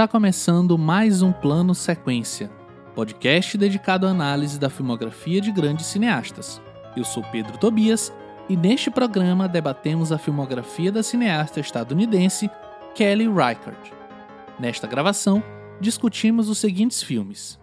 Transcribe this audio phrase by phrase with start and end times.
[0.00, 2.50] Está começando mais um Plano Sequência,
[2.94, 6.58] podcast dedicado à análise da filmografia de grandes cineastas.
[6.96, 8.10] Eu sou Pedro Tobias
[8.48, 12.50] e neste programa debatemos a filmografia da cineasta estadunidense
[12.94, 13.92] Kelly Reichardt.
[14.58, 15.42] Nesta gravação,
[15.82, 17.60] discutimos os seguintes filmes: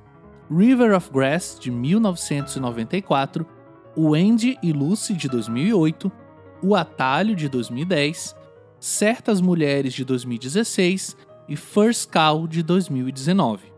[0.47, 3.47] River of Grass, de 1994,
[3.95, 6.11] O Andy e Lucy, de 2008,
[6.61, 8.35] O Atalho, de 2010,
[8.79, 13.71] Certas Mulheres, de 2016 e First Cow, de 2019.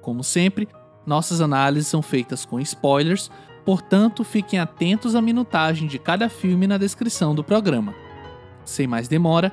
[0.00, 0.68] Como sempre,
[1.06, 3.30] nossas análises são feitas com spoilers,
[3.64, 7.94] portanto, fiquem atentos à minutagem de cada filme na descrição do programa.
[8.64, 9.52] Sem mais demora,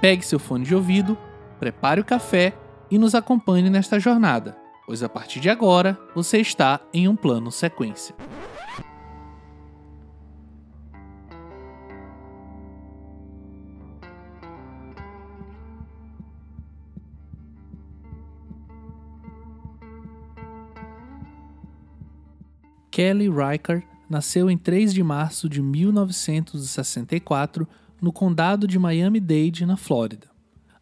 [0.00, 1.16] pegue seu fone de ouvido,
[1.58, 2.56] prepare o café
[2.90, 7.50] e nos acompanhe nesta jornada pois a partir de agora você está em um plano
[7.50, 8.14] sequência.
[22.94, 27.66] Kelly Reichardt nasceu em 3 de março de 1964
[28.00, 30.28] no condado de Miami-Dade, na Flórida.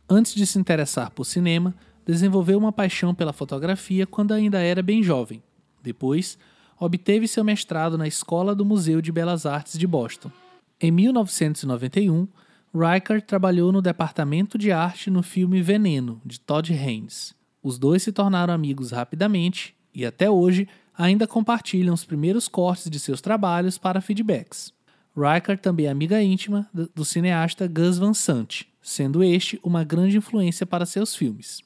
[0.06, 5.02] Antes de se interessar por cinema, desenvolveu uma paixão pela fotografia quando ainda era bem
[5.02, 5.42] jovem.
[5.82, 6.36] Depois,
[6.78, 10.30] obteve seu mestrado na Escola do Museu de Belas Artes de Boston.
[10.78, 12.28] Em 1991,
[12.74, 17.34] Reichardt trabalhou no departamento de arte no filme Veneno, de Todd Haynes.
[17.62, 22.98] Os dois se tornaram amigos rapidamente e, até hoje, ainda compartilham os primeiros cortes de
[22.98, 24.72] seus trabalhos para feedbacks.
[25.16, 30.64] Reichardt também é amiga íntima do cineasta Gus Van Sant, sendo este uma grande influência
[30.66, 31.60] para seus filmes.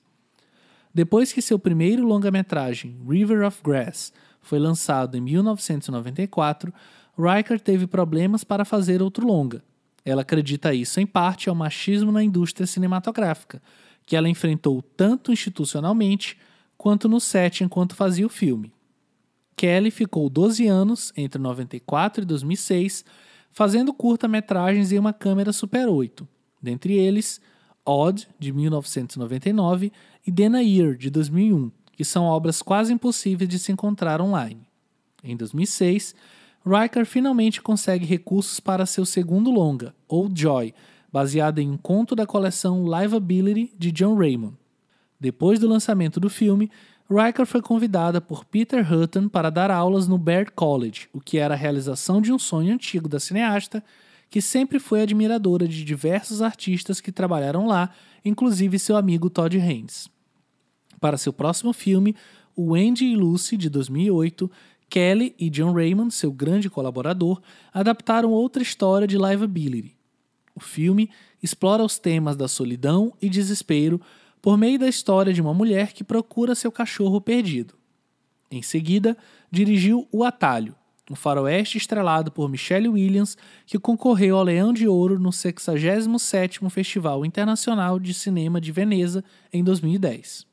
[0.92, 6.72] Depois que seu primeiro longa-metragem, River of Grass, foi lançado em 1994,
[7.19, 9.62] Riker teve problemas para fazer outro longa.
[10.04, 13.60] Ela acredita isso em parte ao machismo na indústria cinematográfica,
[14.04, 16.38] que ela enfrentou tanto institucionalmente
[16.78, 18.72] quanto no set enquanto fazia o filme.
[19.56, 23.05] Kelly ficou 12 anos, entre 94 e 2006,
[23.50, 26.28] fazendo curta-metragens em uma câmera Super 8,
[26.61, 27.41] dentre eles
[27.84, 29.91] Odd, de 1999,
[30.27, 34.67] e Then a Year, de 2001, que são obras quase impossíveis de se encontrar online.
[35.25, 36.15] Em 2006,
[36.67, 40.75] Riker finalmente consegue recursos para seu segundo longa, Old Joy,
[41.11, 44.56] baseado em um conto da coleção Liveability de John Raymond.
[45.19, 46.71] Depois do lançamento do filme,
[47.09, 51.55] Riker foi convidada por Peter Hutton para dar aulas no Baird College, o que era
[51.55, 53.83] a realização de um sonho antigo da cineasta
[54.31, 57.91] que sempre foi admiradora de diversos artistas que trabalharam lá,
[58.25, 60.09] inclusive seu amigo Todd Haynes.
[61.00, 62.17] Para seu próximo filme,
[62.55, 64.50] o Andy e Lucy, de 2008,
[64.88, 67.41] Kelly e John Raymond, seu grande colaborador,
[67.73, 69.97] adaptaram outra história de liveability.
[70.55, 71.11] O filme
[71.43, 74.00] explora os temas da solidão e desespero
[74.46, 77.74] por meio da história de uma mulher que procura seu cachorro perdido.
[78.48, 79.16] Em seguida,
[79.50, 80.72] dirigiu O Atalho,
[81.10, 83.36] um faroeste estrelado por Michelle Williams,
[83.66, 89.64] que concorreu ao Leão de Ouro no 67º Festival Internacional de Cinema de Veneza em
[89.64, 90.46] 2010.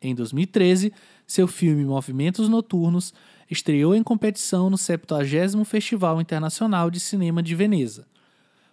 [0.00, 0.92] Em 2013,
[1.26, 3.12] seu filme Movimentos Noturnos
[3.50, 8.06] estreou em competição no 70º Festival Internacional de Cinema de Veneza.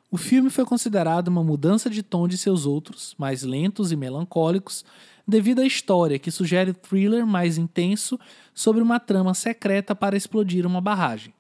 [0.10, 4.86] O filme foi considerado uma mudança de tom de seus outros, mais lentos e melancólicos,
[5.28, 8.18] devido à história que sugere thriller mais intenso
[8.54, 11.34] sobre uma trama secreta para explodir uma barragem.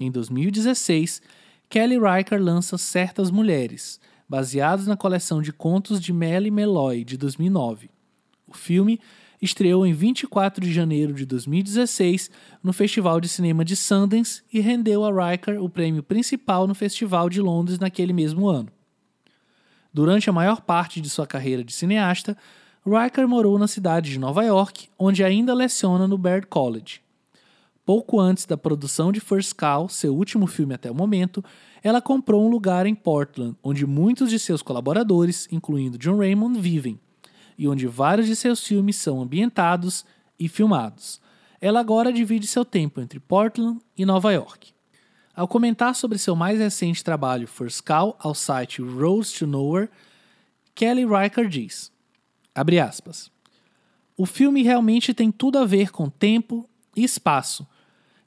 [0.00, 1.20] Em 2016,
[1.68, 7.90] Kelly Riker lança Certas Mulheres, baseados na coleção de contos de Melly Meloy de 2009.
[8.46, 8.98] O filme
[9.40, 12.30] estreou em 24 de janeiro de 2016
[12.62, 17.28] no Festival de Cinema de Sundance e rendeu a Riker o prêmio principal no Festival
[17.28, 18.68] de Londres naquele mesmo ano.
[19.92, 22.36] Durante a maior parte de sua carreira de cineasta,
[22.84, 27.00] Riker morou na cidade de Nova York, onde ainda leciona no Baird College.
[27.84, 31.42] Pouco antes da produção de First Cow, seu último filme até o momento,
[31.82, 36.98] ela comprou um lugar em Portland, onde muitos de seus colaboradores, incluindo John Raymond, vivem,
[37.58, 40.04] e onde vários de seus filmes são ambientados
[40.38, 41.20] e filmados.
[41.60, 44.72] Ela agora divide seu tempo entre Portland e Nova York.
[45.34, 49.90] Ao comentar sobre seu mais recente trabalho First Cow ao site Roads to Nowhere,
[50.74, 51.92] Kelly Riker diz:
[52.54, 53.30] aspas.
[54.16, 57.66] O filme realmente tem tudo a ver com tempo e espaço.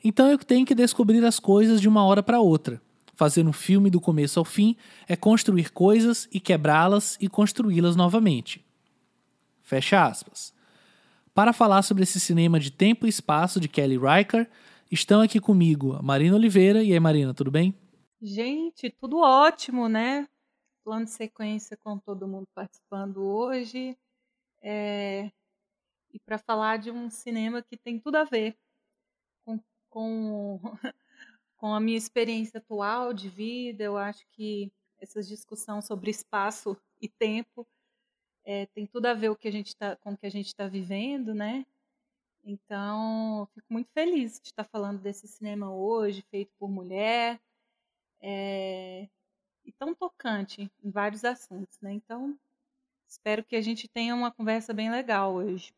[0.04, 2.80] Então eu tenho que descobrir as coisas de uma hora para outra.
[3.16, 4.78] Fazer um filme do começo ao fim
[5.08, 8.64] é construir coisas e quebrá-las e construí-las novamente.
[9.70, 10.52] Fecha aspas.
[11.32, 14.50] Para falar sobre esse cinema de tempo e espaço de Kelly Riker,
[14.90, 16.84] estão aqui comigo a Marina Oliveira.
[16.84, 17.76] E aí, Marina, tudo bem?
[18.20, 20.28] Gente, tudo ótimo, né?
[20.84, 23.96] Plano de sequência com todo mundo participando hoje.
[24.60, 25.32] É...
[26.12, 28.58] E para falar de um cinema que tem tudo a ver
[29.46, 30.60] com, com,
[31.58, 37.08] com a minha experiência atual de vida, eu acho que essa discussão sobre espaço e
[37.08, 37.68] tempo
[38.50, 40.48] é, tem tudo a ver o que a gente tá, com o que a gente
[40.48, 41.64] está vivendo, né?
[42.44, 47.40] Então, fico muito feliz de estar falando desse cinema hoje, feito por mulher,
[48.20, 49.08] é,
[49.64, 51.94] e tão tocante em vários assuntos, né?
[51.94, 52.36] Então,
[53.08, 55.72] espero que a gente tenha uma conversa bem legal hoje.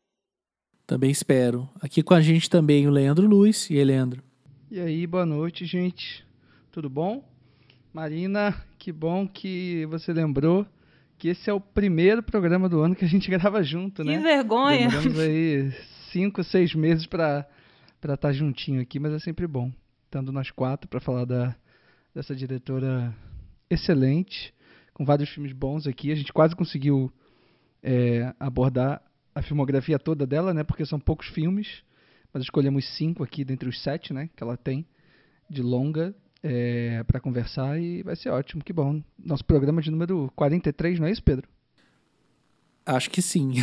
[0.86, 1.68] Também espero.
[1.78, 3.68] Aqui com a gente também o Leandro Luiz.
[3.68, 4.22] E aí, Leandro?
[4.70, 6.26] E aí, boa noite, gente.
[6.70, 7.22] Tudo bom?
[7.92, 10.66] Marina, que bom que você lembrou
[11.22, 14.16] que esse é o primeiro programa do ano que a gente grava junto, né?
[14.16, 14.88] Que vergonha!
[14.88, 15.70] Demoramos aí
[16.10, 17.46] cinco, seis meses para
[18.02, 19.70] estar tá juntinho aqui, mas é sempre bom,
[20.04, 21.54] estando nós quatro para falar da,
[22.12, 23.14] dessa diretora
[23.70, 24.52] excelente,
[24.92, 26.10] com vários filmes bons aqui.
[26.10, 27.12] A gente quase conseguiu
[27.84, 29.00] é, abordar
[29.32, 30.64] a filmografia toda dela, né?
[30.64, 31.84] Porque são poucos filmes,
[32.34, 34.28] mas escolhemos cinco aqui dentre os sete, né?
[34.34, 34.84] Que ela tem
[35.48, 36.12] de longa
[36.42, 38.62] é, para conversar e vai ser ótimo.
[38.64, 39.02] Que bom.
[39.18, 41.48] Nosso programa de número 43, não é isso, Pedro?
[42.84, 43.54] Acho que sim.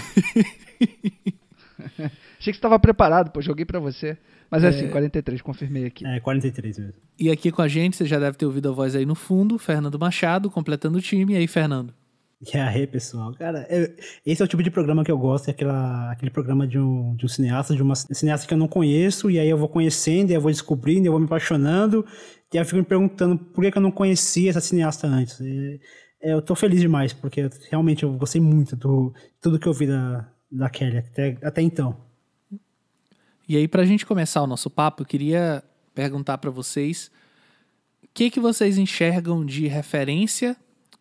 [1.79, 4.17] Achei que você estava preparado, pô, joguei para você.
[4.49, 6.05] Mas é, é assim, 43, confirmei aqui.
[6.05, 6.93] É, 43 mesmo.
[7.19, 9.59] E aqui com a gente, você já deve ter ouvido a voz aí no fundo,
[9.59, 11.33] Fernando Machado, completando o time.
[11.33, 11.93] E aí, Fernando?
[12.41, 13.33] E aí, pessoal?
[13.33, 13.93] Cara, eu,
[14.25, 17.13] esse é o tipo de programa que eu gosto, é aquela, aquele programa de um,
[17.15, 20.31] de um cineasta, de uma cineasta que eu não conheço, e aí eu vou conhecendo,
[20.31, 22.05] e eu vou descobrindo, e eu vou me apaixonando,
[22.53, 25.37] e aí eu fico me perguntando por que, que eu não conhecia essa cineasta antes.
[25.41, 25.81] E,
[26.21, 29.87] é, eu tô feliz demais, porque realmente eu gostei muito do tudo que eu vi
[29.87, 31.97] da, da Kelly até, até então.
[33.49, 35.61] E aí, pra gente começar o nosso papo, eu queria
[35.93, 37.11] perguntar para vocês
[38.01, 40.55] o que, que vocês enxergam de referência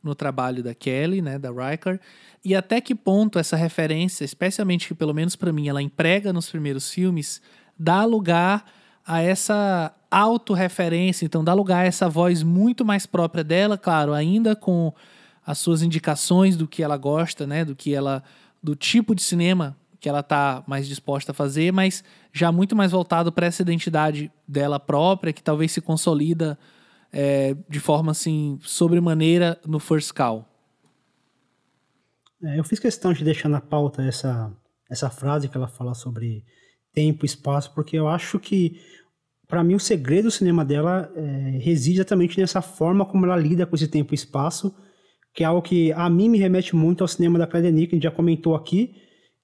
[0.08, 2.00] no trabalho da Kelly, né, da Riker,
[2.44, 6.90] e até que ponto essa referência, especialmente pelo menos para mim, ela emprega nos primeiros
[6.90, 7.40] filmes,
[7.78, 8.64] dá lugar
[9.06, 14.56] a essa autorreferência, então dá lugar a essa voz muito mais própria dela, claro, ainda
[14.56, 14.93] com
[15.46, 18.22] as suas indicações do que ela gosta, né, do que ela
[18.62, 22.93] do tipo de cinema que ela está mais disposta a fazer, mas já muito mais
[22.93, 26.58] voltado para essa identidade dela própria, que talvez se consolida
[27.12, 30.44] é, de forma assim, sobremaneira no First Call?
[32.43, 34.52] É, eu fiz questão de deixar na pauta essa,
[34.90, 36.44] essa frase que ela fala sobre
[36.93, 38.81] tempo e espaço, porque eu acho que,
[39.46, 43.66] para mim, o segredo do cinema dela é, reside exatamente nessa forma como ela lida
[43.66, 44.75] com esse tempo e espaço,
[45.34, 47.96] que é algo que a mim me remete muito ao cinema da Claudia Nick, a
[47.96, 48.94] gente já comentou aqui,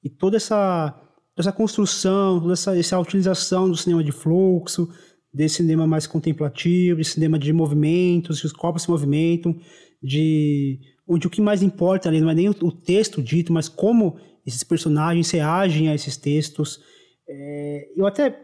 [0.03, 0.95] e toda essa,
[1.37, 4.89] essa construção, toda essa, essa utilização do cinema de fluxo,
[5.35, 9.59] desse cinema mais contemplativo, de cinema de movimentos, que os corpos se movimentam,
[10.01, 10.79] de
[11.09, 14.17] onde o que mais importa ali não é nem o, texto dito, mas como
[14.47, 16.81] esses personagens reagem a esses textos.
[17.29, 18.39] É, eu até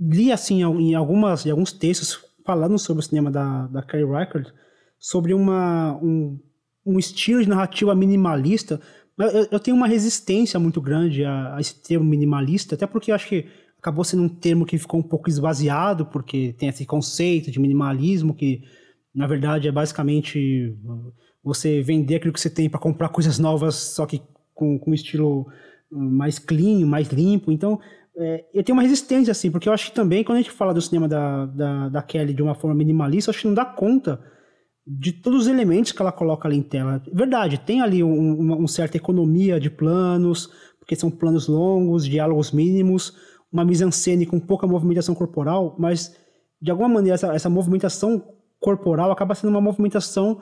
[0.00, 4.48] li assim em algumas em alguns textos falando sobre o cinema da da Carrie Record,
[4.98, 6.38] sobre uma um,
[6.86, 8.80] um estilo de narrativa minimalista.
[9.18, 13.14] Eu, eu tenho uma resistência muito grande a, a esse termo minimalista, até porque eu
[13.14, 13.46] acho que
[13.82, 18.32] acabou sendo um termo que ficou um pouco esvaziado, porque tem esse conceito de minimalismo
[18.32, 18.62] que,
[19.12, 20.72] na verdade, é basicamente
[21.42, 24.22] você vender aquilo que você tem para comprar coisas novas, só que
[24.54, 25.48] com, com um estilo
[25.90, 27.50] mais clean, mais limpo.
[27.50, 27.80] Então,
[28.16, 30.72] é, eu tenho uma resistência, assim, porque eu acho que também, quando a gente fala
[30.72, 34.20] do cinema da, da, da Kelly de uma forma minimalista, acho que não dá conta
[34.86, 37.02] de todos os elementos que ela coloca ali em tela.
[37.12, 40.48] Verdade, tem ali um, uma, uma certa economia de planos,
[40.78, 43.16] porque são planos longos, diálogos mínimos,
[43.52, 46.16] uma mise-en-scène com pouca movimentação corporal, mas
[46.60, 48.22] de alguma maneira essa, essa movimentação
[48.58, 50.40] corporal acaba sendo uma movimentação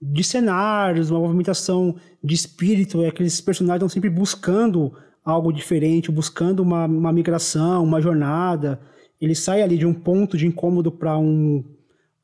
[0.00, 4.92] de cenários, uma movimentação de espírito, é aqueles personagens estão sempre buscando
[5.24, 8.80] algo diferente, buscando uma, uma migração, uma jornada.
[9.20, 11.64] Ele sai ali de um ponto de incômodo para um,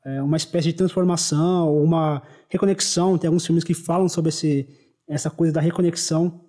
[0.05, 3.17] é, uma espécie de transformação, uma reconexão.
[3.17, 4.69] Tem alguns filmes que falam sobre esse,
[5.05, 6.41] essa coisa da reconexão.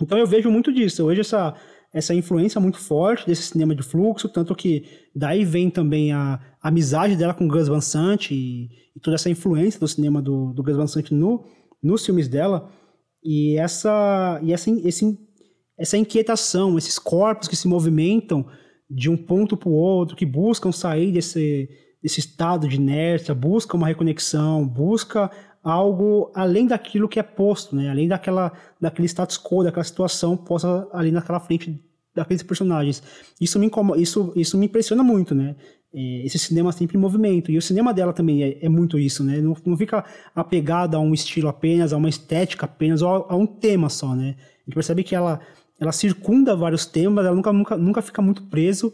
[0.00, 1.02] Então eu vejo muito disso.
[1.02, 1.54] Eu vejo essa,
[1.92, 4.84] essa influência muito forte desse cinema de fluxo, tanto que
[5.14, 9.28] daí vem também a, a amizade dela com Gus Van Sant e, e, toda essa
[9.28, 11.44] influência do cinema do, do Gus Van Sant no,
[11.82, 12.70] nos filmes dela.
[13.22, 15.18] E essa e essa, esse,
[15.78, 18.46] essa inquietação, esses corpos que se movimentam
[18.88, 21.68] de um ponto para o outro, que buscam sair desse,
[22.02, 25.30] desse estado de inércia, buscam uma reconexão, busca
[25.62, 27.90] algo além daquilo que é posto, né?
[27.90, 31.80] Além daquela, daquele status quo, daquela situação posta ali naquela frente
[32.14, 33.02] daqueles personagens.
[33.40, 35.56] Isso me incomoda, isso, isso me impressiona muito, né?
[35.94, 37.50] é, esse cinema sempre em movimento.
[37.50, 39.40] E o cinema dela também é, é muito isso, né?
[39.40, 40.04] Não, não, fica
[40.34, 44.14] apegada a um estilo apenas, a uma estética apenas, ou a, a, um tema só,
[44.14, 44.36] né?
[44.38, 45.40] A gente percebe que ela,
[45.78, 48.92] ela circunda vários temas, ela nunca, nunca, nunca fica muito preso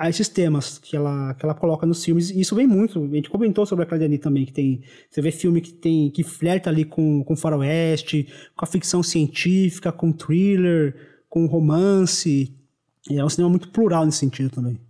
[0.00, 2.30] a esses temas que ela, que ela coloca nos filmes.
[2.30, 3.04] E isso vem muito.
[3.04, 4.82] A gente comentou sobre a Claudiane também, que tem.
[5.10, 8.26] Você vê filme que tem que flerta ali com, com faroeste,
[8.56, 12.50] com a ficção científica, com thriller, com romance.
[13.10, 14.80] E é um cinema muito plural nesse sentido também.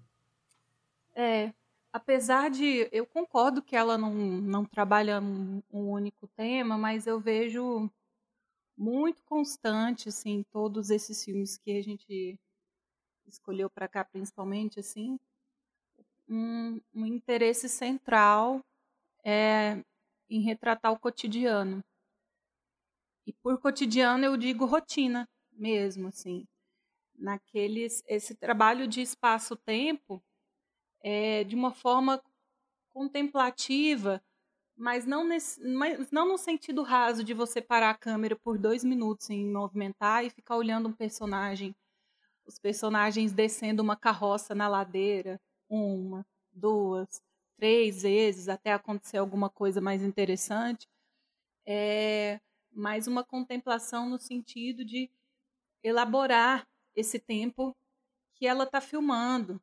[1.17, 1.53] É,
[1.93, 7.19] apesar de eu concordo que ela não, não trabalha um, um único tema, mas eu
[7.19, 7.91] vejo
[8.79, 12.39] muito constante assim todos esses filmes que a gente
[13.35, 15.19] escolheu para cá principalmente assim
[16.31, 18.65] um, um interesse central
[19.25, 19.83] é
[20.29, 21.85] em retratar o cotidiano.
[23.27, 26.47] E por cotidiano eu digo rotina mesmo assim.
[27.19, 30.23] Naqueles esse trabalho de espaço-tempo
[31.03, 32.23] é, de uma forma
[32.91, 34.23] contemplativa,
[34.77, 38.85] mas não, nesse, mas não no sentido raso de você parar a câmera por dois
[38.85, 41.75] minutos em movimentar e ficar olhando um personagem,
[42.47, 47.23] os personagens descendo uma carroça na ladeira, uma, duas,
[47.57, 50.89] três vezes, até acontecer alguma coisa mais interessante.
[51.67, 52.41] É
[52.73, 55.11] mais uma contemplação no sentido de
[55.83, 57.77] elaborar esse tempo
[58.35, 59.61] que ela está filmando.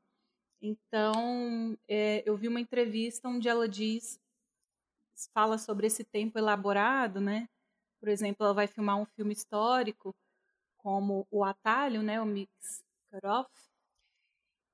[0.62, 4.20] Então, é, eu vi uma entrevista onde ela diz,
[5.34, 7.48] fala sobre esse tempo elaborado, né?
[8.00, 10.16] Por exemplo, ela vai filmar um filme histórico,
[10.78, 12.22] como O Atalho, né?
[12.22, 13.50] O Mix Cut-Off.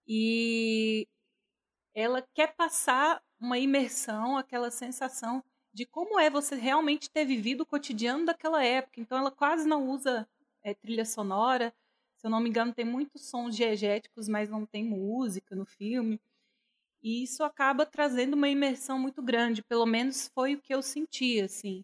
[0.07, 1.07] E
[1.95, 5.43] ela quer passar uma imersão, aquela sensação
[5.73, 8.99] de como é você realmente ter vivido o cotidiano daquela época.
[8.99, 10.27] Então, ela quase não usa
[10.63, 11.73] é, trilha sonora,
[12.17, 16.21] se eu não me engano, tem muitos sons diegéticos, mas não tem música no filme.
[17.01, 21.41] E isso acaba trazendo uma imersão muito grande, pelo menos foi o que eu senti,
[21.41, 21.83] assim.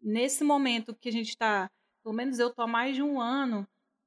[0.00, 1.68] Nesse momento que a gente está,
[2.02, 3.66] pelo menos eu estou há mais de um ano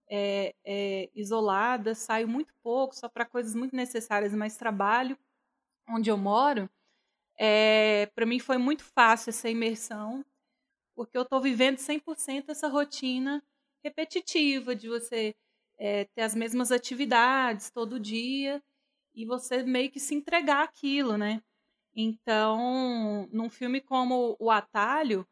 [0.10, 5.18] é, é, isolada, saio muito pouco, só para coisas muito necessárias, mas trabalho
[5.90, 6.70] onde eu moro.
[7.38, 10.24] É, para mim foi muito fácil essa imersão,
[10.96, 13.44] porque eu estou vivendo 100% essa rotina
[13.84, 15.36] repetitiva de você
[16.16, 18.64] ter as mesmas atividades todo dia
[19.14, 21.42] e você meio que se entregar aquilo, né?
[21.96, 25.26] Então, num filme como O Atalho,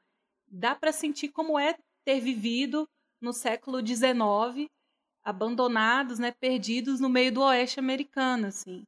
[0.48, 2.88] dá para sentir como é ter vivido
[3.22, 4.70] no século XIX,
[5.24, 8.84] abandonados, né, perdidos no meio do oeste americano, assim.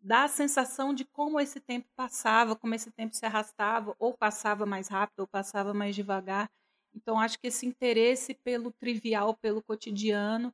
[0.00, 4.66] Dá a sensação de como esse tempo passava, como esse tempo se arrastava, ou passava
[4.66, 6.50] mais rápido, ou passava mais devagar.
[6.94, 10.52] Então, acho que esse interesse pelo trivial, pelo cotidiano,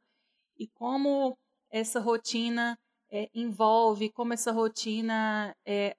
[0.56, 1.36] e como
[1.70, 2.78] essa rotina
[3.10, 5.96] é, envolve, como essa rotina é,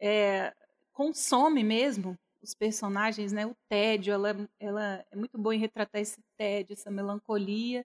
[0.00, 0.54] é,
[0.92, 3.46] consome mesmo os personagens, né?
[3.46, 7.84] O tédio, ela, ela é muito boa em retratar esse tédio, essa melancolia.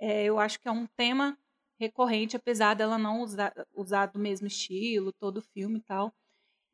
[0.00, 1.38] É, eu acho que é um tema
[1.80, 6.12] recorrente, apesar dela não usar, usar do mesmo estilo, todo o filme e tal.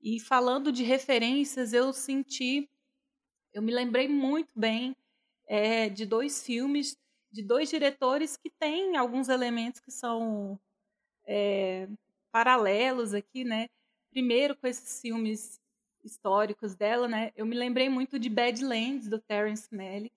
[0.03, 2.69] E falando de referências, eu senti,
[3.53, 4.97] eu me lembrei muito bem
[5.47, 6.99] é, de dois filmes
[7.35, 10.57] de dois diretores que têm alguns elementos que são
[11.27, 11.89] é,
[12.31, 13.69] paralelos aqui, né?
[14.09, 15.61] Primeiro com esses filmes
[16.05, 17.33] históricos dela, né?
[17.37, 20.15] Eu me lembrei muito de Badlands do Terence Malick.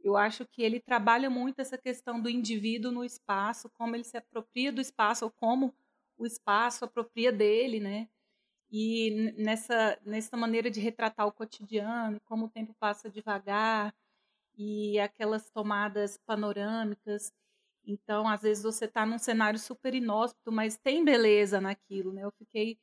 [0.00, 4.16] Eu acho que ele trabalha muito essa questão do indivíduo no espaço, como ele se
[4.16, 5.74] apropria do espaço ou como
[6.18, 8.08] o espaço apropria dele, né?
[8.70, 13.94] E nessa nessa maneira de retratar o cotidiano, como o tempo passa devagar,
[14.56, 17.32] e aquelas tomadas panorâmicas.
[17.86, 22.24] Então, às vezes você está num cenário super inóspito, mas tem beleza naquilo, né?
[22.24, 22.78] Eu fiquei,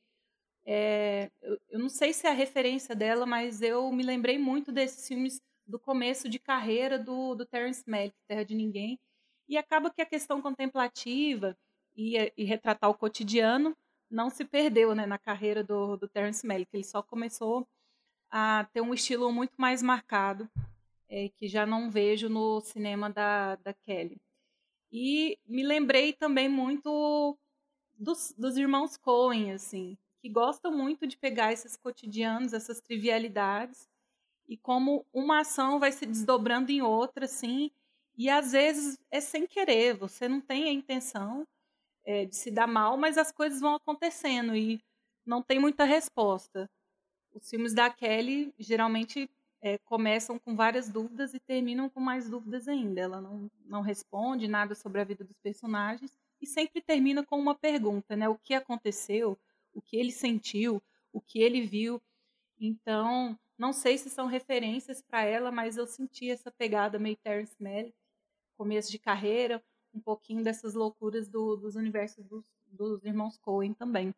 [0.65, 4.71] é, eu, eu, não sei se é a referência dela, mas eu me lembrei muito
[4.71, 8.99] desses filmes do começo de carreira do, do Terence Malick, Terra de Ninguém,
[9.47, 11.57] e acaba que a questão contemplativa
[11.95, 13.75] e, e retratar o cotidiano
[14.09, 16.69] não se perdeu, né, na carreira do, do Terence Malick.
[16.73, 17.67] Ele só começou
[18.29, 20.49] a ter um estilo muito mais marcado
[21.09, 24.17] é, que já não vejo no cinema da, da Kelly.
[24.91, 27.37] E me lembrei também muito
[27.97, 33.89] dos, dos irmãos Coen, assim, que gostam muito de pegar esses cotidianos, essas trivialidades,
[34.47, 37.71] e como uma ação vai se desdobrando em outra, assim,
[38.17, 41.47] e às vezes é sem querer, você não tem a intenção
[42.05, 44.83] é, de se dar mal, mas as coisas vão acontecendo e
[45.25, 46.69] não tem muita resposta.
[47.33, 49.29] Os filmes da Kelly geralmente
[49.61, 52.99] é, começam com várias dúvidas e terminam com mais dúvidas ainda.
[53.01, 56.11] Ela não, não responde nada sobre a vida dos personagens
[56.41, 58.27] e sempre termina com uma pergunta, né?
[58.27, 59.37] O que aconteceu?
[59.73, 60.81] O que ele sentiu?
[61.13, 62.01] O que ele viu?
[62.59, 67.55] Então, não sei se são referências para ela, mas eu senti essa pegada meio Terrence
[67.59, 67.93] Malick,
[68.57, 69.61] começo de carreira,
[69.93, 74.13] um pouquinho dessas loucuras do, dos universos dos, dos irmãos Coen também.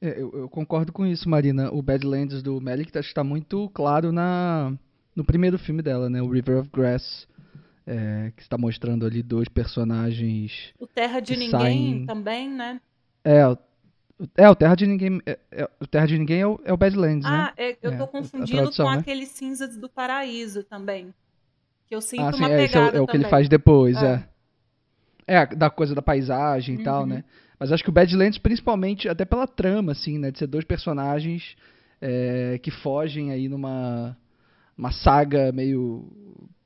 [0.00, 1.72] É, eu, eu, concordo com isso, Marina.
[1.72, 4.76] O Badlands do Malick está muito claro na,
[5.14, 6.20] no primeiro filme dela, né?
[6.20, 7.26] O River of Grass,
[7.86, 10.74] é, que está mostrando ali dois personagens.
[10.78, 12.06] O Terra de Ninguém saem...
[12.06, 12.80] também, né?
[13.24, 13.42] É,
[14.36, 15.20] é, o Terra de Ninguém.
[15.26, 17.36] É, é, o Terra de Ninguém é o, é o Badlands, ah, né?
[17.36, 18.98] Ah, é, eu estou confundindo com né?
[18.98, 21.12] aqueles cinzas do paraíso também.
[21.86, 24.26] Que eu sinto ah, sim, é, é, é, o, que ele faz depois, é.
[25.26, 26.84] É, da coisa da paisagem e uhum.
[26.84, 27.24] tal, né?
[27.58, 30.30] Mas acho que o Badlands, principalmente, até pela trama, assim, né?
[30.30, 31.56] De ser dois personagens
[32.00, 34.16] é, que fogem aí numa
[34.76, 36.10] uma saga meio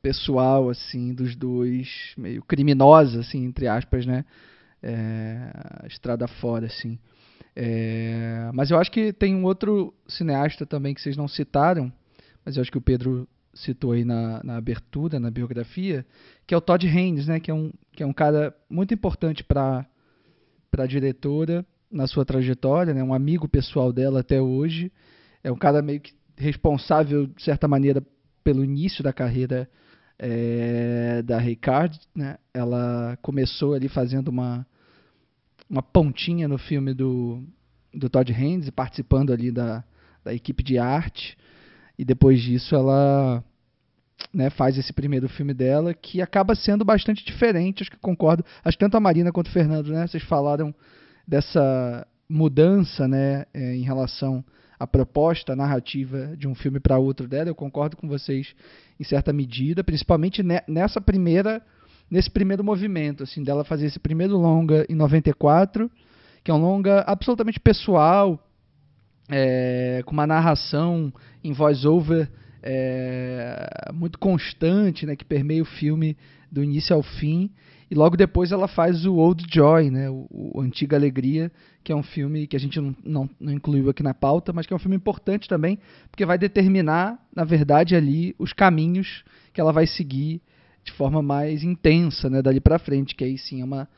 [0.00, 4.24] pessoal, assim, dos dois, meio criminosa, assim, entre aspas, né?
[4.82, 6.98] É, estrada fora, assim.
[7.60, 11.92] É, mas eu acho que tem um outro cineasta também que vocês não citaram,
[12.44, 16.06] mas eu acho que o Pedro citou aí na, na abertura, na biografia,
[16.46, 17.40] que é o Todd Haynes, né?
[17.40, 19.84] Que é um, que é um cara muito importante para
[20.72, 23.02] a diretora na sua trajetória, né?
[23.02, 24.92] Um amigo pessoal dela até hoje.
[25.42, 28.00] É um cara meio que responsável, de certa maneira,
[28.44, 29.68] pelo início da carreira
[30.16, 31.98] é, da Ricard.
[32.14, 32.36] Né?
[32.54, 34.64] Ela começou ali fazendo uma,
[35.68, 37.42] uma pontinha no filme do,
[37.92, 39.84] do Todd Haynes, participando ali da,
[40.24, 41.36] da equipe de arte.
[41.98, 43.44] E depois disso ela
[44.32, 48.44] né, faz esse primeiro filme dela, que acaba sendo bastante diferente, acho que concordo.
[48.64, 50.74] Acho que tanto a Marina quanto o Fernando, né, vocês falaram
[51.26, 54.44] dessa mudança né, é, em relação
[54.78, 57.48] à proposta narrativa de um filme para outro dela.
[57.48, 58.54] Eu concordo com vocês
[58.98, 61.62] em certa medida, principalmente nessa primeira
[62.10, 65.90] nesse primeiro movimento, assim, dela fazer esse primeiro longa em 94,
[66.42, 68.42] que é um longa absolutamente pessoal,
[69.28, 71.12] é, com uma narração
[71.44, 72.30] em voice-over
[72.62, 76.16] é, muito constante, né, que permeia o filme
[76.50, 77.50] do início ao fim.
[77.90, 81.50] E logo depois ela faz o Old Joy, né, o, o Antiga Alegria,
[81.82, 84.66] que é um filme que a gente não, não, não, incluiu aqui na pauta, mas
[84.66, 85.78] que é um filme importante também,
[86.10, 90.42] porque vai determinar, na verdade, ali os caminhos que ela vai seguir
[90.88, 93.88] de forma mais intensa, né, dali para frente, que aí sim é, uma,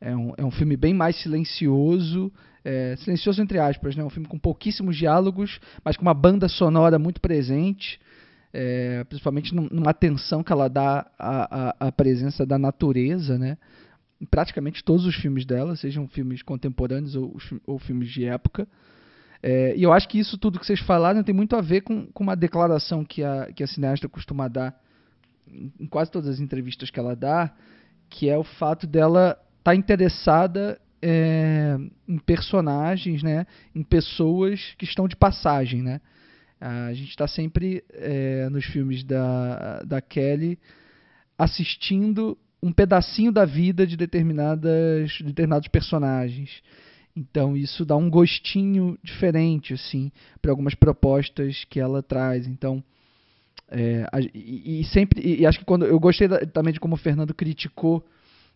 [0.00, 2.30] é, um, é um filme bem mais silencioso,
[2.62, 4.04] é, silencioso entre aspas, né?
[4.04, 7.98] Um filme com pouquíssimos diálogos, mas com uma banda sonora muito presente,
[8.52, 13.56] é, principalmente numa atenção que ela dá à, à, presença da natureza, né?
[14.20, 18.68] Em praticamente todos os filmes dela, sejam filmes contemporâneos ou, ou filmes de época.
[19.42, 22.06] É, e eu acho que isso tudo que vocês falaram tem muito a ver com,
[22.06, 24.74] com uma declaração que a, que a cineasta costuma dar
[25.48, 27.54] em quase todas as entrevistas que ela dá,
[28.08, 31.76] que é o fato dela estar tá interessada é,
[32.08, 36.00] em personagens, né, em pessoas que estão de passagem, né.
[36.60, 40.58] A gente está sempre é, nos filmes da, da Kelly
[41.36, 46.62] assistindo um pedacinho da vida de determinadas de determinados personagens.
[47.14, 52.46] Então isso dá um gostinho diferente assim para algumas propostas que ela traz.
[52.46, 52.82] Então
[53.68, 56.98] é, e, e, sempre e acho que quando eu gostei da, também de como o
[56.98, 58.04] Fernando criticou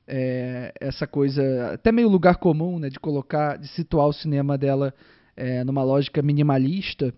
[0.07, 4.95] é, essa coisa até meio lugar comum, né, de colocar, de situar o cinema dela
[5.37, 7.13] é, numa lógica minimalista,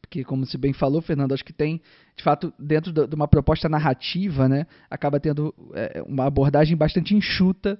[0.00, 1.82] porque como se bem falou, Fernando, acho que tem,
[2.16, 7.78] de fato, dentro de uma proposta narrativa, né, acaba tendo é, uma abordagem bastante enxuta,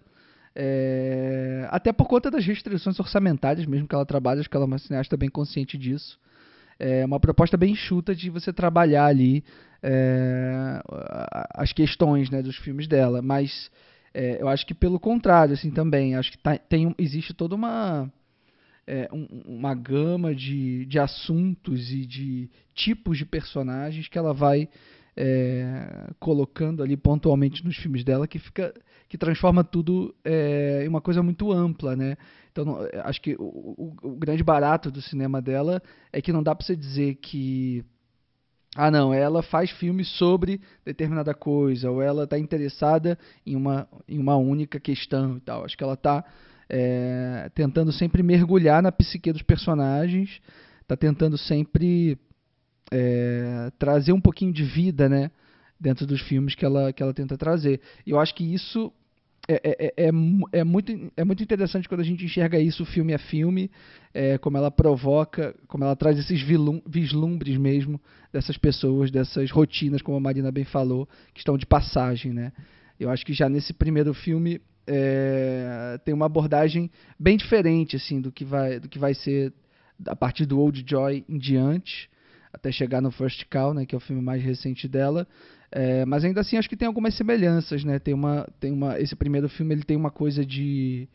[0.54, 4.66] é, até por conta das restrições orçamentárias mesmo que ela trabalha, acho que ela é
[4.66, 6.18] uma cineasta bem consciente disso.
[6.78, 9.44] É uma proposta bem enxuta de você trabalhar ali
[9.82, 10.80] é,
[11.54, 13.70] as questões né, dos filmes dela, mas
[14.14, 16.14] é, eu acho que pelo contrário, assim, também.
[16.14, 18.12] Acho que tá, tem, existe toda uma,
[18.86, 24.68] é, um, uma gama de, de assuntos e de tipos de personagens que ela vai
[25.16, 28.72] é, colocando ali pontualmente nos filmes dela que fica
[29.08, 32.16] que transforma tudo é, em uma coisa muito ampla, né?
[32.52, 35.80] Então acho que o, o, o, grande barato do cinema dela
[36.12, 37.84] é que não dá para você dizer que
[38.76, 44.18] ah, não, ela faz filmes sobre determinada coisa, ou ela está interessada em uma, em
[44.18, 45.64] uma única questão e tal.
[45.64, 46.24] Acho que ela está
[46.68, 50.40] é, tentando sempre mergulhar na psique dos personagens,
[50.82, 52.18] está tentando sempre
[52.92, 55.30] é, trazer um pouquinho de vida, né?
[55.80, 57.80] Dentro dos filmes que ela, que ela tenta trazer.
[58.04, 58.92] E eu acho que isso
[59.48, 60.08] é, é, é,
[60.52, 63.70] é, muito, é muito interessante quando a gente enxerga isso filme a filme,
[64.12, 66.42] é, como ela provoca, como ela traz esses
[66.86, 67.98] vislumbres mesmo
[68.30, 72.52] dessas pessoas, dessas rotinas, como a Marina bem falou, que estão de passagem, né?
[73.00, 78.30] Eu acho que já nesse primeiro filme é, tem uma abordagem bem diferente assim do
[78.30, 79.52] que vai do que vai ser
[80.06, 82.10] a partir do Old Joy em diante
[82.52, 85.26] até chegar no First Call, né, que é o filme mais recente dela.
[85.70, 87.98] É, mas ainda assim acho que tem algumas semelhanças, né?
[87.98, 91.08] Tem uma, tem uma, esse primeiro filme ele tem uma coisa de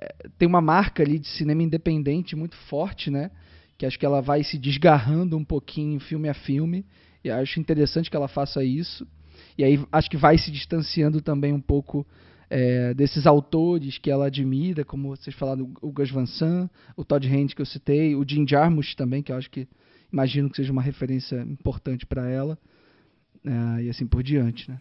[0.00, 3.30] é, tem uma marca ali de cinema independente muito forte, né?
[3.78, 6.84] Que acho que ela vai se desgarrando um pouquinho filme a filme
[7.24, 9.06] e acho interessante que ela faça isso.
[9.56, 12.06] E aí acho que vai se distanciando também um pouco
[12.50, 17.26] é, desses autores que ela admira, como vocês falaram, o Gus Van Sant, o Todd
[17.26, 19.66] Haynes que eu citei, o Jim Jarmusch também, que eu acho que
[20.12, 22.58] imagino que seja uma referência importante para ela,
[23.44, 24.80] uh, e assim por diante, né?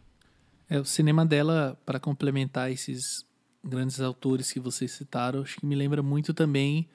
[0.70, 3.26] É, o cinema dela, para complementar esses
[3.64, 6.88] grandes autores que vocês citaram, acho que me lembra muito também,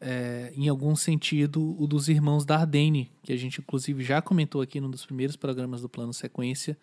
[0.00, 4.80] é, em algum sentido, o dos Irmãos Dardenne, que a gente inclusive já comentou aqui
[4.80, 6.76] num dos primeiros programas do Plano Sequência.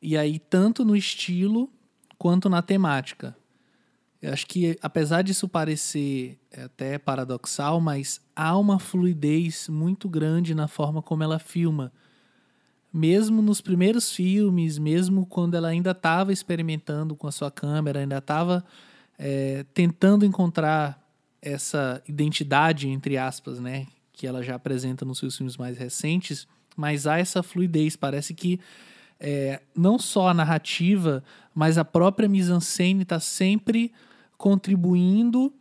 [0.00, 1.70] E aí, tanto no estilo
[2.18, 3.36] quanto na temática.
[4.20, 10.54] Eu acho que, apesar disso parecer é, até paradoxal, mas há uma fluidez muito grande
[10.54, 11.92] na forma como ela filma.
[12.96, 18.16] Mesmo nos primeiros filmes, mesmo quando ela ainda estava experimentando com a sua câmera, ainda
[18.16, 18.64] estava
[19.18, 20.98] é, tentando encontrar
[21.42, 27.06] essa identidade, entre aspas, né, que ela já apresenta nos seus filmes mais recentes, mas
[27.06, 27.96] há essa fluidez.
[27.96, 28.58] Parece que
[29.20, 31.22] é, não só a narrativa,
[31.54, 33.92] mas a própria mise-en-scène está sempre
[34.38, 35.52] contribuindo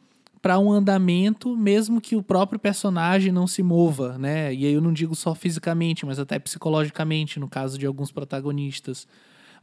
[0.45, 4.53] para um andamento, mesmo que o próprio personagem não se mova, né?
[4.53, 9.07] E aí eu não digo só fisicamente, mas até psicologicamente, no caso de alguns protagonistas.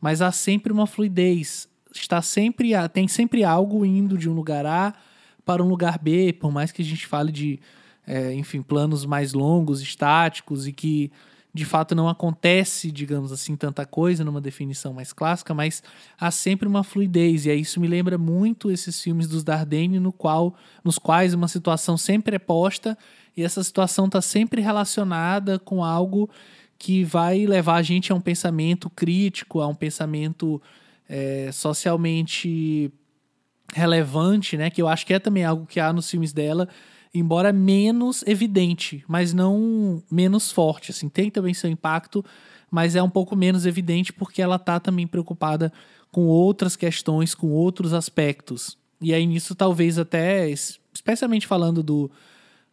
[0.01, 4.93] Mas há sempre uma fluidez, está sempre tem sempre algo indo de um lugar A
[5.45, 7.61] para um lugar B, por mais que a gente fale de,
[8.05, 11.13] é, enfim, planos mais longos, estáticos e que
[11.55, 15.83] de fato não acontece, digamos assim, tanta coisa numa definição mais clássica, mas
[16.19, 20.13] há sempre uma fluidez, e aí isso me lembra muito esses filmes dos Dardenne, no
[20.13, 22.97] qual, nos quais uma situação sempre é posta,
[23.37, 26.31] e essa situação está sempre relacionada com algo
[26.79, 30.61] que vai levar a gente a um pensamento crítico, a um pensamento
[31.09, 32.91] é, socialmente
[33.73, 34.69] relevante, né?
[34.69, 36.69] Que eu acho que é também algo que há nos filmes dela,
[37.15, 40.91] embora menos evidente, mas não menos forte.
[40.91, 42.25] Assim, tem também seu impacto,
[42.71, 45.73] mas é um pouco menos evidente porque ela tá também preocupada
[46.11, 48.79] com outras questões, com outros aspectos.
[49.01, 50.49] E aí nisso talvez até,
[50.93, 52.11] especialmente falando do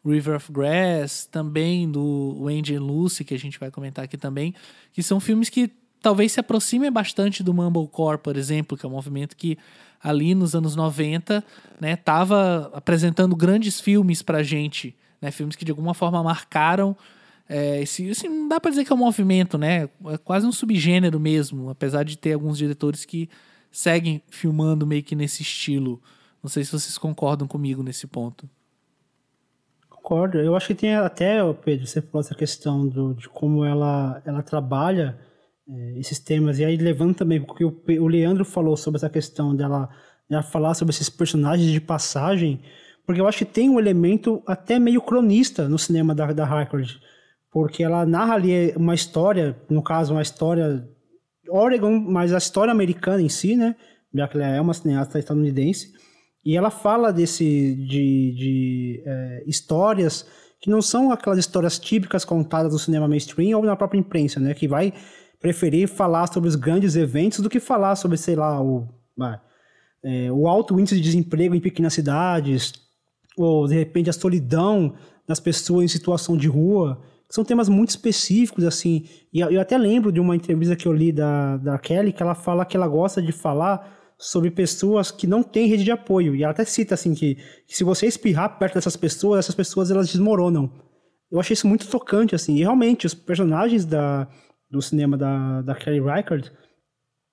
[0.05, 4.53] River of Grass, também do Wendy and Lucy, que a gente vai comentar aqui também,
[4.93, 5.69] que são filmes que
[6.01, 9.57] talvez se aproximem bastante do Mumblecore, por exemplo, que é um movimento que
[10.01, 11.43] ali nos anos 90,
[11.79, 16.95] né, tava apresentando grandes filmes pra gente, né, filmes que de alguma forma marcaram
[17.47, 20.51] é, esse, assim, não dá para dizer que é um movimento, né, é quase um
[20.51, 23.29] subgênero mesmo, apesar de ter alguns diretores que
[23.71, 26.01] seguem filmando meio que nesse estilo.
[26.41, 28.49] Não sei se vocês concordam comigo nesse ponto.
[29.89, 30.39] Concordo.
[30.39, 34.41] Eu acho que tem até, Pedro, você falou essa questão do, de como ela, ela
[34.41, 35.19] trabalha
[35.69, 36.59] é, esses temas.
[36.59, 39.89] E aí levando também, porque o, o Leandro falou sobre essa questão dela,
[40.29, 42.61] dela falar sobre esses personagens de passagem,
[43.05, 46.97] porque eu acho que tem um elemento até meio cronista no cinema da, da Harcourt,
[47.51, 50.87] porque ela narra ali uma história, no caso uma história
[51.49, 53.75] Oregon, mas a história americana em si, né,
[54.13, 55.91] já que ela é uma cineasta estadunidense,
[56.45, 60.25] e ela fala desse de, de é, histórias
[60.61, 64.53] que não são aquelas histórias típicas contadas no cinema mainstream ou na própria imprensa, né,
[64.53, 64.93] que vai
[65.39, 68.87] preferir falar sobre os grandes eventos do que falar sobre, sei lá, o,
[70.03, 72.73] é, o alto índice de desemprego em pequenas cidades,
[73.37, 74.93] ou de repente a solidão
[75.27, 76.99] das pessoas em situação de rua.
[77.29, 79.05] São temas muito específicos, assim.
[79.31, 82.33] E eu até lembro de uma entrevista que eu li da, da Kelly, que ela
[82.33, 86.35] fala que ela gosta de falar sobre pessoas que não têm rede de apoio.
[86.35, 87.35] E ela até cita, assim, que,
[87.67, 90.71] que se você espirrar perto dessas pessoas, essas pessoas elas desmoronam.
[91.31, 92.55] Eu achei isso muito tocante, assim.
[92.55, 94.27] E realmente, os personagens da,
[94.69, 96.51] do cinema da, da Kelly Reichardt,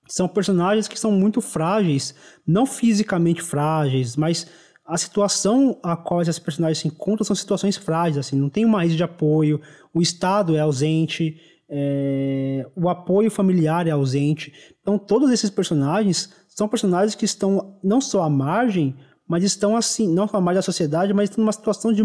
[0.07, 4.47] são personagens que são muito frágeis, não fisicamente frágeis, mas
[4.85, 8.81] a situação a qual esses personagens se encontram são situações frágeis, assim, não tem uma
[8.81, 9.61] rede de apoio,
[9.93, 11.37] o Estado é ausente,
[11.69, 14.53] é, o apoio familiar é ausente.
[14.81, 18.95] Então, todos esses personagens são personagens que estão não só à margem,
[19.27, 22.01] mas estão assim, não só à margem da sociedade, mas estão numa situação de,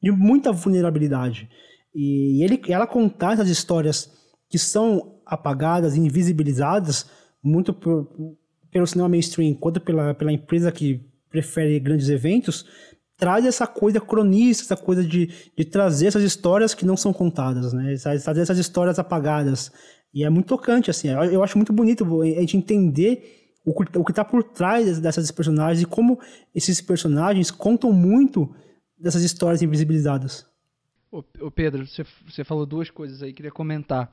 [0.00, 1.50] de muita vulnerabilidade.
[1.92, 4.21] E ele, ela contar essas histórias
[4.52, 7.08] que são apagadas, invisibilizadas,
[7.42, 8.06] muito por,
[8.70, 12.66] pelo cinema mainstream quanto pela, pela empresa que prefere grandes eventos,
[13.16, 17.72] traz essa coisa cronista, essa coisa de, de trazer essas histórias que não são contadas,
[17.72, 17.96] né?
[17.96, 19.72] Trazer essas histórias apagadas.
[20.12, 21.08] E é muito tocante, assim.
[21.08, 25.82] Eu acho muito bonito a gente entender o, o que está por trás dessas personagens
[25.82, 26.20] e como
[26.54, 28.54] esses personagens contam muito
[28.98, 30.46] dessas histórias invisibilizadas.
[31.10, 34.10] Ô, Pedro, você, você falou duas coisas aí, queria comentar.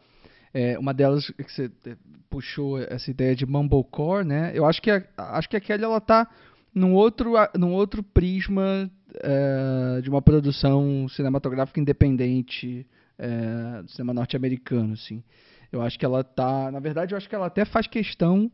[0.53, 1.95] É, uma delas que você é,
[2.29, 4.51] puxou essa ideia de mumblecore, né?
[4.53, 6.27] Eu acho que a, acho que a Kelly ela tá
[6.73, 12.85] num outro, num outro prisma é, de uma produção cinematográfica independente
[13.17, 15.23] é, do cinema norte-americano, assim.
[15.71, 18.51] Eu acho que ela tá, na verdade, eu acho que ela até faz questão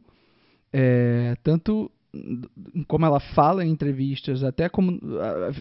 [0.74, 1.90] é, tanto
[2.88, 5.00] como ela fala em entrevistas, até como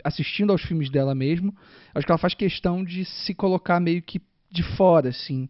[0.03, 1.55] assistindo aos filmes dela mesmo,
[1.94, 4.20] acho que ela faz questão de se colocar meio que
[4.51, 5.49] de fora, assim,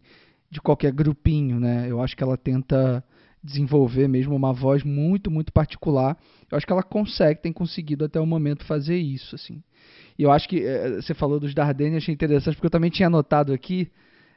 [0.55, 1.85] de qualquer grupinho, né?
[1.89, 3.03] Eu acho que ela tenta
[3.43, 6.17] desenvolver mesmo uma voz muito, muito particular.
[6.49, 9.61] Eu acho que ela consegue, tem conseguido até o momento fazer isso, assim.
[10.17, 13.07] E eu acho que é, você falou dos Dardenne, achei interessante, porque eu também tinha
[13.07, 13.91] anotado aqui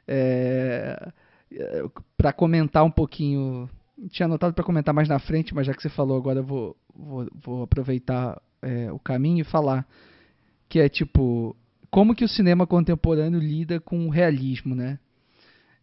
[0.05, 1.11] é,
[1.53, 1.83] é
[2.17, 3.69] para comentar um pouquinho.
[4.09, 6.75] Tinha anotado para comentar mais na frente, mas já que você falou agora, eu vou,
[6.93, 8.41] vou, vou aproveitar
[8.93, 9.87] o caminho e falar.
[10.67, 11.55] Que é tipo,
[11.89, 14.99] como que o cinema contemporâneo lida com o realismo, né?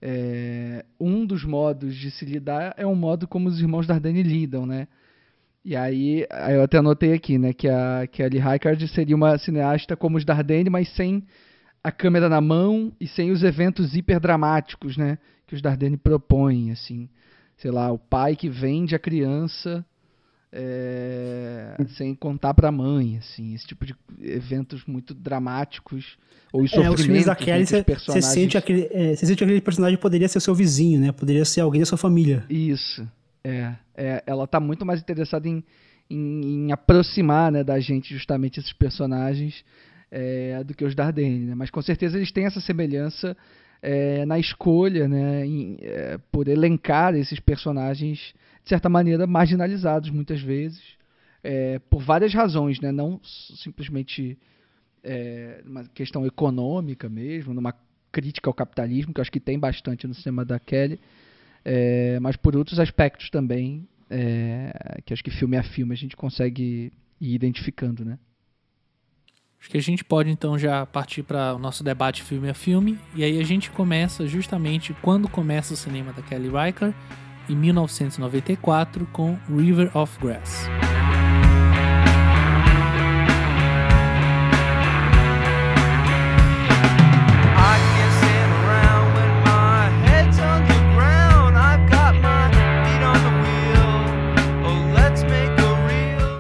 [0.01, 4.67] É, um dos modos de se lidar é um modo como os irmãos Dardenne lidam,
[4.67, 4.89] né?
[5.65, 10.17] E aí, eu até anotei aqui, né, que a Kelly Reichardt seria uma cineasta como
[10.17, 11.25] os Dardenne, mas sem
[11.83, 17.09] a câmera na mão e sem os eventos hiperdramáticos, né, que os Dardenne propõem, assim.
[17.57, 19.85] Sei lá, o pai que vende a criança
[20.59, 26.17] é, sem contar para a mãe, assim, esse tipo de eventos muito dramáticos
[26.51, 28.25] ou os é, os filmes da Kelly, você personagens...
[28.25, 31.13] sente aquele, é, você sente aquele personagem poderia ser seu vizinho, né?
[31.13, 32.45] Poderia ser alguém da sua família.
[32.49, 33.07] Isso,
[33.45, 35.63] é, é ela tá muito mais interessada em,
[36.09, 39.63] em, em aproximar, né, da gente justamente esses personagens
[40.11, 41.55] é, do que os Dardenne, né?
[41.55, 43.37] Mas com certeza eles têm essa semelhança
[43.83, 48.33] é, na escolha, né, em, é, por elencar esses personagens
[48.67, 50.83] de certa maneira, marginalizados muitas vezes,
[51.43, 52.91] é, por várias razões, né?
[52.91, 54.37] não simplesmente
[55.05, 57.73] é, uma questão econômica mesmo, numa
[58.11, 60.99] crítica ao capitalismo, que eu acho que tem bastante no cinema da Kelly,
[61.65, 66.17] é, mas por outros aspectos também, é, que acho que filme a filme a gente
[66.17, 68.19] consegue ir identificando, né?
[69.61, 72.99] Acho que a gente pode então já partir para o nosso debate filme a filme,
[73.15, 76.97] e aí a gente começa justamente quando começa o cinema da Kelly Reichardt,
[77.49, 80.69] em 1994 com River of Grass.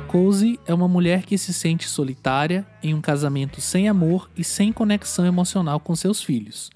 [0.08, 4.72] Cozy é uma mulher que se sente solitária em um casamento sem amor e sem
[4.72, 6.70] conexão emocional com seus filhos.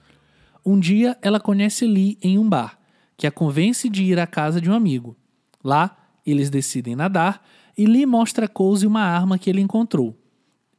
[0.65, 2.80] Um dia ela conhece Lee em um bar
[3.21, 5.15] que a convence de ir à casa de um amigo.
[5.63, 10.19] Lá, eles decidem nadar e Lee mostra a Cozy uma arma que ele encontrou.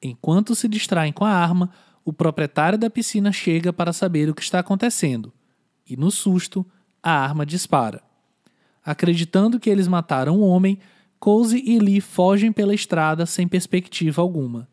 [0.01, 1.69] Enquanto se distraem com a arma,
[2.03, 5.31] o proprietário da piscina chega para saber o que está acontecendo.
[5.87, 6.65] E no susto,
[7.03, 8.01] a arma dispara.
[8.83, 10.79] Acreditando que eles mataram o homem,
[11.19, 14.67] Cozy e Lee fogem pela estrada sem perspectiva alguma.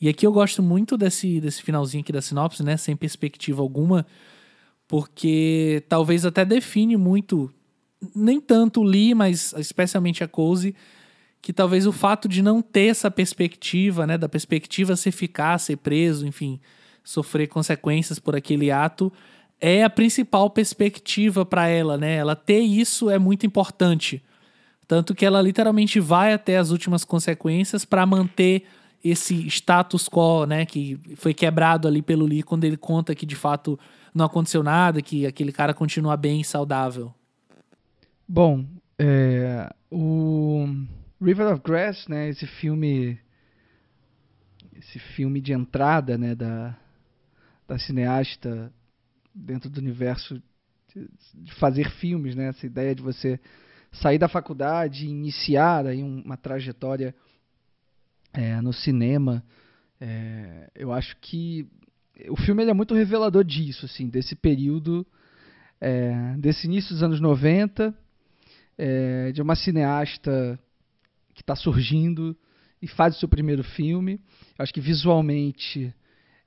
[0.00, 2.76] E aqui eu gosto muito desse, desse finalzinho aqui da sinopse, né?
[2.76, 4.06] Sem perspectiva alguma,
[4.88, 7.52] porque talvez até define muito,
[8.16, 10.74] nem tanto Lee, mas especialmente a Cozy,
[11.42, 15.76] que talvez o fato de não ter essa perspectiva, né, da perspectiva se ficar, ser
[15.76, 16.58] preso, enfim,
[17.04, 19.12] sofrer consequências por aquele ato,
[19.60, 22.16] é a principal perspectiva para ela, né?
[22.16, 24.22] Ela ter isso é muito importante.
[24.86, 28.64] Tanto que ela literalmente vai até as últimas consequências para manter
[29.04, 33.36] esse status quo, né, que foi quebrado ali pelo Lee quando ele conta que de
[33.36, 33.78] fato
[34.18, 37.14] não aconteceu nada, que aquele cara continua bem saudável?
[38.28, 38.66] Bom,
[38.98, 40.66] é, o
[41.22, 43.18] River of Grass, né, esse filme
[44.76, 46.76] esse filme de entrada, né, da,
[47.66, 48.72] da cineasta
[49.34, 50.40] dentro do universo
[50.94, 53.40] de, de fazer filmes, né, essa ideia de você
[53.90, 57.14] sair da faculdade e iniciar aí uma trajetória
[58.32, 59.42] é, no cinema,
[60.00, 61.68] é, eu acho que
[62.28, 65.06] o filme é muito revelador disso, assim, desse período,
[65.80, 67.94] é, desse início dos anos 90,
[68.76, 70.58] é, de uma cineasta
[71.34, 72.36] que está surgindo
[72.82, 74.20] e faz o seu primeiro filme.
[74.58, 75.94] Acho que visualmente,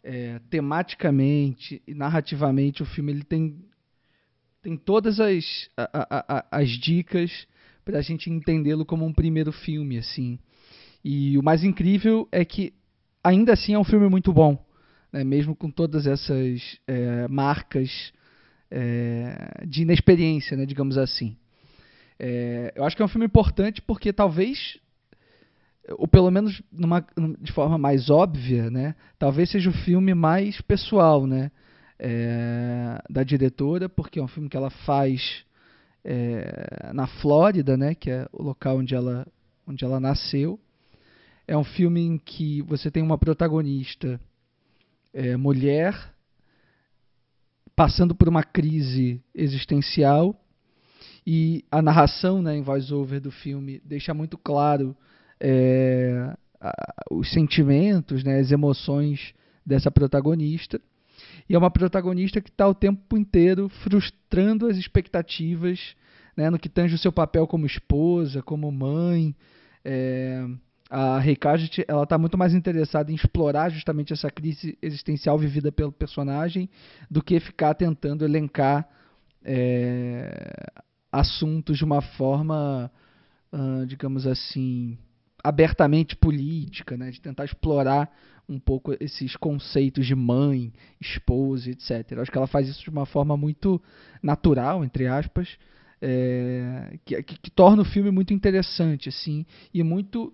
[0.04, 3.64] é, tematicamente e narrativamente o filme ele tem,
[4.62, 7.48] tem todas as, a, a, as dicas
[7.86, 10.38] para a gente entendê-lo como um primeiro filme, assim.
[11.04, 12.74] E o mais incrível é que
[13.24, 14.71] ainda assim é um filme muito bom
[15.12, 18.14] né, mesmo com todas essas é, marcas
[18.70, 21.36] é, de inexperiência, né, digamos assim.
[22.18, 24.78] É, eu acho que é um filme importante porque talvez,
[25.98, 27.04] ou pelo menos numa,
[27.40, 28.96] de forma mais óbvia, né?
[29.18, 31.52] Talvez seja o filme mais pessoal, né?
[31.98, 35.44] É, da diretora, porque é um filme que ela faz
[36.04, 37.96] é, na Flórida, né?
[37.96, 39.28] Que é o local onde ela,
[39.66, 40.60] onde ela nasceu.
[41.48, 44.20] É um filme em que você tem uma protagonista
[45.14, 45.96] é, mulher
[47.76, 50.36] passando por uma crise existencial
[51.26, 54.96] e a narração né, em voice-over do filme deixa muito claro
[55.40, 56.36] é,
[57.10, 59.34] os sentimentos, né, as emoções
[59.66, 60.80] dessa protagonista.
[61.50, 65.96] E é uma protagonista que está o tempo inteiro frustrando as expectativas
[66.36, 69.36] né, no que tange o seu papel como esposa, como mãe.
[69.84, 70.46] É,
[70.94, 75.90] a Reikaget ela está muito mais interessada em explorar justamente essa crise existencial vivida pelo
[75.90, 76.70] personagem
[77.10, 78.86] do que ficar tentando elencar
[79.42, 80.70] é,
[81.10, 82.92] assuntos de uma forma,
[83.54, 84.98] uh, digamos assim,
[85.42, 87.10] abertamente política, né?
[87.10, 88.14] de tentar explorar
[88.50, 92.12] um pouco esses conceitos de mãe, esposa, etc.
[92.12, 93.82] Eu acho que ela faz isso de uma forma muito
[94.22, 95.58] natural, entre aspas,
[96.02, 100.34] é, que, que, que, torna o filme muito interessante, assim, e muito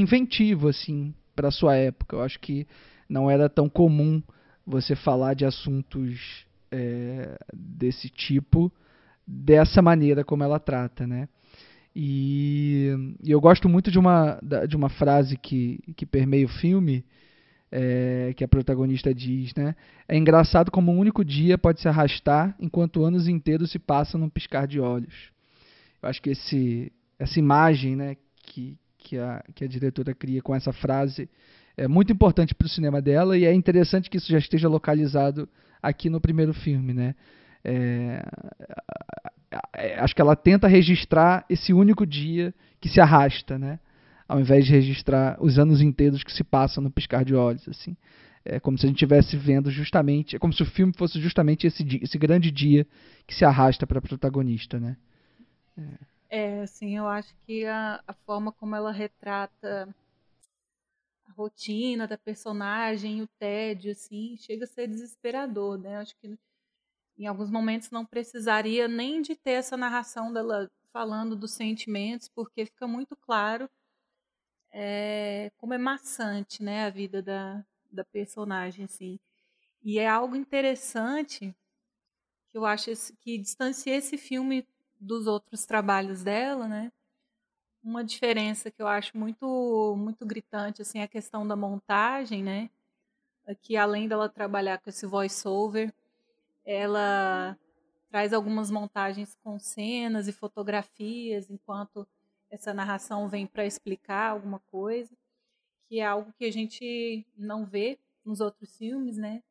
[0.00, 2.16] inventivo assim para sua época.
[2.16, 2.66] Eu acho que
[3.08, 4.22] não era tão comum
[4.66, 8.72] você falar de assuntos é, desse tipo
[9.26, 11.28] dessa maneira como ela trata, né?
[11.94, 12.90] E,
[13.22, 17.04] e, eu gosto muito de uma, de uma frase que, que permeia o filme,
[17.70, 19.74] é, que a protagonista diz, né?
[20.08, 24.30] É engraçado como um único dia pode se arrastar enquanto anos inteiros se passam num
[24.30, 25.30] piscar de olhos.
[26.02, 28.78] Eu acho que esse, essa imagem, né, que,
[29.08, 31.30] que a, que a diretora cria com essa frase
[31.76, 35.48] é muito importante para o cinema dela e é interessante que isso já esteja localizado
[35.82, 37.14] aqui no primeiro filme, né?
[37.64, 38.22] É,
[39.98, 43.80] acho que ela tenta registrar esse único dia que se arrasta, né?
[44.28, 47.96] Ao invés de registrar os anos inteiros que se passam no piscar de olhos, assim.
[48.44, 51.66] É como se a gente estivesse vendo justamente, é como se o filme fosse justamente
[51.66, 52.86] esse, dia, esse grande dia
[53.26, 54.96] que se arrasta para a protagonista, né?
[55.78, 56.17] É.
[56.30, 59.88] É, assim, eu acho que a, a forma como ela retrata
[61.26, 65.96] a rotina da personagem, o tédio, assim, chega a ser desesperador, né?
[65.96, 66.38] Acho que
[67.18, 72.66] em alguns momentos não precisaria nem de ter essa narração dela falando dos sentimentos, porque
[72.66, 73.68] fica muito claro
[74.72, 79.18] é, como é maçante, né, a vida da, da personagem, assim.
[79.82, 81.54] E é algo interessante
[82.48, 84.66] que eu acho que distancia esse filme
[85.00, 86.92] dos outros trabalhos dela, né?
[87.82, 92.70] Uma diferença que eu acho muito muito gritante assim é a questão da montagem, né?
[93.62, 95.92] Que além dela trabalhar com esse voice-over,
[96.64, 97.58] ela
[98.10, 102.06] traz algumas montagens com cenas e fotografias enquanto
[102.50, 105.14] essa narração vem para explicar alguma coisa,
[105.88, 109.42] que é algo que a gente não vê nos outros filmes, né?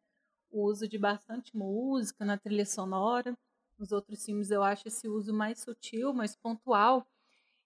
[0.52, 3.38] O uso de bastante música na trilha sonora.
[3.78, 7.06] Nos outros filmes eu acho esse uso mais sutil, mais pontual.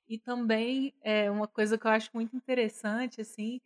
[0.08, 3.62] E também é uma coisa que eu acho muito interessante assim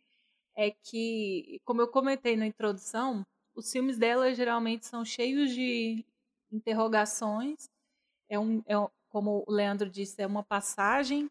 [0.56, 6.04] é que, como eu comentei na introdução, os filmes dela geralmente são cheios de
[6.50, 7.68] interrogações.
[8.28, 11.30] É um, é um como o Leandro disse, é uma passagem,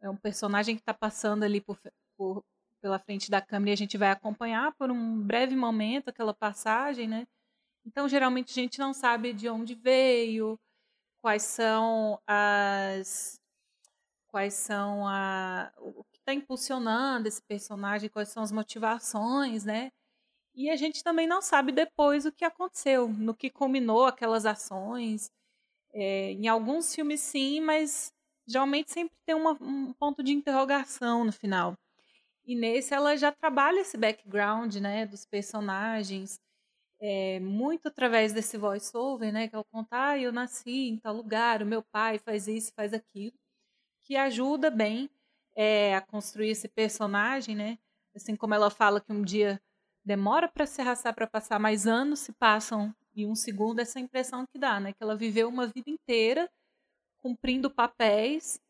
[0.00, 1.78] é um personagem que está passando ali por,
[2.16, 2.44] por,
[2.80, 7.08] pela frente da câmera e a gente vai acompanhar por um breve momento aquela passagem,
[7.08, 7.26] né?
[7.88, 10.60] Então, geralmente, a gente não sabe de onde veio,
[11.22, 13.40] quais são as.
[14.28, 15.72] Quais são a.
[15.78, 19.90] O que está impulsionando esse personagem, quais são as motivações, né?
[20.54, 25.30] E a gente também não sabe depois o que aconteceu, no que culminou aquelas ações.
[25.92, 28.12] É, em alguns filmes, sim, mas
[28.46, 31.74] geralmente sempre tem uma, um ponto de interrogação no final.
[32.44, 36.40] E nesse ela já trabalha esse background, né, dos personagens,
[37.00, 39.48] é, muito através desse voice-over, né?
[39.48, 42.72] Que é o contar, ah, eu nasci em tal lugar, o meu pai faz isso,
[42.74, 43.34] faz aquilo,
[44.04, 45.10] que ajuda bem
[45.56, 47.78] é, a construir esse personagem, né?
[48.14, 49.60] Assim como ela fala que um dia
[50.04, 54.46] demora para se arrastar para passar, mais anos se passam em um segundo, essa impressão
[54.46, 54.92] que dá, né?
[54.92, 56.50] Que ela viveu uma vida inteira
[57.18, 58.60] cumprindo papéis,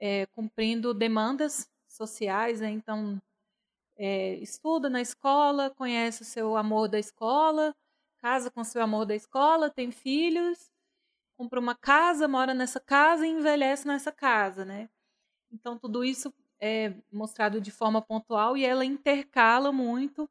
[0.00, 2.70] é, cumprindo demandas sociais, né?
[2.70, 3.20] Então,
[3.96, 7.74] é, estuda na escola, conhece o seu amor da escola,
[8.18, 10.70] casa com o seu amor da escola, tem filhos,
[11.38, 14.88] compra uma casa, mora nessa casa e envelhece nessa casa, né?
[15.52, 20.28] Então tudo isso é mostrado de forma pontual e ela intercala muito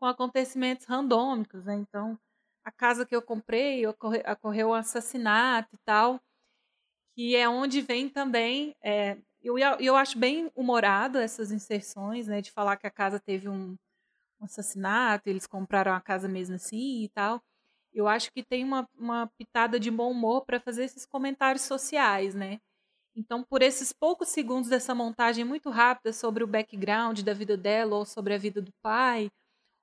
[0.00, 1.74] com acontecimentos randômicos, né?
[1.76, 2.18] Então
[2.64, 6.20] a casa que eu comprei ocorre, ocorreu um assassinato e tal,
[7.14, 8.74] que é onde vem também.
[8.82, 9.18] É,
[9.56, 12.40] eu, eu acho bem humorado essas inserções, né?
[12.42, 13.76] De falar que a casa teve um,
[14.40, 17.42] um assassinato, eles compraram a casa mesmo assim e tal.
[17.92, 22.34] Eu acho que tem uma, uma pitada de bom humor para fazer esses comentários sociais,
[22.34, 22.60] né?
[23.16, 27.96] Então, por esses poucos segundos dessa montagem muito rápida sobre o background da vida dela,
[27.96, 29.28] ou sobre a vida do pai,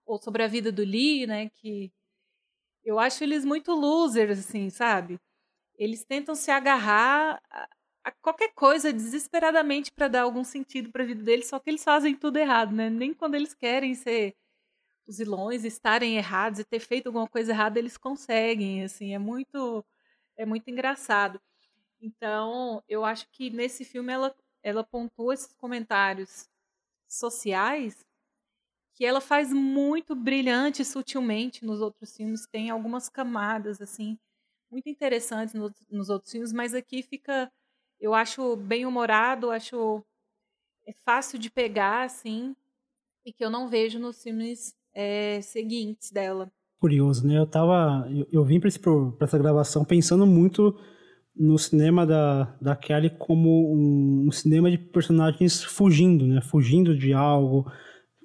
[0.06, 1.50] ou sobre a vida do Lee, né?
[1.50, 1.92] Que
[2.84, 5.20] eu acho eles muito losers, assim, sabe?
[5.78, 7.42] Eles tentam se agarrar
[8.12, 12.16] qualquer coisa desesperadamente para dar algum sentido para a vida deles, só que eles fazem
[12.16, 12.90] tudo errado, né?
[12.90, 14.36] Nem quando eles querem ser
[15.08, 19.86] os vilões, estarem errados e ter feito alguma coisa errada, eles conseguem, assim, é muito
[20.38, 21.42] é muito engraçado.
[22.02, 26.50] Então, eu acho que nesse filme ela ela pontua esses comentários
[27.08, 28.06] sociais
[28.94, 34.18] que ela faz muito brilhante sutilmente nos outros filmes, tem algumas camadas assim
[34.72, 35.54] muito interessantes
[35.90, 37.52] nos outros filmes, mas aqui fica
[38.06, 40.04] eu acho bem humorado, acho
[40.88, 42.56] é fácil de pegar assim,
[43.26, 46.52] e que eu não vejo nos filmes é, seguintes dela.
[46.80, 47.40] Curioso, né?
[47.40, 48.08] Eu tava.
[48.12, 48.70] Eu, eu vim para
[49.22, 50.78] essa gravação pensando muito
[51.36, 56.42] no cinema da, da Kelly como um, um, cinema de personagens fugindo, né?
[56.42, 57.66] Fugindo de algo,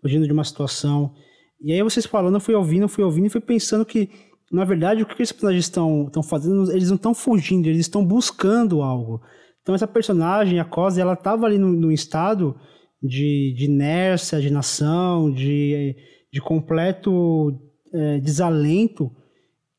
[0.02, 1.14] fugindo de uma situação.
[1.58, 4.10] E aí vocês falando, eu fui ouvindo, fui ouvindo e fui pensando que,
[4.52, 8.04] na verdade, o que esses personagens estão, estão fazendo, eles não estão fugindo, eles estão
[8.04, 9.22] buscando algo.
[9.62, 12.58] Então essa personagem, a Cosa, ela estava ali num estado
[13.02, 15.96] de, de inércia, de nação, de
[16.32, 17.58] de completo
[17.92, 19.10] é, desalento.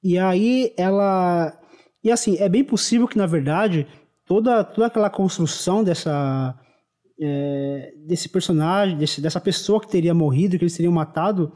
[0.03, 1.57] E aí ela.
[2.03, 3.88] E assim, é bem possível que, na verdade,
[4.25, 6.57] toda, toda aquela construção dessa.
[7.23, 11.53] É, desse personagem, desse, dessa pessoa que teria morrido, que eles teriam matado,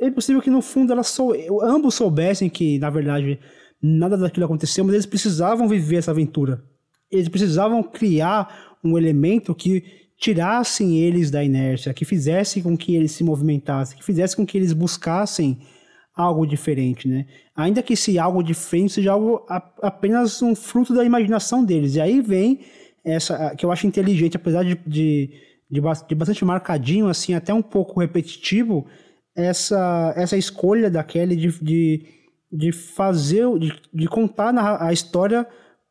[0.00, 3.38] é possível que no fundo sou, ambos soubessem que, na verdade,
[3.82, 6.64] nada daquilo aconteceu, mas eles precisavam viver essa aventura.
[7.10, 9.84] Eles precisavam criar um elemento que
[10.18, 14.56] tirassem eles da inércia, que fizesse com que eles se movimentassem, que fizesse com que
[14.56, 15.58] eles buscassem
[16.14, 17.26] algo diferente, né?
[17.54, 19.44] Ainda que esse algo diferente seja algo
[19.82, 21.94] apenas um fruto da imaginação deles.
[21.94, 22.60] E aí vem
[23.04, 25.30] essa que eu acho inteligente, apesar de, de,
[25.70, 28.86] de, de bastante marcadinho, assim, até um pouco repetitivo,
[29.34, 32.06] essa, essa escolha da Kelly de, de,
[32.50, 35.46] de fazer, de, de contar a história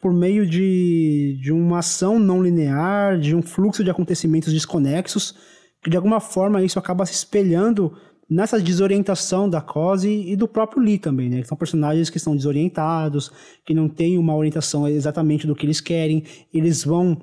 [0.06, 5.34] por meio de, de uma ação não linear, de um fluxo de acontecimentos desconexos,
[5.82, 7.92] que de alguma forma isso acaba se espelhando
[8.30, 11.44] nessa desorientação da Cose e do próprio Lee também, né?
[11.44, 13.32] São personagens que estão desorientados,
[13.66, 17.20] que não têm uma orientação exatamente do que eles querem, eles vão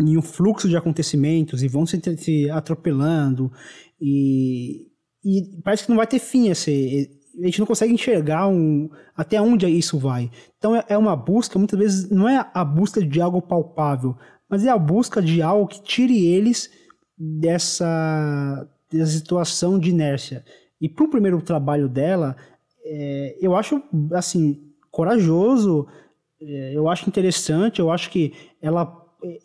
[0.00, 3.52] em um fluxo de acontecimentos e vão se, se atropelando
[4.00, 4.88] e,
[5.24, 7.08] e parece que não vai ter fim esse,
[7.38, 10.30] a gente não consegue enxergar um, até onde isso vai.
[10.58, 14.16] Então é, é uma busca, muitas vezes não é a busca de algo palpável,
[14.48, 16.70] mas é a busca de algo que tire eles
[17.16, 20.44] dessa, dessa situação de inércia.
[20.80, 22.36] E para o primeiro trabalho dela,
[22.84, 24.60] é, eu acho assim
[24.90, 25.86] corajoso,
[26.40, 28.98] é, eu acho interessante, eu acho que ela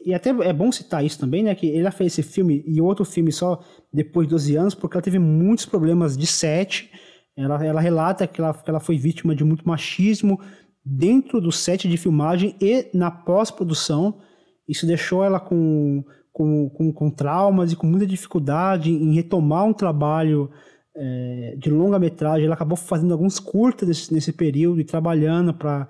[0.05, 1.53] e até é bom citar isso também, né?
[1.53, 3.61] Que ela fez esse filme e outro filme só
[3.91, 6.89] depois de 12 anos, porque ela teve muitos problemas de set
[7.37, 10.39] ela, ela relata que ela, que ela foi vítima de muito machismo
[10.83, 14.19] dentro do set de filmagem e na pós-produção.
[14.67, 19.73] Isso deixou ela com, com, com, com, traumas e com muita dificuldade em retomar um
[19.73, 20.49] trabalho
[20.95, 22.45] é, de longa-metragem.
[22.45, 25.87] Ela acabou fazendo alguns curtas nesse, nesse período e trabalhando para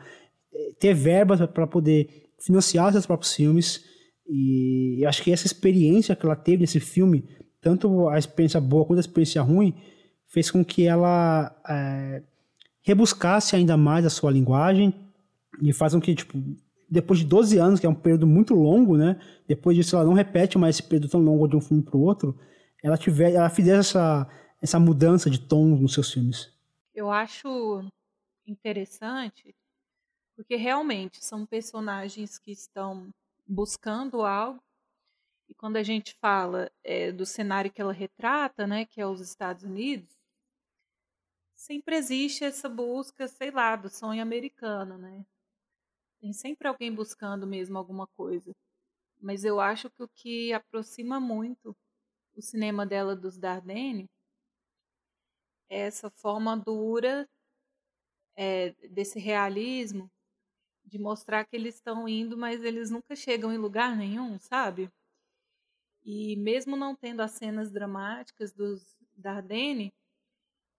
[0.53, 3.83] é, ter verbas para poder financiar seus próprios filmes.
[4.27, 7.23] E acho que essa experiência que ela teve nesse filme,
[7.61, 9.75] tanto a experiência boa quanto a experiência ruim,
[10.35, 12.21] fez com que ela é,
[12.81, 14.93] rebuscasse ainda mais a sua linguagem
[15.61, 16.37] e faz com que, tipo,
[16.89, 19.17] depois de 12 anos, que é um período muito longo, né?
[19.47, 22.01] Depois disso, ela não repete mais esse período tão longo de um filme para o
[22.01, 22.37] outro.
[22.83, 24.29] Ela tiver, ela fizesse essa,
[24.61, 26.51] essa mudança de tom nos seus filmes.
[26.93, 27.81] Eu acho
[28.45, 29.55] interessante
[30.35, 33.07] porque realmente são personagens que estão
[33.47, 34.59] buscando algo
[35.49, 39.21] e quando a gente fala é, do cenário que ela retrata, né, que é os
[39.21, 40.14] Estados Unidos,
[41.65, 45.25] sempre existe essa busca, sei lá, do sonho americano, né?
[46.21, 48.55] Tem sempre alguém buscando mesmo alguma coisa.
[49.19, 51.75] Mas eu acho que o que aproxima muito
[52.35, 54.07] o cinema dela dos Dardenne
[55.67, 57.27] é essa forma dura
[58.35, 60.11] é, desse realismo
[60.83, 64.87] de mostrar que eles estão indo, mas eles nunca chegam em lugar nenhum, sabe?
[66.03, 69.91] E mesmo não tendo as cenas dramáticas dos Dardenne,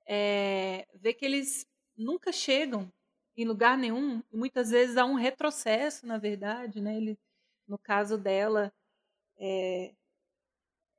[0.07, 0.87] é,
[1.19, 2.91] que eles nunca chegam
[3.37, 4.23] em lugar nenhum.
[4.33, 6.97] Muitas vezes há um retrocesso, na verdade, né?
[6.97, 7.19] Ele,
[7.67, 8.73] no caso dela,
[9.39, 9.95] é,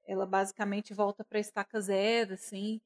[0.05, 2.81] ela basicamente volta para estaca zero, assim.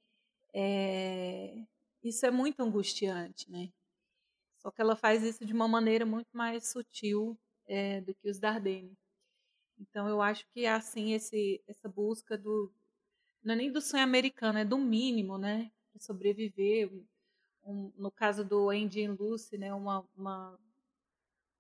[0.54, 1.64] É,
[2.04, 3.70] isso é muito angustiante, né?
[4.58, 8.40] Só que ela faz isso de uma maneira muito mais sutil é, do que os
[8.40, 8.96] Dardenne.
[9.80, 12.72] Então eu acho que assim esse, essa busca do
[13.44, 16.92] não é nem do sonho americano, é do mínimo, né, sobreviver.
[17.64, 20.60] Um, no caso do Andy e Lucy, né, uma, uma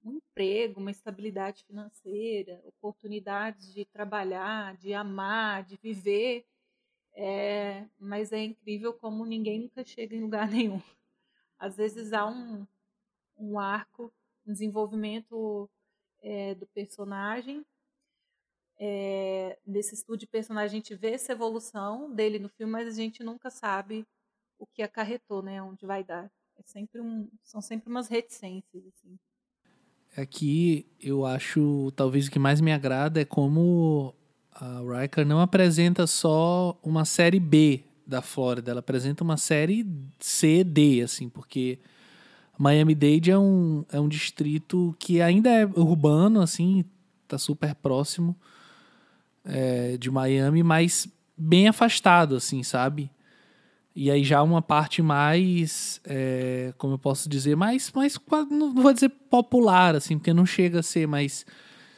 [0.03, 6.45] um emprego, uma estabilidade financeira, oportunidades de trabalhar, de amar, de viver.
[7.13, 10.82] É, mas é incrível como ninguém nunca chega em lugar nenhum.
[11.59, 12.65] Às vezes há um,
[13.38, 14.11] um arco,
[14.45, 15.69] um desenvolvimento
[16.21, 17.65] é, do personagem.
[18.79, 22.91] É, nesse estudo de personagem, a gente vê essa evolução dele no filme, mas a
[22.91, 24.07] gente nunca sabe
[24.62, 25.62] o que acarretou, né?
[25.62, 26.32] Onde vai dar.
[26.57, 29.18] É sempre um, são sempre umas reticências, assim.
[30.16, 34.14] Aqui eu acho, talvez o que mais me agrada é como
[34.53, 39.88] a Riker não apresenta só uma série B da Flórida, ela apresenta uma série
[40.20, 41.80] C, D, assim, porque
[42.57, 46.84] Miami-Dade é um, é um distrito que ainda é urbano, assim,
[47.28, 48.36] tá super próximo
[49.45, 51.07] é, de Miami, mas
[51.38, 53.09] bem afastado, assim, sabe?
[53.95, 58.17] E aí já uma parte mais, é, como eu posso dizer, mais, mais,
[58.49, 61.45] não vou dizer popular, assim, porque não chega a ser, mas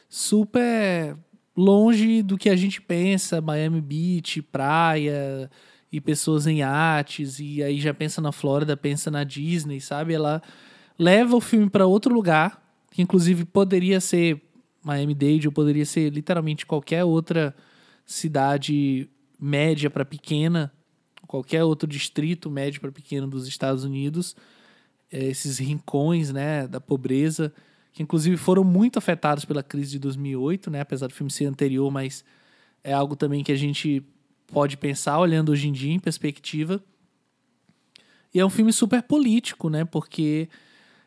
[0.09, 1.15] super
[1.55, 5.49] longe do que a gente pensa, Miami Beach, praia
[5.91, 10.15] e pessoas em artes, e aí já pensa na Flórida, pensa na Disney, sabe?
[10.15, 10.41] Ela
[10.97, 14.41] leva o filme para outro lugar, que inclusive poderia ser
[14.83, 17.55] Miami-Dade, ou poderia ser literalmente qualquer outra
[18.05, 19.07] cidade
[19.39, 20.71] média para pequena
[21.33, 24.35] qualquer outro distrito médio para pequeno dos Estados Unidos,
[25.11, 27.51] é, esses rincões né, da pobreza,
[27.91, 31.89] que inclusive foram muito afetados pela crise de 2008, né, apesar do filme ser anterior,
[31.89, 32.23] mas
[32.83, 34.05] é algo também que a gente
[34.45, 36.79] pode pensar olhando hoje em dia em perspectiva.
[38.31, 40.47] E é um filme super político, né, porque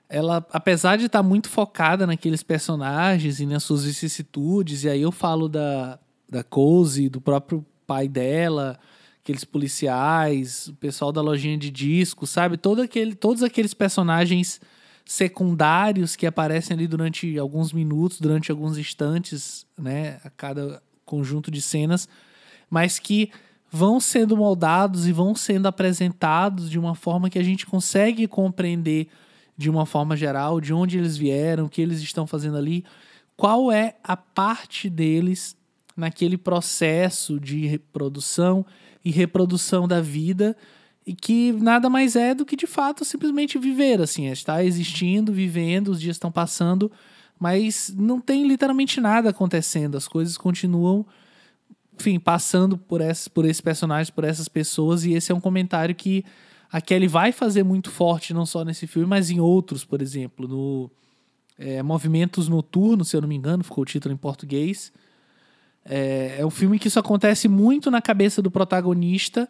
[0.09, 5.03] ela, apesar de estar tá muito focada naqueles personagens e nas suas vicissitudes, e aí
[5.03, 8.77] eu falo da, da Cozy, do próprio pai dela,
[9.27, 12.57] aqueles policiais, o pessoal da lojinha de disco, sabe?
[12.57, 14.61] Todo aquele, todos aqueles personagens
[15.05, 20.21] secundários que aparecem ali durante alguns minutos, durante alguns instantes, né?
[20.23, 22.09] A cada conjunto de cenas,
[22.71, 23.33] mas que
[23.71, 29.09] vão sendo moldados e vão sendo apresentados de uma forma que a gente consegue compreender
[29.59, 32.85] de uma forma geral de onde eles vieram, o que eles estão fazendo ali,
[33.37, 35.57] qual é a parte deles
[35.97, 38.65] naquele processo de reprodução
[39.07, 40.57] e reprodução da vida
[41.07, 45.33] e que nada mais é do que de fato simplesmente viver assim, é está existindo,
[45.33, 46.91] vivendo, os dias estão passando,
[47.39, 51.07] mas não tem literalmente nada acontecendo, as coisas continuam
[51.99, 55.95] enfim, passando por esses, por esses personagens, por essas pessoas, e esse é um comentário
[55.95, 56.25] que
[56.71, 60.49] a Kelly vai fazer muito forte, não só nesse filme, mas em outros, por exemplo,
[60.49, 60.91] no
[61.57, 64.93] é, Movimentos Noturnos, se eu não me engano, ficou o título em português,
[65.89, 69.49] é, é um filme que isso acontece muito na cabeça do protagonista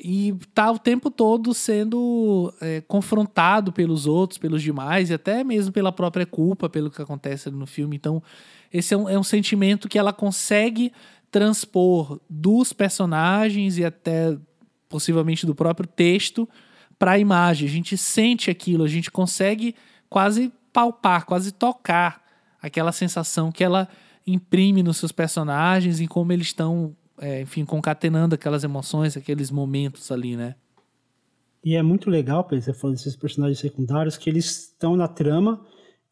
[0.00, 5.72] e tá o tempo todo sendo é, confrontado pelos outros, pelos demais, e até mesmo
[5.72, 7.96] pela própria culpa, pelo que acontece no filme.
[7.96, 8.22] Então,
[8.72, 10.92] esse é um, é um sentimento que ela consegue
[11.30, 14.36] transpor dos personagens e até
[14.88, 16.48] possivelmente do próprio texto
[16.98, 17.68] para a imagem.
[17.68, 19.74] A gente sente aquilo, a gente consegue
[20.08, 22.22] quase palpar, quase tocar
[22.62, 23.88] aquela sensação que ela
[24.28, 30.10] imprime nos seus personagens e como eles estão, é, enfim, concatenando aquelas emoções, aqueles momentos
[30.10, 30.54] ali, né?
[31.64, 35.64] E é muito legal, Pedro, você falando desses personagens secundários, que eles estão na trama,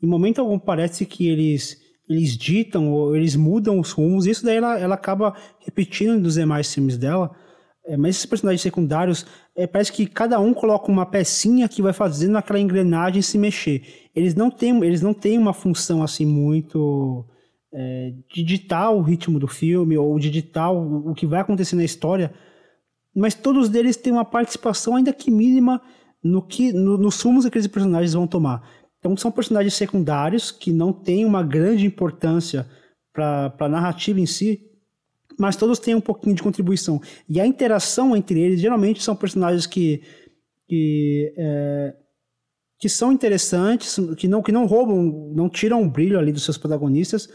[0.03, 4.59] em momento algum parece que eles eles ditam ou eles mudam os rumos, isso daí
[4.59, 7.35] ela, ela acaba repetindo nos demais filmes dela,
[7.85, 11.93] é, mas esses personagens secundários, é, parece que cada um coloca uma pecinha que vai
[11.93, 14.09] fazendo aquela engrenagem se mexer.
[14.15, 17.25] Eles não têm, eles não têm uma função assim muito
[17.73, 21.77] é, de ditar o ritmo do filme ou de ditar o, o que vai acontecer
[21.77, 22.33] na história,
[23.15, 25.81] mas todos eles têm uma participação ainda que mínima
[26.23, 28.69] no que no, nos rumos que aqueles personagens vão tomar.
[28.99, 32.67] Então são personagens secundários que não têm uma grande importância
[33.13, 34.63] para a narrativa em si,
[35.39, 37.01] mas todos têm um pouquinho de contribuição.
[37.29, 40.03] E a interação entre eles geralmente são personagens que
[40.69, 41.95] que, é,
[42.79, 46.59] que são interessantes, que não que não roubam, não tiram o brilho ali dos seus
[46.59, 47.29] protagonistas,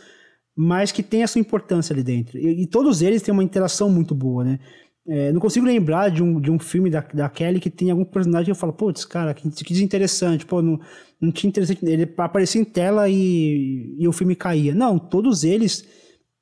[0.56, 2.38] mas que tem a sua importância ali dentro.
[2.38, 4.60] E, e, todos eles têm uma interação muito boa, né?
[5.08, 8.06] É, não consigo lembrar de um, de um filme da, da Kelly que tem algum
[8.06, 10.80] personagem que eu falo, putz, cara, que, que desinteressante, pô, não,
[11.20, 11.84] não tinha interessante.
[11.84, 14.76] Ele aparecia em tela e, e o filme caía.
[14.76, 15.88] Não, todos eles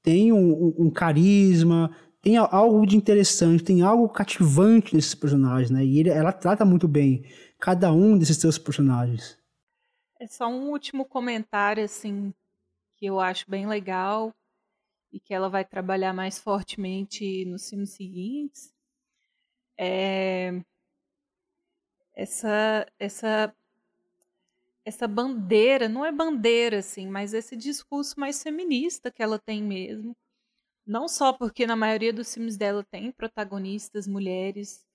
[0.04, 1.90] têm um, um, um carisma,
[2.22, 5.86] tem algo de interessante, tem algo cativante nesses personagens, né?
[5.86, 7.24] E ele, ela trata muito bem
[7.58, 9.38] cada um desses seus personagens.
[10.20, 12.34] É só um último comentário, assim,
[13.00, 14.34] que eu acho bem legal
[15.12, 18.74] e que ela vai trabalhar mais fortemente nos filmes seguintes.
[19.78, 20.62] É
[22.16, 23.54] essa essa
[24.86, 30.16] essa bandeira, não é bandeira assim, mas esse discurso mais feminista que ela tem mesmo.
[30.86, 34.86] Não só porque na maioria dos filmes dela tem protagonistas mulheres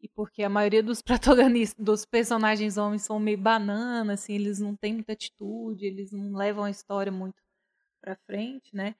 [0.00, 4.76] e porque a maioria dos protagonistas, dos personagens homens são meio banana, assim, eles não
[4.76, 7.42] têm muita atitude, eles não levam a história muito
[8.00, 8.94] para frente, né?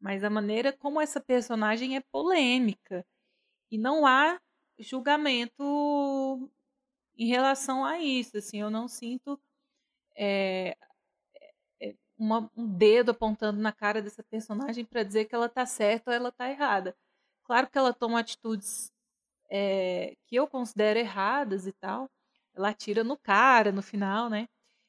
[0.00, 3.04] Mas a maneira como essa personagem é polêmica
[3.70, 4.40] e não há
[4.78, 6.50] julgamento
[7.16, 9.40] em relação a isso, assim, eu não sinto
[10.16, 10.76] é,
[12.18, 16.14] uma, um dedo apontando na cara dessa personagem para dizer que ela tá certa ou
[16.14, 16.96] ela tá errada.
[17.44, 18.92] Claro que ela toma atitudes
[19.50, 22.08] é, que eu considero erradas e tal.
[22.54, 24.48] Ela atira no cara no final, né?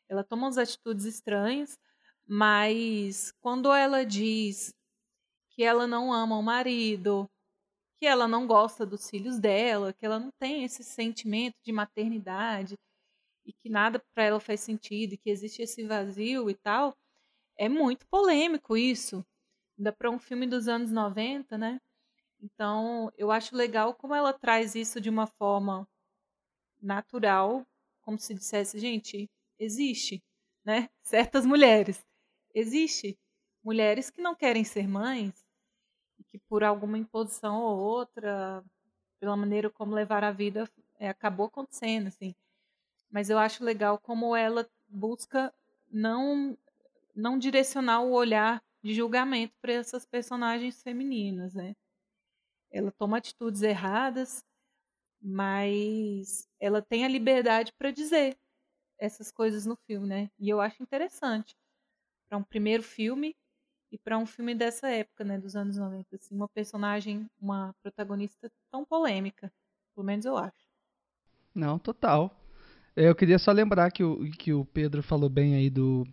[0.10, 1.78] Ela toma umas atitudes estranhas,
[2.26, 4.74] mas quando ela diz
[5.52, 7.30] que ela não ama o marido,
[8.00, 12.76] que ela não gosta dos filhos dela, que ela não tem esse sentimento de maternidade
[13.46, 16.96] e que nada para ela faz sentido, e que existe esse vazio e tal,
[17.58, 19.26] é muito polêmico isso.
[19.78, 21.80] Ainda para um filme dos anos 90, né?
[22.42, 25.88] Então, eu acho legal como ela traz isso de uma forma
[26.82, 27.66] natural,
[28.02, 29.30] como se dissesse, gente,
[29.60, 30.24] existe,
[30.66, 30.90] né?
[31.04, 32.06] Certas mulheres.
[32.54, 33.18] Existe
[33.64, 35.46] mulheres que não querem ser mães
[36.20, 38.64] e que por alguma imposição ou outra,
[39.20, 40.70] pela maneira como levar a vida,
[41.00, 42.36] é, acabou acontecendo, assim.
[43.12, 45.54] Mas eu acho legal como ela busca
[45.92, 46.58] não
[47.16, 51.76] não direcionar o olhar de julgamento para essas personagens femininas, né?
[52.72, 54.44] Ela toma atitudes erradas,
[55.22, 58.38] mas ela tem a liberdade para dizer
[59.00, 60.30] essas coisas no filme, né?
[60.40, 61.56] E eu acho interessante
[62.28, 63.36] para um primeiro filme
[63.92, 68.52] e para um filme dessa época, né, dos anos 90, assim, uma personagem, uma protagonista
[68.70, 69.52] tão polêmica,
[69.96, 70.68] pelo menos eu acho.
[71.56, 72.36] Não, total.
[72.96, 76.06] Eu queria só lembrar que o, que o Pedro falou bem aí do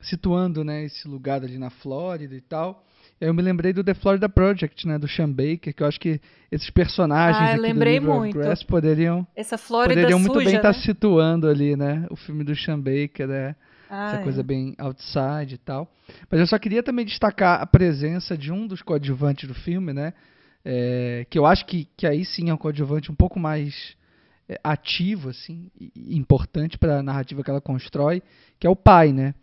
[0.00, 2.86] situando, né, esse lugar ali na Flórida e tal.
[3.20, 6.20] Eu me lembrei do The Florida Project, né, do Sean Baker, que eu acho que
[6.52, 8.38] esses personagens ah, aqui do muito.
[8.38, 10.78] Grass poderiam essa Flórida poderiam muito suja, bem estar né?
[10.78, 13.56] situando ali, né, o filme do Sean Baker, né,
[13.90, 14.22] Ah, essa é.
[14.22, 15.90] coisa bem outside e tal.
[16.30, 20.14] Mas eu só queria também destacar a presença de um dos coadjuvantes do filme, né,
[20.64, 23.96] é, que eu acho que, que aí sim é um coadjuvante um pouco mais
[24.48, 28.22] é, ativo, assim, importante para a narrativa que ela constrói,
[28.60, 29.34] que é o pai, né,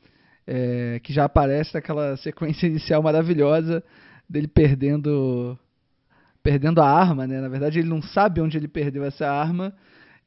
[0.48, 3.84] é, que já aparece naquela sequência inicial maravilhosa
[4.30, 5.58] dele perdendo
[6.44, 7.42] perdendo a arma, né?
[7.42, 9.74] Na verdade, ele não sabe onde ele perdeu essa arma.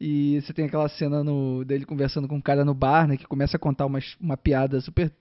[0.01, 3.16] E você tem aquela cena no, dele conversando com um cara no bar, né?
[3.16, 5.12] Que começa a contar uma, uma piada super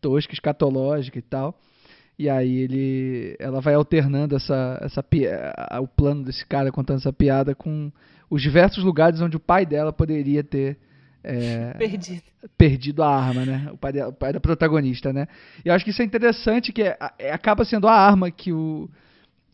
[0.00, 1.58] tosca, escatológica e tal.
[2.16, 5.04] E aí ele, ela vai alternando essa, essa
[5.80, 7.90] o plano desse cara contando essa piada com
[8.28, 10.78] os diversos lugares onde o pai dela poderia ter
[11.22, 12.22] é, Perdido.
[12.56, 13.68] perdido a arma, né?
[13.72, 15.26] O pai, da, o pai da protagonista, né?
[15.64, 18.52] E eu acho que isso é interessante, que é- é- acaba sendo a arma que
[18.52, 18.88] o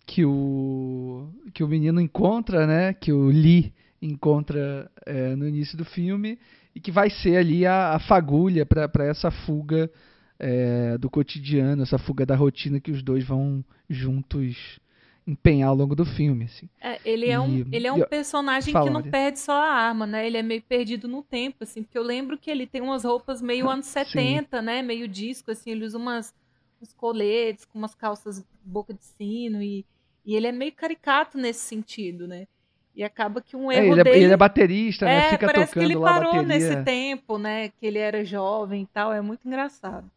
[0.07, 2.93] que o que o menino encontra, né?
[2.95, 6.39] Que o Lee encontra é, no início do filme
[6.75, 9.91] e que vai ser ali a, a fagulha para essa fuga
[10.39, 14.79] é, do cotidiano, essa fuga da rotina que os dois vão juntos
[15.27, 16.69] empenhar ao longo do filme, assim.
[16.81, 20.07] É, ele é um, E- ele é um personagem que não perde só a arma,
[20.07, 20.27] né?
[20.27, 23.41] Ele é meio perdido no tempo, assim, porque eu lembro que ele tem umas roupas
[23.43, 24.83] meio anos 70, né?
[24.83, 26.35] Meio disco, assim, ele usa umas,
[26.81, 29.87] uns coletes com umas calças boca de sino e,
[30.25, 32.47] e ele é meio caricato nesse sentido, né?
[32.95, 34.25] E acaba que um É, erro ele, é, dele...
[34.25, 35.21] ele é baterista, né?
[35.21, 37.69] É, Fica parece que ele parou nesse tempo, né?
[37.71, 40.11] Que ele era jovem e tal, é muito engraçado.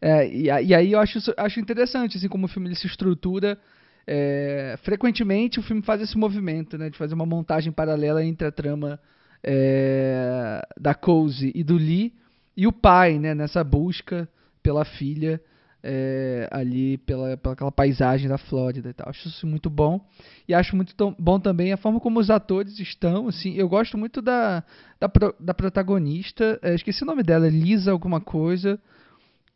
[0.00, 3.58] É, e, e aí eu acho, acho interessante, assim, como o filme ele se estrutura.
[4.06, 8.52] é, frequentemente o filme faz esse movimento, né, de fazer uma montagem paralela entre a
[8.52, 8.98] trama
[9.42, 12.12] é, da Cozy e do Lee
[12.56, 14.28] e o pai, né, nessa busca
[14.62, 15.40] pela filha
[15.82, 19.08] é, ali pela, pela aquela paisagem da Flórida e tal.
[19.10, 20.00] Acho isso muito bom
[20.48, 24.20] e acho muito bom também a forma como os atores estão, assim, eu gosto muito
[24.22, 24.64] da,
[24.98, 28.78] da, pro- da protagonista, é, esqueci o nome dela, Lisa alguma coisa,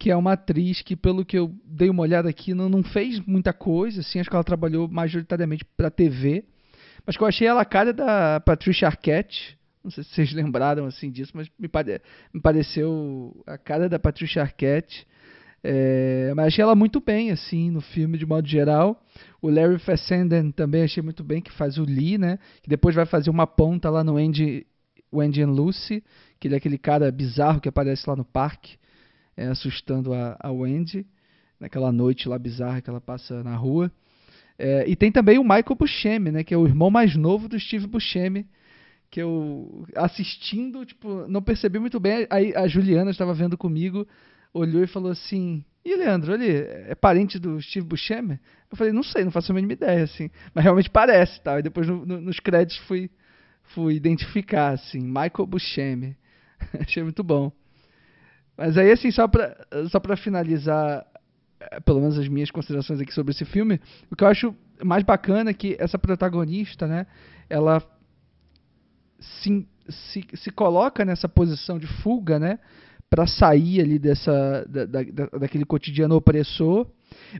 [0.02, 3.20] que é uma atriz que, pelo que eu dei uma olhada aqui, não, não fez
[3.20, 6.44] muita coisa, assim, acho que ela trabalhou majoritariamente para TV,
[7.06, 10.86] mas que eu achei ela a cara da Patricia Arquette, não sei se vocês lembraram
[10.86, 12.02] assim disso, mas me, pare...
[12.34, 15.06] me pareceu a cara da Patricia Arquette.
[15.62, 16.32] É...
[16.34, 19.00] mas achei ela muito bem, assim, no filme, de modo geral.
[19.40, 22.40] O Larry Fessenden também achei muito bem, que faz o Lee, né?
[22.60, 24.66] Que depois vai fazer uma ponta lá no Andy,
[25.12, 26.02] o Andy and Lucy,
[26.40, 28.81] que ele é aquele cara bizarro que aparece lá no parque,
[29.36, 31.06] é, assustando a, a Wendy,
[31.58, 33.90] naquela noite lá bizarra que ela passa na rua.
[34.58, 36.44] É, e tem também o Michael Buscemi, né?
[36.44, 38.46] Que é o irmão mais novo do Steve Buscemi,
[39.10, 42.26] que eu assistindo, tipo, não percebi muito bem.
[42.30, 44.06] Aí a Juliana estava vendo comigo,
[44.52, 46.48] olhou e falou assim: "E Leandro, ele
[46.88, 48.38] é parente do Steve Buscemi?"
[48.70, 51.58] Eu falei: "Não sei, não faço a mínima ideia assim, mas realmente parece", tal.
[51.58, 53.10] E depois no, no, nos créditos fui
[53.74, 56.16] fui identificar assim, Michael Buscemi.
[56.80, 57.52] Achei muito bom.
[58.56, 59.56] Mas aí assim, só para
[59.90, 61.06] só para finalizar
[61.60, 63.80] eh, pelo menos as minhas considerações aqui sobre esse filme,
[64.10, 67.06] o que eu acho mais bacana é que essa protagonista, né,
[67.48, 67.82] ela
[69.22, 72.58] se, se, se coloca nessa posição de fuga, né?
[73.08, 75.02] Para sair ali dessa, da, da,
[75.38, 76.86] daquele cotidiano opressor.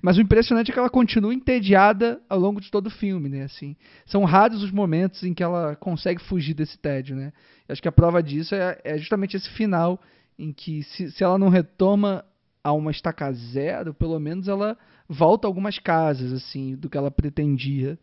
[0.03, 3.45] Mas o impressionante é que ela continua entediada ao longo de todo o filme, né?
[3.45, 7.33] Assim, são raros os momentos em que ela consegue fugir desse tédio, né?
[7.67, 9.99] Eu acho que a prova disso é, é justamente esse final
[10.43, 12.25] em que se, se ela não retoma
[12.65, 14.77] a uma estaca zero, pelo menos ela
[15.09, 17.97] volta algumas casas, assim, do que ela pretendia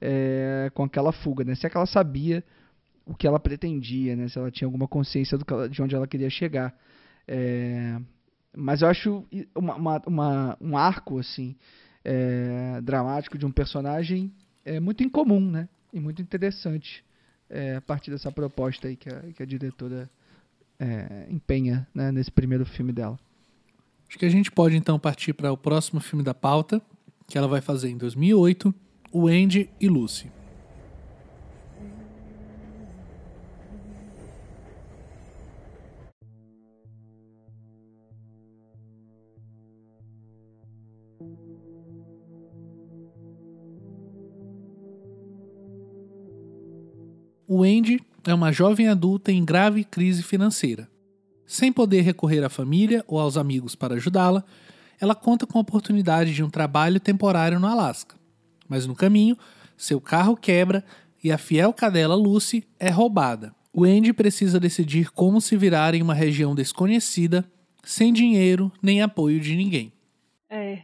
[0.00, 1.54] é, com aquela fuga, né?
[1.54, 2.42] Se é que ela sabia
[3.04, 4.28] o que ela pretendia, né?
[4.28, 6.74] Se ela tinha alguma consciência ela, de onde ela queria chegar.
[7.28, 7.98] É,
[8.56, 11.54] mas eu acho uma, uma, uma, um arco assim
[12.02, 14.32] é, dramático de um personagem
[14.64, 15.68] é muito incomum, né?
[15.92, 17.04] E muito interessante
[17.76, 20.10] a partir dessa proposta aí que a, que a diretora
[20.84, 23.18] é, empenha né, nesse primeiro filme dela.
[24.06, 26.80] Acho que a gente pode então partir para o próximo filme da pauta,
[27.26, 28.74] que ela vai fazer em 2008,
[29.10, 30.30] o Andy e Lucy.
[47.46, 50.88] O Andy é uma jovem adulta em grave crise financeira.
[51.46, 54.44] Sem poder recorrer à família ou aos amigos para ajudá-la,
[55.00, 58.16] ela conta com a oportunidade de um trabalho temporário no Alasca.
[58.68, 59.36] Mas no caminho,
[59.76, 60.84] seu carro quebra
[61.22, 63.54] e a fiel cadela Lucy é roubada.
[63.72, 67.44] O Andy precisa decidir como se virar em uma região desconhecida,
[67.82, 69.92] sem dinheiro nem apoio de ninguém.
[70.48, 70.82] É.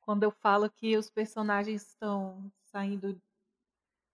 [0.00, 3.16] Quando eu falo que os personagens estão saindo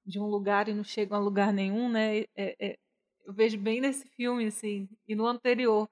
[0.04, 2.20] de um lugar e não chegam a lugar nenhum, né?
[2.36, 2.78] É, é,
[3.24, 5.88] eu vejo bem nesse filme, assim, e no anterior,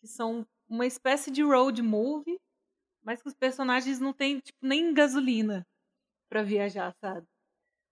[0.00, 2.40] que são uma espécie de road movie,
[3.02, 5.66] mas que os personagens não têm, tipo, nem gasolina
[6.28, 7.26] para viajar, sabe?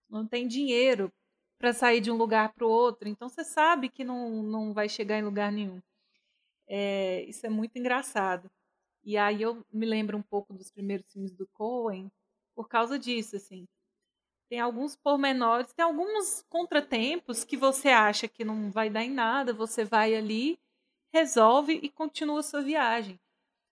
[0.09, 1.11] Não tem dinheiro
[1.59, 4.89] para sair de um lugar para o outro, então você sabe que não, não vai
[4.89, 5.81] chegar em lugar nenhum.
[6.67, 8.49] É, isso é muito engraçado.
[9.03, 12.11] E aí eu me lembro um pouco dos primeiros filmes do Coen
[12.55, 13.67] por causa disso, assim
[14.49, 19.53] tem alguns pormenores, tem alguns contratempos que você acha que não vai dar em nada,
[19.53, 20.59] você vai ali,
[21.11, 23.19] resolve e continua sua viagem.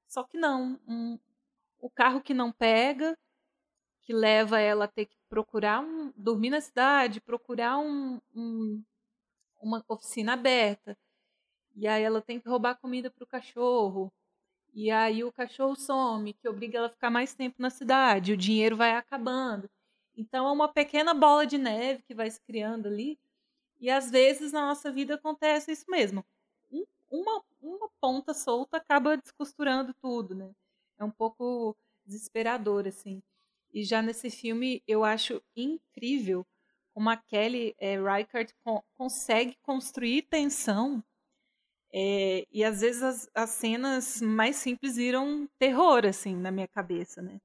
[0.07, 1.17] Só que não, um,
[1.80, 3.17] o carro que não pega,
[4.01, 8.84] que leva ela a ter que procurar um, dormir na cidade, procurar um, um,
[9.61, 10.97] uma oficina aberta.
[11.76, 14.11] E aí ela tem que roubar comida para o cachorro.
[14.73, 18.34] E aí o cachorro some, que obriga ela a ficar mais tempo na cidade.
[18.34, 19.69] O dinheiro vai acabando.
[20.16, 23.20] Então é uma pequena bola de neve que vai se criando ali.
[23.80, 26.26] E às vezes na nossa vida acontece isso mesmo.
[26.72, 30.51] Um, uma, uma ponta solta acaba descosturando tudo, né?
[30.97, 33.22] É um pouco desesperador, assim.
[33.74, 36.45] E já nesse filme eu acho incrível
[36.93, 41.03] como a Kelly é, Reichardt co consegue construir tensão.
[41.91, 47.22] É, e às vezes as, as cenas mais simples viram terror, assim, na minha cabeça,
[47.22, 47.39] né?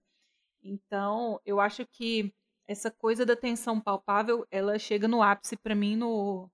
[0.62, 2.32] Então, eu acho que
[2.70, 6.48] essa coisa da tensão palpável, ela chega no ápice para mim no,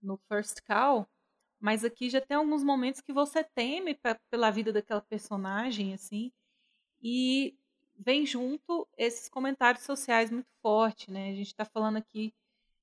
[0.00, 1.08] no First Call,
[1.58, 3.98] mas aqui já tem alguns momentos que você teme
[4.30, 6.30] pela vida daquela personagem, assim,
[7.02, 7.58] e
[7.96, 11.30] vem junto esses comentários sociais muito fortes, né?
[11.30, 12.32] A gente está falando aqui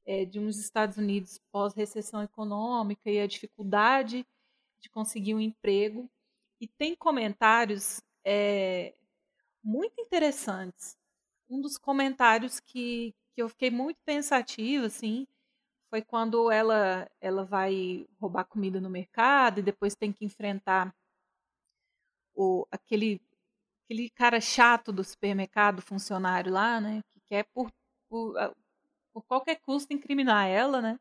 [0.05, 4.27] é, de uns Estados Unidos pós-recessão econômica e a dificuldade
[4.81, 6.09] de conseguir um emprego,
[6.59, 8.93] e tem comentários é,
[9.63, 10.97] muito interessantes
[11.49, 15.27] um dos comentários que, que eu fiquei muito pensativa, assim,
[15.89, 20.93] foi quando ela, ela vai roubar comida no mercado e depois tem que enfrentar
[22.35, 23.21] o, aquele,
[23.85, 27.01] aquele cara chato do supermercado, funcionário lá, né?
[27.13, 27.71] Que quer por,
[28.09, 28.35] por,
[29.13, 30.99] por qualquer custo incriminar ela, né?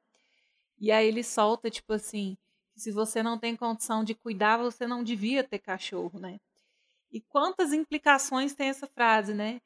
[0.79, 2.37] E aí ele solta, tipo assim,
[2.77, 6.39] se você não tem condição de cuidar, você não devia ter cachorro, né?
[7.11, 9.61] E quantas implicações tem essa frase, né?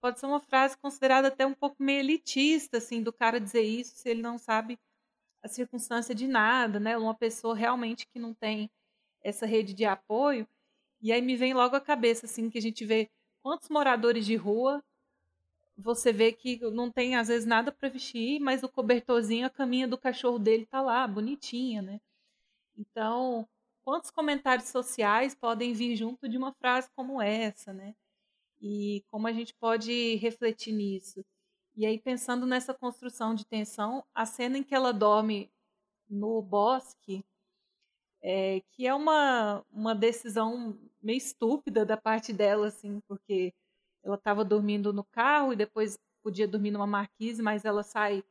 [0.00, 3.96] Pode ser uma frase considerada até um pouco meio elitista, assim, do cara dizer isso
[3.96, 4.78] se ele não sabe
[5.42, 6.96] a circunstância de nada, né?
[6.96, 8.70] Uma pessoa realmente que não tem
[9.22, 10.46] essa rede de apoio.
[11.00, 13.10] E aí me vem logo à cabeça, assim, que a gente vê
[13.42, 14.82] quantos moradores de rua
[15.76, 19.88] você vê que não tem às vezes nada para vestir, mas o cobertorzinho, a caminha
[19.88, 22.00] do cachorro dele tá lá, bonitinha, né?
[22.76, 23.48] Então,
[23.82, 27.94] quantos comentários sociais podem vir junto de uma frase como essa, né?
[28.60, 31.24] E como a gente pode refletir nisso?
[31.76, 35.50] E aí, pensando nessa construção de tensão, a cena em que ela dorme
[36.08, 37.24] no bosque,
[38.22, 43.54] é, que é uma, uma decisão meio estúpida da parte dela, assim, porque
[44.02, 48.22] ela estava dormindo no carro e depois podia dormir numa marquise, mas ela sai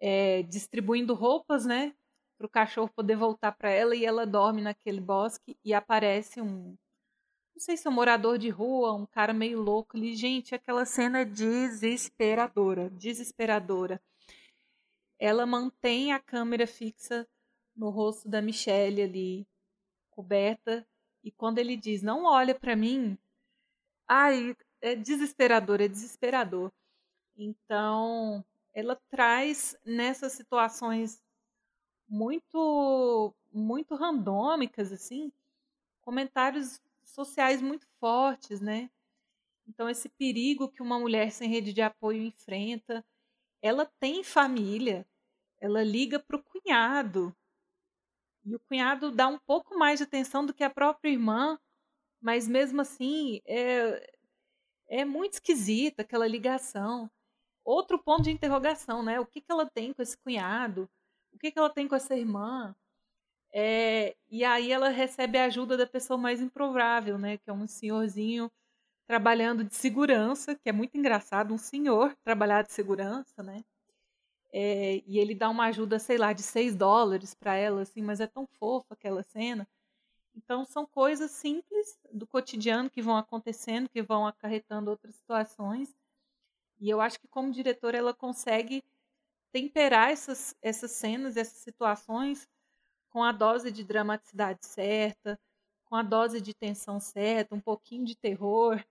[0.00, 1.94] é, distribuindo roupas, né?
[2.38, 6.76] Para o cachorro poder voltar para ela e ela dorme naquele bosque e aparece um.
[7.60, 10.16] Não sei se é um morador de rua, um cara meio louco ali.
[10.16, 14.02] Gente, aquela cena é desesperadora desesperadora.
[15.18, 17.28] Ela mantém a câmera fixa
[17.76, 19.46] no rosto da Michelle ali,
[20.08, 20.88] coberta,
[21.22, 23.18] e quando ele diz: Não olha para mim,
[24.08, 26.72] ai, é desesperador, é desesperador.
[27.36, 28.42] Então,
[28.72, 31.22] ela traz nessas situações
[32.08, 35.30] muito muito randômicas assim,
[36.00, 36.80] comentários
[37.10, 38.90] sociais muito fortes, né?
[39.66, 43.04] Então esse perigo que uma mulher sem rede de apoio enfrenta,
[43.62, 45.06] ela tem família,
[45.60, 47.34] ela liga para o cunhado
[48.44, 51.58] e o cunhado dá um pouco mais de atenção do que a própria irmã,
[52.20, 54.12] mas mesmo assim é,
[54.88, 57.10] é muito esquisita aquela ligação.
[57.64, 59.20] Outro ponto de interrogação, né?
[59.20, 60.88] O que, que ela tem com esse cunhado?
[61.32, 62.74] O que, que ela tem com essa irmã?
[63.52, 67.36] É, e aí ela recebe a ajuda da pessoa mais improvável, né?
[67.38, 68.50] Que é um senhorzinho
[69.06, 73.64] trabalhando de segurança, que é muito engraçado, um senhor trabalhar de segurança, né?
[74.52, 78.20] É, e ele dá uma ajuda, sei lá, de 6 dólares para ela, assim, mas
[78.20, 79.66] é tão fofa aquela cena.
[80.34, 85.94] Então, são coisas simples do cotidiano que vão acontecendo, que vão acarretando outras situações.
[86.80, 88.82] E eu acho que, como diretora, ela consegue
[89.52, 92.48] temperar essas, essas cenas, essas situações,
[93.10, 95.38] com a dose de dramaticidade certa,
[95.84, 98.82] com a dose de tensão certa, um pouquinho de terror,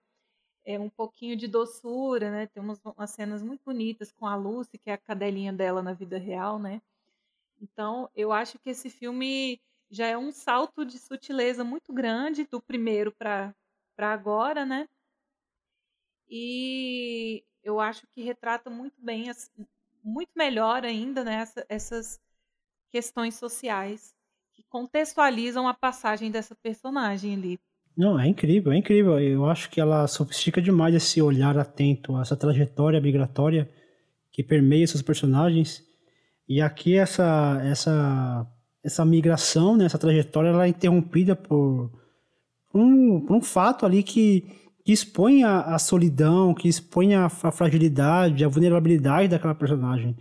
[0.64, 2.46] é, um pouquinho de doçura, né?
[2.46, 6.18] Tem umas, cenas muito bonitas com a Lucy, que é a cadelinha dela na vida
[6.18, 6.82] real, né?
[7.60, 9.60] Então, eu acho que esse filme
[9.90, 13.54] já é um salto de sutileza muito grande do primeiro para
[13.98, 14.88] agora, né?
[16.28, 19.30] E eu acho que retrata muito bem,
[20.02, 22.20] muito melhor ainda, né, essas
[22.90, 24.14] questões sociais
[24.52, 27.58] que contextualizam a passagem dessa personagem ali.
[27.96, 29.18] Não, é incrível, é incrível.
[29.18, 33.70] Eu acho que ela sofistica demais esse olhar atento a essa trajetória migratória
[34.32, 35.82] que permeia seus personagens.
[36.48, 38.46] E aqui essa essa
[38.82, 41.90] essa migração, né, essa trajetória, ela é interrompida por
[42.74, 44.46] um, por um fato ali que,
[44.84, 50.16] que expõe a, a solidão, que expõe a, a, fragilidade, a vulnerabilidade daquela personagem.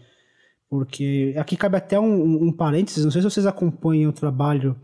[0.70, 4.76] Porque aqui cabe até um, um, parênteses, não sei se vocês acompanham o trabalho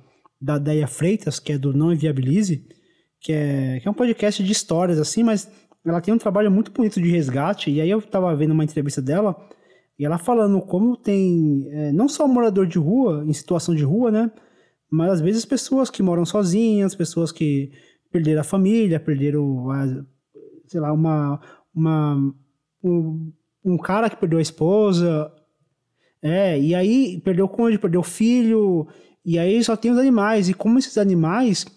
[0.41, 2.67] da Deia Freitas, que é do Não Inviabilize,
[3.21, 5.49] que é, que é um podcast de histórias, assim, mas
[5.85, 9.01] ela tem um trabalho muito bonito de resgate, e aí eu estava vendo uma entrevista
[9.01, 9.35] dela,
[9.97, 14.09] e ela falando como tem é, não só morador de rua, em situação de rua,
[14.11, 14.31] né?
[14.89, 17.71] Mas às vezes pessoas que moram sozinhas, pessoas que
[18.11, 19.85] perderam a família, perderam, a,
[20.67, 21.39] sei lá, uma,
[21.73, 22.33] uma
[22.83, 23.31] um,
[23.63, 25.31] um cara que perdeu a esposa,
[26.27, 28.87] é, e aí perdeu o cônjuge, perdeu o filho,
[29.23, 31.67] e aí só tem os animais, e como esses animais,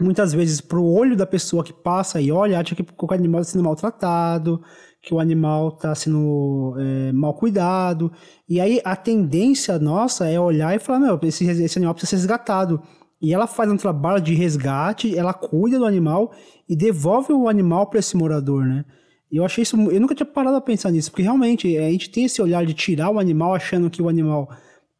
[0.00, 3.54] muitas vezes, pro olho da pessoa que passa e olha, acha que o animal está
[3.54, 4.62] sendo maltratado,
[5.02, 8.12] que o animal está sendo é, mal cuidado.
[8.48, 12.16] E aí a tendência nossa é olhar e falar, meu, esse, esse animal precisa ser
[12.18, 12.80] resgatado.
[13.20, 16.32] E ela faz um trabalho de resgate, ela cuida do animal
[16.68, 18.84] e devolve o animal para esse morador, né?
[19.30, 22.24] Eu achei isso, eu nunca tinha parado a pensar nisso, porque realmente a gente tem
[22.24, 24.48] esse olhar de tirar o animal achando que o animal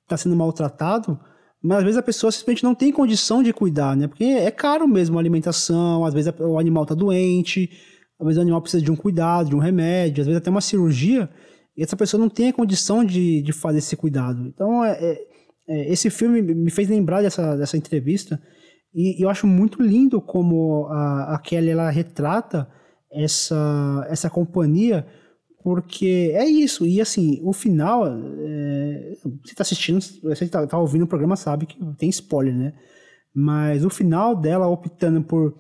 [0.03, 1.19] está sendo maltratado,
[1.63, 4.09] mas às vezes a pessoa simplesmente não tem condição de cuidar, né?
[4.09, 7.71] Porque é caro mesmo a alimentação, às vezes o animal está doente,
[8.19, 10.61] às vezes o animal precisa de um cuidado, de um remédio, às vezes até uma
[10.61, 11.29] cirurgia,
[11.77, 14.47] e essa pessoa não tem a condição de, de fazer esse cuidado.
[14.47, 15.19] Então, é, é,
[15.69, 18.41] é esse filme me fez lembrar dessa, dessa entrevista,
[18.97, 22.67] E, e eu acho muito lindo como a, a Kelly ela retrata
[23.17, 25.07] essa, essa companhia,
[25.63, 26.87] porque é isso.
[26.87, 31.67] E assim, o final, é, você está assistindo, você está tá ouvindo o programa, sabe
[31.67, 32.75] que tem spoiler, né?
[33.35, 35.55] Mas o final dela optando por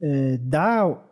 [0.00, 1.04] é, dar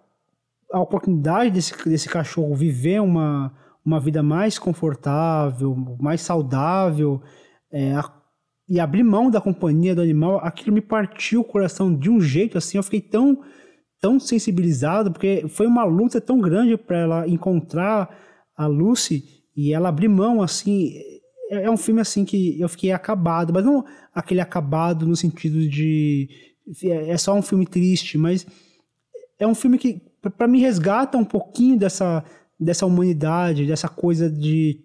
[0.73, 3.53] a oportunidade desse, desse cachorro viver uma,
[3.85, 7.23] uma vida mais confortável, mais saudável,
[7.71, 8.13] é, a,
[8.69, 12.59] e abrir mão da companhia do animal, aquilo me partiu o coração de um jeito
[12.59, 13.43] assim, eu fiquei tão
[14.07, 18.17] tão sensibilizado, porque foi uma luta tão grande para ela encontrar
[18.57, 19.25] a Lucy
[19.57, 20.93] e ela abrir mão assim.
[21.51, 23.85] É, é um filme assim que eu fiquei acabado, mas não
[24.15, 26.29] aquele acabado no sentido de
[26.85, 28.47] é, é só um filme triste, mas
[29.41, 30.01] é um filme que
[30.39, 32.23] para mim resgata um pouquinho dessa
[32.59, 34.85] dessa humanidade, dessa coisa de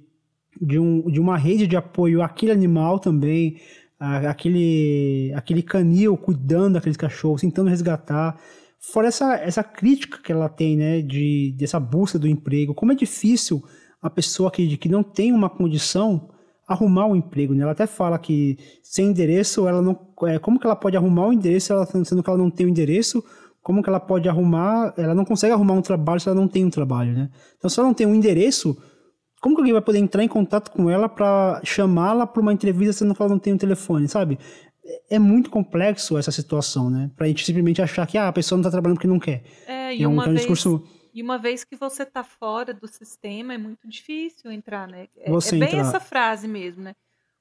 [0.59, 3.57] de, um, de uma rede de apoio àquele animal também,
[3.99, 8.35] aquele, aquele canil cuidando daqueles cachorros, tentando resgatar.
[8.81, 12.95] Fora essa, essa crítica que ela tem, né, de, dessa busca do emprego, como é
[12.95, 13.63] difícil
[14.01, 16.29] a pessoa que, que não tem uma condição
[16.67, 17.63] arrumar um emprego, né?
[17.63, 21.33] Ela até fala que sem endereço, ela não, é, como que ela pode arrumar um
[21.33, 23.23] endereço, ela, sendo que ela não tem o um endereço,
[23.61, 26.65] como que ela pode arrumar, ela não consegue arrumar um trabalho se ela não tem
[26.65, 27.29] um trabalho, né?
[27.57, 28.75] Então, se ela não tem um endereço,
[29.41, 32.93] como que alguém vai poder entrar em contato com ela para chamá-la para uma entrevista
[32.93, 34.39] sendo que ela não tem um telefone, sabe?
[35.09, 37.11] É muito complexo essa situação, né?
[37.15, 39.43] Pra gente simplesmente achar que ah, a pessoa não tá trabalhando porque não quer.
[39.67, 40.83] É, e, é um, uma, é um vez, discurso...
[41.13, 45.07] e uma vez que você tá fora do sistema, é muito difícil entrar, né?
[45.17, 45.81] É, você é bem entrar...
[45.81, 46.95] essa frase mesmo, né?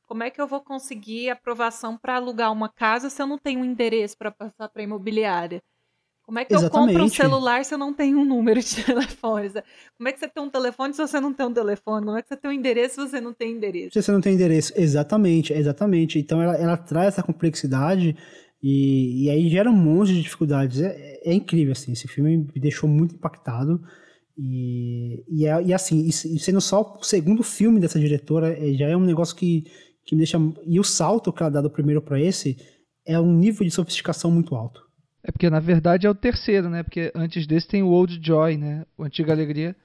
[0.07, 3.61] Como é que eu vou conseguir aprovação para alugar uma casa se eu não tenho
[3.61, 5.62] um endereço para passar para imobiliária?
[6.30, 6.92] Como é que Exatamente.
[6.94, 9.50] eu compro um celular se eu não tenho um número de telefone?
[9.98, 12.06] Como é que você tem um telefone se você não tem um telefone?
[12.06, 13.94] Como é que você tem um endereço se você não tem endereço?
[13.94, 16.20] Se você não tem endereço, exatamente, exatamente.
[16.20, 18.16] Então ela, ela traz essa complexidade
[18.62, 20.80] e, e aí gera um monte de dificuldades.
[20.80, 23.82] É, é incrível, assim, esse filme me deixou muito impactado.
[24.38, 28.86] E, e, é, e assim, e, sendo só o segundo filme dessa diretora, é, já
[28.86, 29.64] é um negócio que,
[30.06, 30.38] que me deixa.
[30.64, 32.56] E o salto que ela dá do primeiro para esse
[33.04, 34.88] é um nível de sofisticação muito alto.
[35.22, 36.82] É porque na verdade é o terceiro, né?
[36.82, 38.84] Porque antes desse tem o Old Joy, né?
[38.96, 39.76] O Antiga Alegria.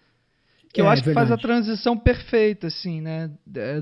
[0.73, 3.29] Que é, eu acho que faz a transição perfeita, assim, né?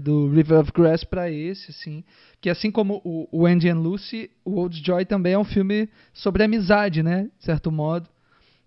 [0.02, 2.04] Do River of Grass para esse, assim.
[2.42, 5.90] Que assim como o, o Andy and Lucy, o Old Joy também é um filme
[6.14, 7.30] sobre amizade, né?
[7.38, 8.08] De certo modo.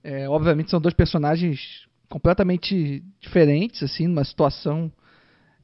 [0.03, 4.93] É, obviamente são dois personagens completamente diferentes, assim, numa situação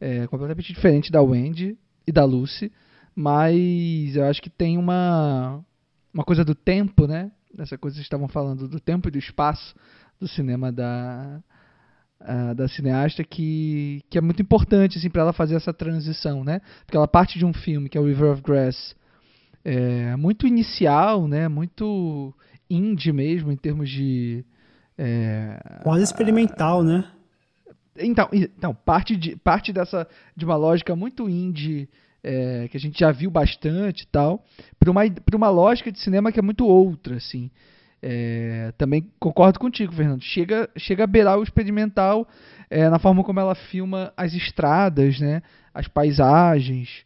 [0.01, 2.73] é, completamente diferente da Wendy e da Lucy.
[3.15, 5.65] Mas eu acho que tem uma
[6.13, 7.31] uma coisa do tempo, né?
[7.59, 9.75] Essa coisa que estavam falando do tempo e do espaço
[10.21, 11.43] do cinema da
[12.55, 16.61] da cineasta que, que é muito importante assim para ela fazer essa transição, né?
[16.85, 18.95] Porque ela parte de um filme que é o River of Grass,
[19.65, 21.49] é, muito inicial, né?
[21.49, 22.35] Muito
[22.71, 24.45] indie mesmo em termos de
[24.97, 27.05] é, quase experimental, né?
[27.99, 30.07] Então, então parte de parte dessa
[30.37, 31.89] de uma lógica muito indie
[32.23, 34.45] é, que a gente já viu bastante e tal,
[34.79, 35.03] para uma,
[35.35, 37.51] uma lógica de cinema que é muito outra, assim.
[38.01, 40.23] É, também concordo contigo, Fernando.
[40.23, 42.27] Chega, chega a beirar o experimental
[42.69, 45.43] é, na forma como ela filma as estradas, né,
[45.75, 47.05] as paisagens,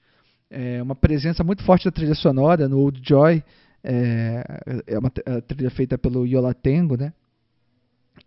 [0.49, 3.43] é, uma presença muito forte da trilha sonora no Old Joy,
[3.83, 4.45] é,
[4.87, 7.13] é uma trilha feita pelo Yola Tengo, né,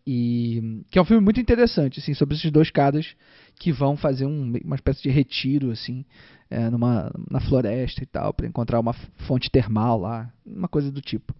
[0.06, 3.16] e que é um filme muito interessante, assim, sobre esses dois caras
[3.60, 6.06] que vão fazer um, uma espécie de retiro, assim,
[6.50, 8.94] é, numa, na floresta e tal, para encontrar uma
[9.28, 11.34] fonte termal lá, uma coisa do tipo.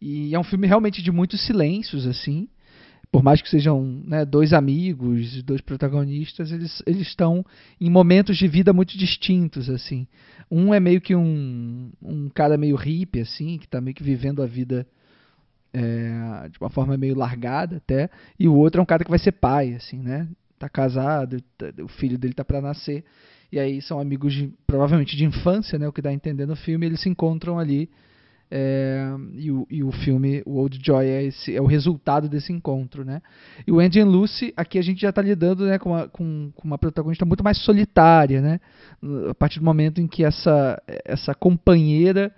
[0.00, 2.48] E é um filme realmente de muitos silêncios, assim.
[3.12, 7.44] Por mais que sejam né, dois amigos, dois protagonistas, eles, eles estão
[7.80, 10.06] em momentos de vida muito distintos, assim.
[10.48, 14.42] Um é meio que um, um cara meio hippie, assim, que está meio que vivendo
[14.42, 14.86] a vida
[15.72, 19.18] é, de uma forma meio largada até, e o outro é um cara que vai
[19.18, 20.28] ser pai, assim, né?
[20.58, 23.04] Tá casado, tá, o filho dele tá para nascer,
[23.52, 25.88] e aí são amigos de, provavelmente de infância, né?
[25.88, 27.88] O que dá a entender no filme, eles se encontram ali.
[28.52, 32.52] É, e, o, e o filme, o Old Joy, é, esse, é o resultado desse
[32.52, 33.22] encontro, né?
[33.64, 36.50] E o Andy and Lucy, aqui a gente já está lidando né, com, uma, com,
[36.56, 38.60] com, uma protagonista muito mais solitária, né?
[39.28, 42.34] A partir do momento em que essa, essa companheira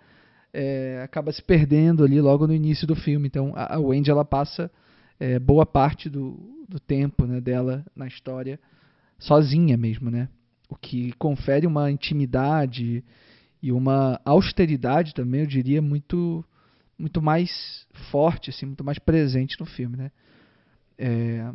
[0.52, 3.26] é, acaba se perdendo ali logo no início do filme.
[3.26, 4.70] Então a, a Wendy ela passa
[5.18, 6.38] é, boa parte do,
[6.68, 8.58] do tempo né, dela na história
[9.18, 10.28] sozinha mesmo, né?
[10.72, 13.04] o que confere uma intimidade
[13.62, 16.44] e uma austeridade também, eu diria, muito
[16.98, 20.12] muito mais forte, assim, muito mais presente no filme, né?
[20.96, 21.50] É,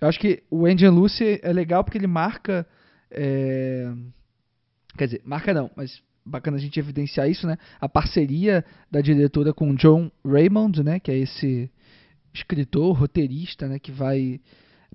[0.00, 2.66] eu acho que o Andy Lucy é legal porque ele marca,
[3.10, 3.90] é,
[4.98, 7.58] quer dizer, marca não, mas bacana a gente evidenciar isso, né?
[7.80, 11.00] A parceria da diretora com John Raymond, né?
[11.00, 11.70] Que é esse
[12.32, 13.78] escritor, roteirista, né?
[13.78, 14.40] Que vai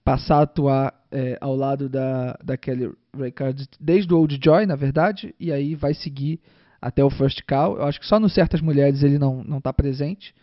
[0.03, 4.75] passar a atuar é, ao lado da, da Kelly Reichardt desde o Old Joy, na
[4.75, 6.39] verdade, e aí vai seguir
[6.81, 7.77] até o First Call.
[7.77, 10.33] Eu acho que só no Certas Mulheres ele não não está presente,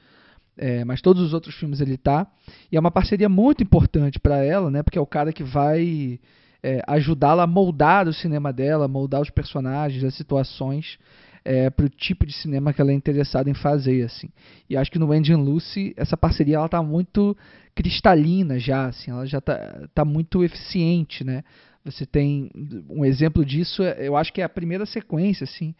[0.56, 2.26] é, mas todos os outros filmes ele tá.
[2.70, 4.82] E é uma parceria muito importante para ela, né?
[4.82, 6.18] Porque é o cara que vai
[6.62, 10.98] é, ajudá-la a moldar o cinema dela, moldar os personagens, as situações
[11.44, 14.28] é, para o tipo de cinema que ela é interessada em fazer, assim.
[14.70, 17.36] E acho que no Andy Lucy essa parceria ela tá muito
[17.74, 21.42] cristalina já, assim, ela já tá, tá muito eficiente, né?
[21.84, 22.48] Você tem
[22.88, 25.74] um exemplo disso, é, eu acho que é a primeira sequência, assim,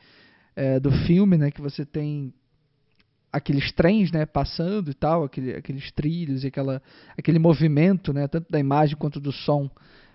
[0.57, 1.51] é, do filme, né?
[1.51, 2.33] Que você tem
[3.33, 6.83] aqueles trens, né, passando e tal, aquele, aqueles trilhos e aquela,
[7.17, 9.71] aquele movimento, né, tanto da imagem quanto do som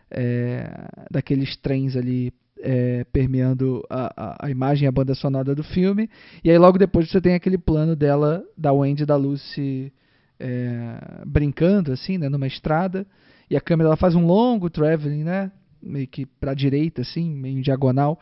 [0.09, 0.69] é,
[1.11, 6.09] daqueles trens ali é, permeando a, a, a, imagem e a banda sonora do filme.
[6.43, 9.91] E aí logo depois você tem aquele plano dela, da Wendy e da Lucy
[10.39, 13.05] é, brincando assim, né, numa estrada.
[13.49, 15.51] E a câmera ela faz um longo traveling, né,
[15.81, 18.19] meio que para a direita assim, meio diagonal,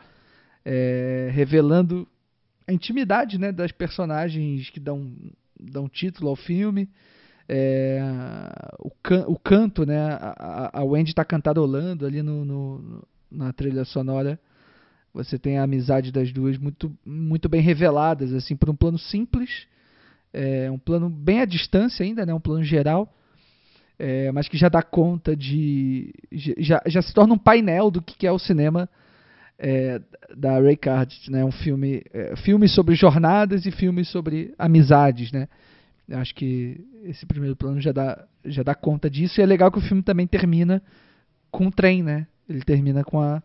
[0.64, 2.06] é, revelando
[2.66, 5.12] a intimidade, né, das personagens que dão
[5.58, 6.88] dão título ao filme.
[7.48, 8.00] É,
[8.78, 13.84] o, can, o canto, né, a, a Wendy está cantarolando ali no, no na trilha
[13.84, 14.38] sonora,
[15.12, 19.66] você tem a amizade das duas muito, muito bem reveladas, assim, por um plano simples,
[20.32, 23.12] é, um plano bem à distância ainda, né, um plano geral,
[23.98, 26.12] é, mas que já dá conta de.
[26.58, 28.88] Já, já se torna um painel do que é o cinema
[29.58, 30.00] é,
[30.36, 31.44] da Ray Cardiff, né?
[31.44, 35.48] Um filme, é, filme sobre jornadas e filmes sobre amizades, né?
[36.08, 39.70] Eu acho que esse primeiro plano já dá, já dá conta disso e é legal
[39.70, 40.82] que o filme também termina
[41.50, 42.26] com um trem, né?
[42.48, 43.42] ele termina com a,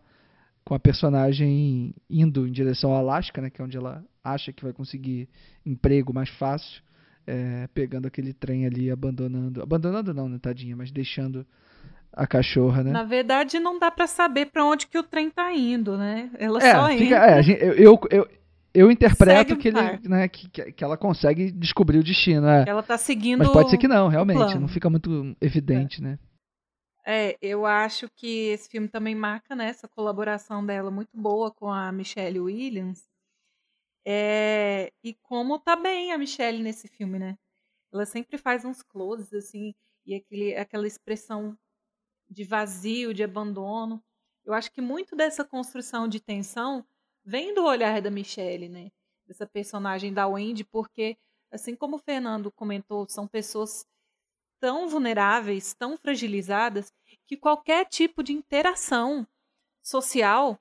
[0.64, 4.62] com a personagem indo em direção ao Alasca, né, que é onde ela acha que
[4.62, 5.28] vai conseguir
[5.66, 6.82] emprego mais fácil,
[7.26, 11.46] é, pegando aquele trem ali, abandonando, abandonando não, né, tadinha, mas deixando
[12.12, 12.90] a cachorra, né?
[12.90, 16.30] Na verdade, não dá para saber para onde que o trem tá indo, né?
[16.38, 18.28] Ela é, só fica, é, eu, eu, eu,
[18.74, 22.46] eu interpreto que, ele, né, que, que ela consegue descobrir o destino.
[22.46, 22.64] É.
[22.66, 23.40] Ela tá seguindo.
[23.40, 24.58] Mas pode ser que não, realmente.
[24.58, 26.04] Não fica muito evidente, é.
[26.04, 26.18] né?
[27.04, 31.68] É, eu acho que esse filme também marca, né, essa colaboração dela muito boa com
[31.68, 33.08] a Michelle Williams.
[34.04, 37.36] É, e como tá bem a Michelle nesse filme, né?
[37.92, 39.74] Ela sempre faz uns closes, assim,
[40.06, 41.56] e aquele, aquela expressão
[42.28, 44.02] de vazio, de abandono.
[44.44, 46.84] Eu acho que muito dessa construção de tensão
[47.24, 48.90] vem do olhar da Michelle, né?
[49.26, 51.16] Dessa personagem da Wendy, porque,
[51.50, 53.86] assim como o Fernando comentou, são pessoas
[54.60, 56.92] tão vulneráveis, tão fragilizadas,
[57.26, 59.26] que qualquer tipo de interação
[59.82, 60.58] social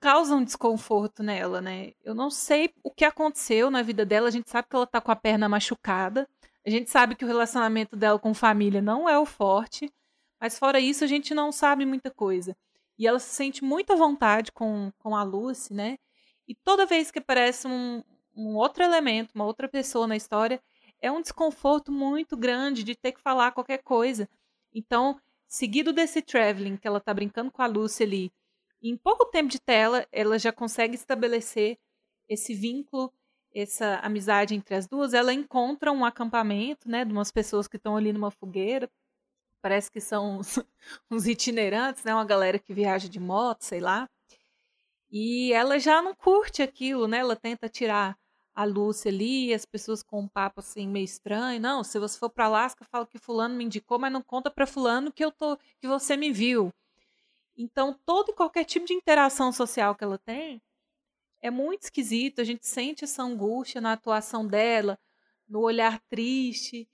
[0.00, 1.92] causa um desconforto nela, né?
[2.02, 5.00] Eu não sei o que aconteceu na vida dela, a gente sabe que ela tá
[5.00, 6.28] com a perna machucada,
[6.66, 9.90] a gente sabe que o relacionamento dela com família não é o forte,
[10.40, 12.56] mas fora isso a gente não sabe muita coisa.
[12.98, 15.96] E ela se sente muita vontade com, com a Lucy, né?
[16.48, 18.02] E toda vez que aparece um,
[18.36, 20.60] um outro elemento, uma outra pessoa na história,
[21.00, 24.28] é um desconforto muito grande de ter que falar qualquer coisa.
[24.72, 28.32] Então, seguido desse traveling que ela tá brincando com a Lucy ali,
[28.82, 31.78] em pouco tempo de tela, ela já consegue estabelecer
[32.28, 33.12] esse vínculo,
[33.54, 35.14] essa amizade entre as duas.
[35.14, 38.90] Ela encontra um acampamento, né, de umas pessoas que estão ali numa fogueira.
[39.62, 40.58] Parece que são uns,
[41.10, 44.08] uns itinerantes, né, uma galera que viaja de moto, sei lá.
[45.16, 47.18] E ela já não curte aquilo, né?
[47.18, 48.18] Ela tenta tirar
[48.52, 51.60] a Lúcia ali, as pessoas com um papo assim meio estranho.
[51.60, 54.66] Não, se você for para Alaska, fala que fulano me indicou, mas não conta para
[54.66, 56.72] fulano que eu tô que você me viu.
[57.56, 60.60] Então, todo e qualquer tipo de interação social que ela tem
[61.40, 64.98] é muito esquisito, a gente sente essa angústia na atuação dela,
[65.48, 66.88] no olhar triste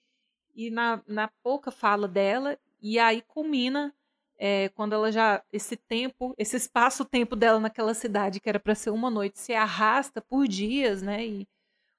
[0.55, 3.95] e na, na pouca fala dela, e aí culmina
[4.43, 8.89] é, quando ela já esse tempo, esse espaço-tempo dela naquela cidade que era para ser
[8.89, 11.27] uma noite, se arrasta por dias, né?
[11.27, 11.43] E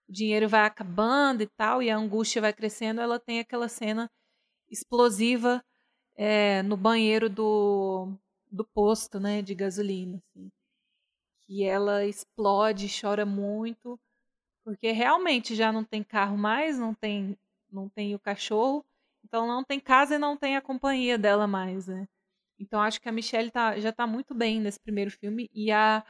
[0.09, 2.99] o dinheiro vai acabando e tal, e a angústia vai crescendo.
[2.99, 4.09] Ela tem aquela cena
[4.71, 5.63] explosiva
[6.15, 8.11] é, no banheiro do,
[8.51, 9.43] do posto, né?
[9.43, 10.51] De gasolina, assim,
[11.45, 13.99] que ela explode, chora muito,
[14.63, 17.37] porque realmente já não tem carro mais, não tem
[17.71, 18.83] não tem o cachorro,
[19.23, 22.07] então não tem casa e não tem a companhia dela mais, né?
[22.61, 26.03] Então acho que a Michelle tá, já está muito bem nesse primeiro filme e a,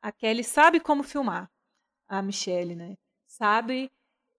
[0.00, 1.50] a Kelly sabe como filmar
[2.08, 2.96] a Michelle, né?
[3.26, 3.90] Sabe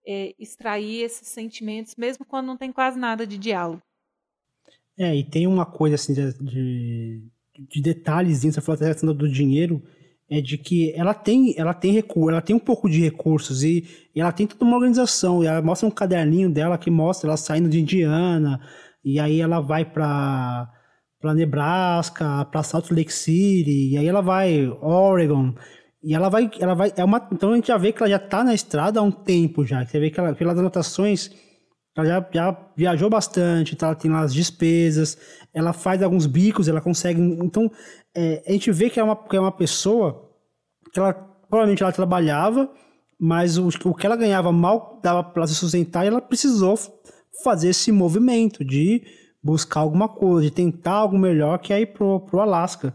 [0.05, 3.81] é, extrair esses sentimentos mesmo quando não tem quase nada de diálogo.
[4.97, 7.23] É, e tem uma coisa assim de, de,
[7.59, 9.81] de detalhes, você falou até questão do dinheiro,
[10.29, 14.09] é de que ela tem, ela tem recurso, ela tem um pouco de recursos e,
[14.15, 15.43] e ela tem toda uma organização.
[15.43, 18.59] E ela mostra um caderninho dela que mostra ela saindo de Indiana
[19.03, 20.71] e aí ela vai para
[21.23, 25.55] para Nebraska, para Salt Lake City, e aí ela vai Oregon.
[26.03, 28.19] E ela vai, ela vai, é uma, então a gente já vê que ela já
[28.19, 29.85] tá na estrada há um tempo já.
[29.85, 31.31] Você vê que ela, pelas anotações,
[31.95, 35.17] ela já, já viajou bastante, então ela tem lá as despesas,
[35.53, 37.21] ela faz alguns bicos, ela consegue.
[37.21, 37.71] Então,
[38.13, 40.29] é, a gente vê que é uma, que é uma pessoa
[40.91, 42.69] que ela provavelmente ela trabalhava,
[43.17, 46.77] mas o, o que ela ganhava mal dava para se sustentar e ela precisou
[47.45, 52.21] fazer esse movimento de buscar alguma coisa, de tentar algo melhor que é ir pro,
[52.21, 52.93] pro Alasca.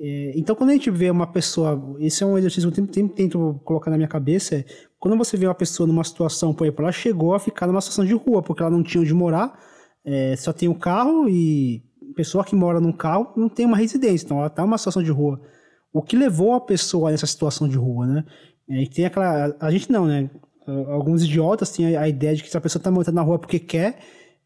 [0.00, 3.14] É, então, quando a gente vê uma pessoa, esse é um exercício que eu sempre
[3.14, 4.64] tento colocar na minha cabeça, é,
[4.98, 8.04] quando você vê uma pessoa numa situação, por exemplo, ela chegou a ficar numa situação
[8.04, 9.58] de rua, porque ela não tinha onde morar,
[10.04, 11.82] é, só tem um carro e
[12.18, 15.10] pessoa que mora num carro não tem uma residência, então ela está numa situação de
[15.12, 15.40] rua.
[15.92, 18.24] O que levou a pessoa a essa situação de rua, né?
[18.68, 19.54] É, e tem aquela.
[19.60, 20.28] A gente não, né?
[20.88, 24.00] Alguns idiotas têm a ideia de que essa pessoa está morando na rua porque quer,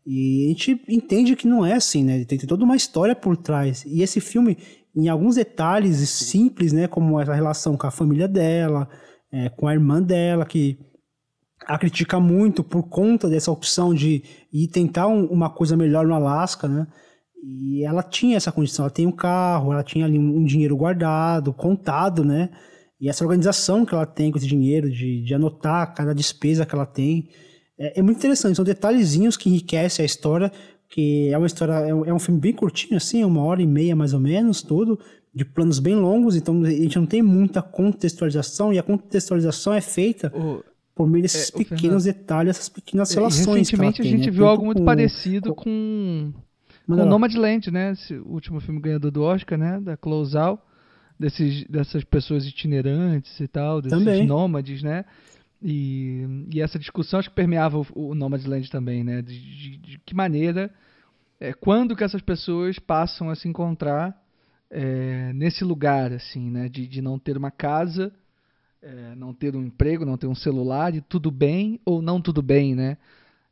[0.07, 2.25] e a gente entende que não é assim, né?
[2.25, 3.85] Tem, tem toda uma história por trás.
[3.87, 4.59] E esse filme,
[4.95, 6.89] em alguns detalhes simples, né?
[6.89, 8.89] Como essa relação com a família dela,
[9.31, 10.79] é, com a irmã dela, que
[11.67, 14.23] a critica muito por conta dessa opção de
[14.53, 16.87] ir tentar um, uma coisa melhor no Alasca, né?
[17.45, 21.53] E ela tinha essa condição, ela tem um carro, ela tinha ali um dinheiro guardado,
[21.53, 22.51] contado, né?
[23.01, 26.75] E essa organização que ela tem com esse dinheiro, de, de anotar cada despesa que
[26.75, 27.29] ela tem,
[27.83, 28.57] é, é muito interessante.
[28.57, 30.53] São detalhezinhos que enriquecem a história,
[30.89, 33.67] que é uma história, é um, é um filme bem curtinho, assim, uma hora e
[33.67, 34.99] meia mais ou menos, tudo,
[35.35, 39.81] de planos bem longos, então a gente não tem muita contextualização, e a contextualização é
[39.81, 40.63] feita o,
[40.95, 43.71] por meio desses é, pequenos detalhes, essas pequenas é, relações.
[43.71, 44.31] Recentemente a gente né?
[44.31, 46.33] viu algo muito com, parecido com, com
[46.87, 47.93] com Nomadland, né?
[47.93, 49.81] Esse último filme ganhador do Oscar, né?
[49.81, 50.61] Da Close Out.
[51.19, 54.27] Desses, dessas pessoas itinerantes e tal, desses também.
[54.27, 55.05] nômades, né?
[55.63, 59.23] E, e essa discussão acho que permeava o, o Nomadland também, né?
[59.23, 60.73] De, de, de que maneira,
[61.39, 64.21] é, quando que essas pessoas passam a se encontrar
[64.71, 66.69] é, nesse lugar, assim, né?
[66.69, 68.13] De, de não ter uma casa,
[68.83, 72.43] é, não ter um emprego, não ter um celular, e tudo bem ou não tudo
[72.43, 72.97] bem, né?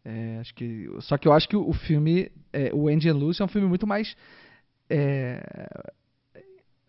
[0.04, 3.42] É, acho que, só que eu acho que o, filme, é, o Andy and Lucy
[3.42, 4.16] é um filme muito mais
[4.88, 5.42] é,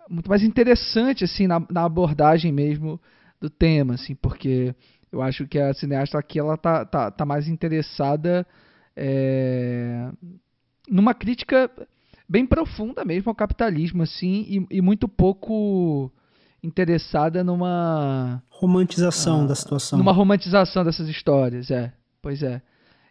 [0.10, 3.00] muito mais interessante assim na, na, abordagem mesmo
[3.40, 4.74] do tema, assim, porque
[5.12, 8.46] eu acho que a cineasta aqui ela tá, tá, tá mais interessada
[8.96, 10.10] é,
[10.90, 11.70] numa crítica
[12.28, 16.12] bem profunda mesmo ao capitalismo, assim, e, e muito pouco
[16.64, 22.62] interessada numa romantização uh, da situação, numa romantização dessas histórias, é, pois é.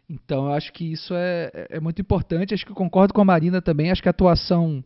[0.08, 2.52] Então eu acho que isso é, é, é muito importante.
[2.52, 3.92] Acho que eu concordo com a Marina também.
[3.92, 4.82] Acho que a atuação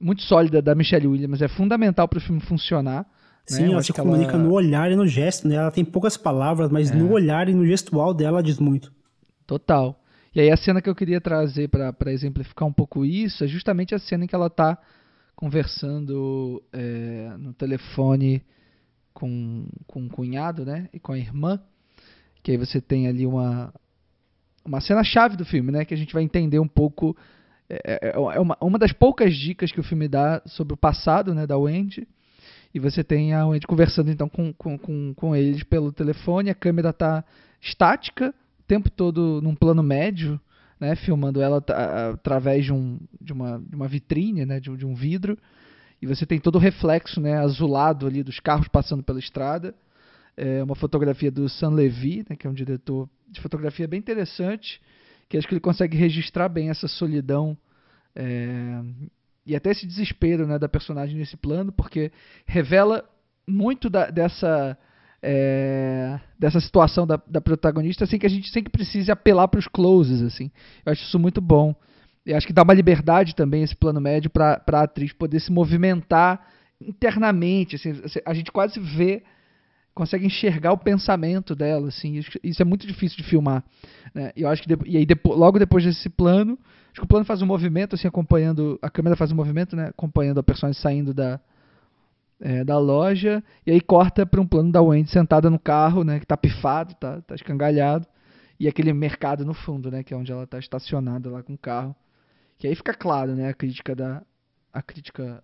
[0.00, 3.06] muito sólida da Michelle Williams é fundamental para o filme funcionar.
[3.50, 3.56] Né?
[3.56, 3.72] Sim, né?
[3.72, 4.42] ela se comunica ela...
[4.42, 5.56] no olhar e no gesto, né?
[5.56, 6.94] Ela tem poucas palavras, mas é.
[6.94, 8.92] no olhar e no gestual dela diz muito.
[9.46, 10.00] Total.
[10.34, 13.94] E aí a cena que eu queria trazer para exemplificar um pouco isso é justamente
[13.94, 14.78] a cena em que ela está
[15.34, 18.42] conversando é, no telefone
[19.12, 20.88] com, com o cunhado, né?
[20.92, 21.60] E com a irmã.
[22.42, 23.72] Que aí você tem ali uma,
[24.64, 25.84] uma cena chave do filme, né?
[25.84, 27.16] Que a gente vai entender um pouco.
[27.68, 31.34] É, é, é uma, uma das poucas dicas que o filme dá sobre o passado
[31.34, 32.06] né, da Wendy.
[32.72, 36.50] E você tem a Wendy conversando então com, com, com, eles pelo telefone.
[36.50, 37.24] A câmera está
[37.60, 40.40] estática, o tempo todo num plano médio,
[40.78, 41.62] né, filmando ela
[42.12, 45.36] através de, um, de, uma, de uma vitrine, né, de, de um vidro.
[46.00, 49.74] E você tem todo o reflexo né, azulado ali dos carros passando pela estrada.
[50.36, 54.80] É uma fotografia do Sam Levy, né, que é um diretor de fotografia bem interessante,
[55.28, 57.56] que acho que ele consegue registrar bem essa solidão
[58.14, 58.80] é,
[59.50, 62.12] e até esse desespero né, da personagem nesse plano, porque
[62.46, 63.04] revela
[63.46, 64.78] muito da, dessa
[65.20, 69.66] é, dessa situação da, da, protagonista, assim que a gente sempre precise apelar para os
[69.66, 70.52] closes, assim.
[70.86, 71.74] Eu acho isso muito bom.
[72.24, 75.50] E acho que dá uma liberdade também esse plano médio para a atriz poder se
[75.50, 76.46] movimentar
[76.80, 77.92] internamente, assim,
[78.24, 79.22] a gente quase vê
[79.92, 83.62] consegue enxergar o pensamento dela, assim, isso é muito difícil de filmar,
[84.14, 84.32] né?
[84.34, 86.56] Eu acho que e aí depois, logo depois desse plano,
[86.90, 89.88] acho que o plano faz um movimento assim acompanhando, a câmera faz um movimento, né,
[89.88, 91.40] acompanhando a personagem saindo da
[92.40, 96.18] é, da loja e aí corta para um plano da Wendy sentada no carro, né,
[96.18, 98.06] que tá pifado, tá, tá escangalhado
[98.58, 101.58] e aquele mercado no fundo, né, que é onde ela tá estacionada lá com o
[101.58, 101.94] carro.
[102.58, 104.22] Que aí fica claro, né, a crítica da
[104.72, 105.42] a crítica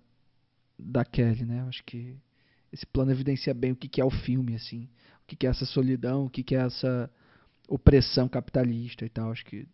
[0.78, 1.64] da Kelly, né?
[1.68, 2.16] Acho que
[2.72, 4.88] esse plano evidencia bem o que, que é o filme, assim,
[5.22, 7.10] o que, que é essa solidão, o que, que é essa
[7.68, 9.32] opressão capitalista e tal.
[9.32, 9.66] Acho que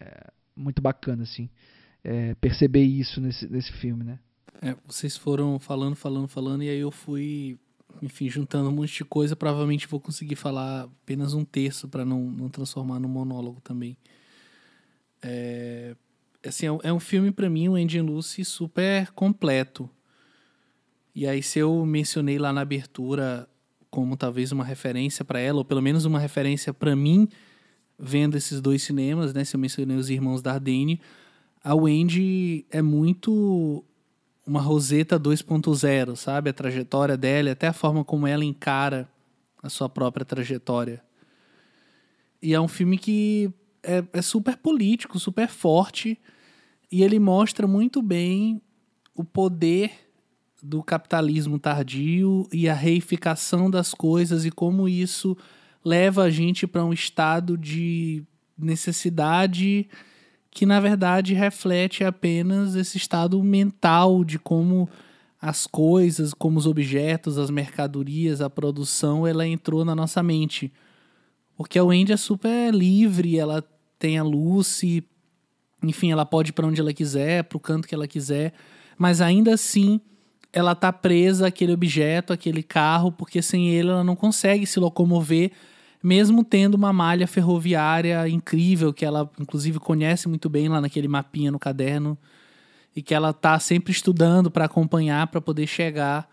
[0.00, 1.50] é muito bacana, assim,
[2.02, 4.18] é, perceber isso nesse, nesse filme, né?
[4.62, 7.58] É, vocês foram falando, falando, falando, e aí eu fui,
[8.02, 9.36] enfim, juntando um monte de coisa.
[9.36, 13.96] Provavelmente vou conseguir falar apenas um terço para não, não transformar num monólogo também.
[15.22, 15.94] É,
[16.44, 19.90] assim, é um filme para mim, o Engine Lucy, super completo.
[21.14, 23.48] E aí, se eu mencionei lá na abertura
[23.90, 27.28] como talvez uma referência para ela, ou pelo menos uma referência para mim,
[27.98, 29.44] vendo esses dois cinemas, né?
[29.44, 31.00] Se eu mencionei os Irmãos Dardenne,
[31.62, 33.84] a Wendy é muito
[34.46, 36.50] uma Roseta 2.0, sabe?
[36.50, 39.08] A trajetória dela, até a forma como ela encara
[39.62, 41.02] a sua própria trajetória.
[42.40, 43.50] E é um filme que
[43.82, 46.18] é, é super político, super forte,
[46.90, 48.60] e ele mostra muito bem
[49.14, 49.90] o poder
[50.62, 55.36] do capitalismo tardio e a reificação das coisas e como isso
[55.86, 58.24] leva a gente para um estado de
[58.58, 59.88] necessidade
[60.50, 64.88] que na verdade reflete apenas esse estado mental de como
[65.40, 70.72] as coisas, como os objetos, as mercadorias, a produção, ela entrou na nossa mente.
[71.56, 73.62] Porque a Wendy é super livre, ela
[73.96, 75.04] tem a Lucy,
[75.80, 78.54] enfim, ela pode ir para onde ela quiser, para o canto que ela quiser,
[78.98, 80.00] mas ainda assim
[80.52, 85.52] ela tá presa àquele objeto, àquele carro, porque sem ele ela não consegue se locomover,
[86.02, 91.50] mesmo tendo uma malha ferroviária incrível que ela inclusive conhece muito bem lá naquele mapinha
[91.50, 92.16] no caderno
[92.94, 96.28] e que ela tá sempre estudando para acompanhar para poder chegar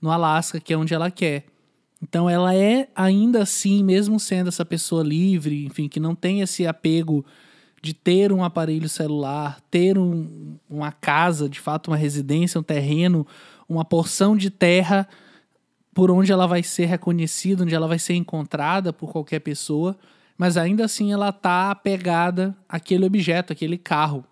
[0.00, 1.46] no Alasca, que é onde ela quer.
[2.02, 6.66] Então ela é ainda assim, mesmo sendo essa pessoa livre, enfim, que não tem esse
[6.66, 7.24] apego
[7.80, 13.26] de ter um aparelho celular, ter um, uma casa, de fato, uma residência, um terreno,
[13.68, 15.08] uma porção de terra
[15.94, 19.96] por onde ela vai ser reconhecida, onde ela vai ser encontrada por qualquer pessoa,
[20.36, 24.24] mas ainda assim ela está apegada àquele objeto, àquele carro.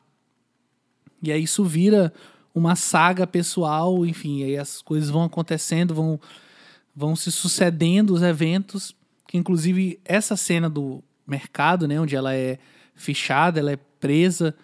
[1.23, 2.13] E aí isso vira
[2.55, 6.21] uma saga pessoal, enfim, aí as coisas vão acontecendo, vão
[6.95, 8.95] vão se sucedendo os eventos,
[9.27, 12.59] que inclusive essa cena do mercado, né, onde ela é
[12.95, 14.55] fichada, ela é presa,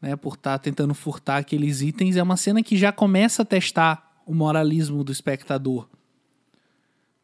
[0.00, 3.44] né, por estar tá tentando furtar aqueles itens, é uma cena que já começa a
[3.44, 5.86] testar o moralismo do espectador.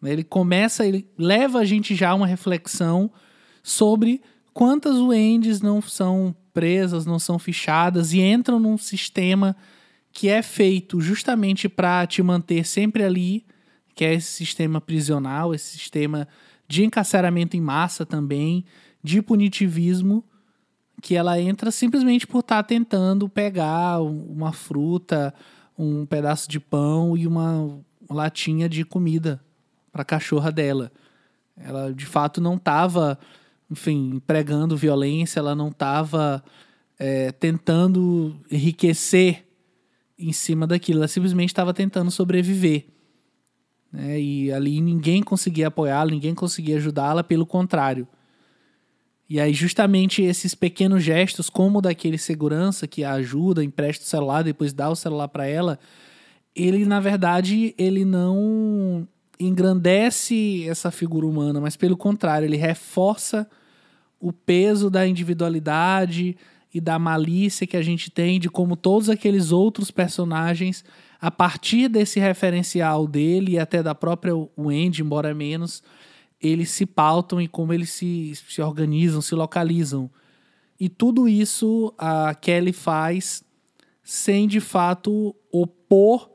[0.02, 3.10] Ele começa, ele leva a gente já a uma reflexão
[3.62, 4.20] sobre
[4.52, 9.56] quantas Wendy's não são presas, não são fichadas e entram num sistema
[10.12, 13.46] que é feito justamente para te manter sempre ali
[13.94, 16.26] que é esse sistema prisional, esse sistema
[16.66, 18.64] de encarceramento em massa também,
[19.02, 20.24] de punitivismo,
[21.02, 25.34] que ela entra simplesmente por estar tá tentando pegar uma fruta,
[25.76, 29.42] um pedaço de pão e uma latinha de comida
[29.92, 30.90] para a cachorra dela.
[31.56, 33.18] Ela de fato não estava,
[33.70, 36.42] enfim, pregando violência, ela não estava
[36.98, 39.46] é, tentando enriquecer
[40.18, 42.86] em cima daquilo, ela simplesmente estava tentando sobreviver.
[43.92, 44.20] Né?
[44.20, 48.08] E ali ninguém conseguia apoiá-la, ninguém conseguia ajudá-la, pelo contrário.
[49.28, 54.42] E aí, justamente esses pequenos gestos, como daquele segurança que a ajuda, empresta o celular,
[54.44, 55.78] depois dá o celular para ela,
[56.54, 59.08] ele, na verdade, ele não
[59.44, 63.48] engrandece essa figura humana, mas pelo contrário, ele reforça
[64.20, 66.36] o peso da individualidade
[66.72, 70.84] e da malícia que a gente tem de como todos aqueles outros personagens
[71.20, 75.82] a partir desse referencial dele e até da própria Wendy, embora menos,
[76.40, 80.10] eles se pautam e como eles se, se organizam, se localizam.
[80.80, 83.44] E tudo isso a Kelly faz
[84.02, 86.28] sem de fato opor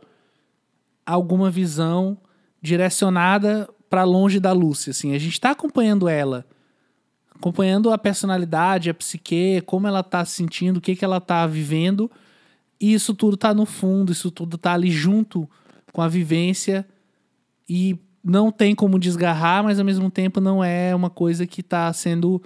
[1.06, 2.18] alguma visão
[2.62, 4.90] direcionada para longe da Lucy.
[4.90, 6.46] Assim, a gente está acompanhando ela,
[7.34, 11.46] acompanhando a personalidade, a psique, como ela está se sentindo, o que, que ela está
[11.48, 12.10] vivendo
[12.80, 15.50] e isso tudo tá no fundo, isso tudo tá ali junto
[15.92, 16.88] com a vivência
[17.68, 21.92] e não tem como desgarrar, mas ao mesmo tempo não é uma coisa que está
[21.92, 22.42] sendo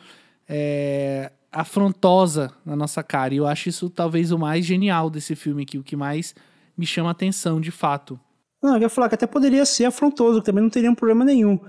[0.48, 3.34] é, afrontosa na nossa cara.
[3.34, 6.34] E eu acho isso talvez o mais genial desse filme aqui, o que mais
[6.78, 8.20] me chama atenção de fato.
[8.62, 11.26] Não, eu ia falar que até poderia ser afrontoso, que também não teria um problema
[11.26, 11.60] nenhum.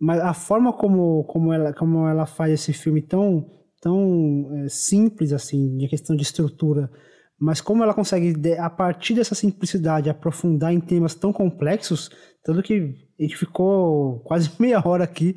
[0.00, 3.46] Mas a forma como, como, ela, como ela faz esse filme tão,
[3.80, 6.90] tão é, simples, assim, de questão de estrutura,
[7.40, 12.10] mas como ela consegue, a partir dessa simplicidade, aprofundar em temas tão complexos,
[12.42, 15.36] tanto que a gente ficou quase meia hora aqui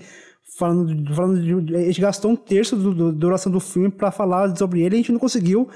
[0.58, 4.82] falando, falando de, a gente gastou um terço da duração do filme para falar sobre
[4.82, 5.70] ele e a gente não conseguiu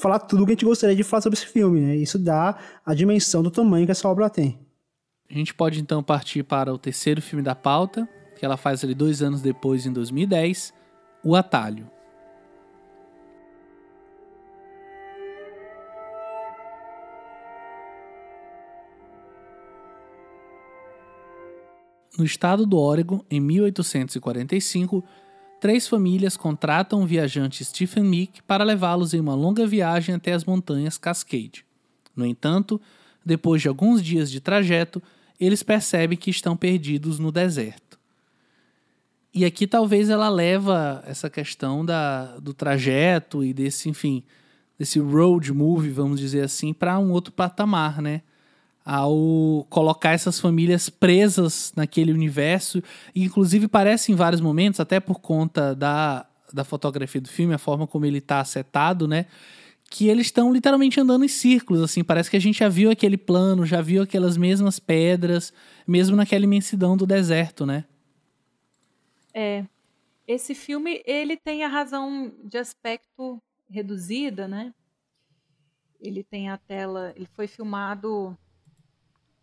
[0.00, 1.96] falar tudo que a gente gostaria de falar sobre esse filme, né?
[1.96, 4.61] Isso dá a dimensão do tamanho que essa obra tem.
[5.32, 8.06] A gente pode então partir para o terceiro filme da pauta,
[8.36, 10.74] que ela faz ali dois anos depois, em 2010,
[11.24, 11.90] O Atalho.
[22.18, 25.02] No estado do Oregon, em 1845,
[25.58, 30.44] três famílias contratam o viajante Stephen Meek para levá-los em uma longa viagem até as
[30.44, 31.64] montanhas Cascade.
[32.14, 32.78] No entanto,
[33.24, 35.02] depois de alguns dias de trajeto,
[35.44, 37.98] eles percebem que estão perdidos no deserto.
[39.34, 44.22] E aqui talvez ela leva essa questão da, do trajeto e desse, enfim,
[44.78, 48.22] desse road movie, vamos dizer assim, para um outro patamar, né?
[48.84, 52.82] Ao colocar essas famílias presas naquele universo,
[53.14, 57.58] e inclusive parece em vários momentos, até por conta da, da fotografia do filme, a
[57.58, 59.26] forma como ele está setado, né?
[59.94, 63.18] Que eles estão literalmente andando em círculos, assim, parece que a gente já viu aquele
[63.18, 65.52] plano, já viu aquelas mesmas pedras,
[65.86, 67.84] mesmo naquela imensidão do deserto, né?
[69.34, 69.66] É.
[70.26, 73.38] Esse filme, ele tem a razão de aspecto
[73.68, 74.72] reduzida, né?
[76.00, 78.34] Ele tem a tela, ele foi filmado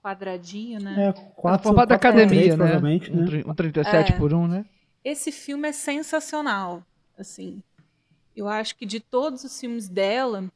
[0.02, 1.10] quadradinho, né?
[1.10, 2.56] É, quatro, formato da quatro academia, três, né?
[2.58, 3.44] provavelmente, Um, né?
[3.46, 4.18] um 37 É.
[4.18, 4.66] por 1, né?
[5.04, 6.84] Esse filme é sensacional,
[7.16, 7.62] assim.
[8.40, 10.50] Eu acho que de todos os filmes dela,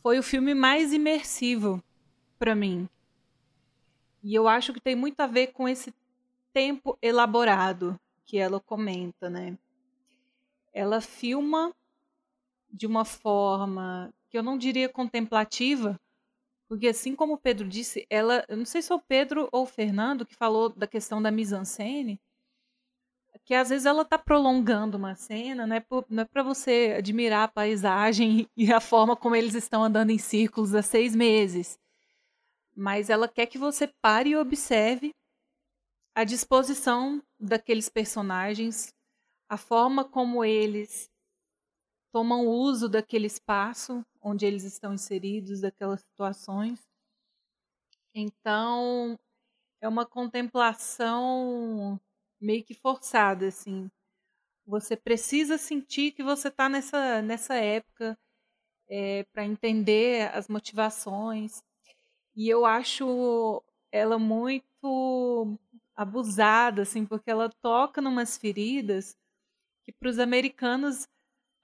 [0.00, 1.82] foi o filme mais imersivo
[2.38, 2.88] para mim.
[4.22, 5.92] E eu acho que tem muito a ver com esse
[6.52, 9.58] tempo elaborado que ela comenta, né?
[10.72, 11.74] Ela filma
[12.70, 16.00] de uma forma que eu não diria contemplativa,
[16.68, 19.64] porque assim como o Pedro disse, ela, eu não sei se é o Pedro ou
[19.64, 22.20] o Fernando que falou da questão da mise-en-scène,
[23.44, 26.94] que às vezes ela está prolongando uma cena, não é, por- não é para você
[26.98, 31.78] admirar a paisagem e a forma como eles estão andando em círculos há seis meses,
[32.76, 35.14] mas ela quer que você pare e observe
[36.14, 38.94] a disposição daqueles personagens,
[39.48, 41.10] a forma como eles
[42.12, 46.80] tomam uso daquele espaço onde eles estão inseridos, daquelas situações.
[48.14, 49.18] Então,
[49.80, 52.00] é uma contemplação
[52.42, 53.90] meio que forçada, assim.
[54.66, 58.18] Você precisa sentir que você está nessa, nessa época
[59.32, 61.62] para entender as motivações.
[62.36, 63.62] E eu acho
[63.92, 65.58] ela muito
[65.96, 69.16] abusada, assim, porque ela toca numas feridas
[69.84, 71.08] que para os americanos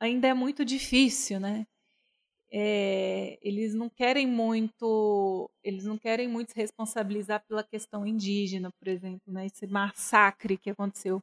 [0.01, 1.67] ainda é muito difícil, né?
[2.51, 8.89] É, eles não querem muito, eles não querem muito se responsabilizar pela questão indígena, por
[8.89, 9.47] exemplo, né?
[9.47, 11.23] Esse massacre que aconteceu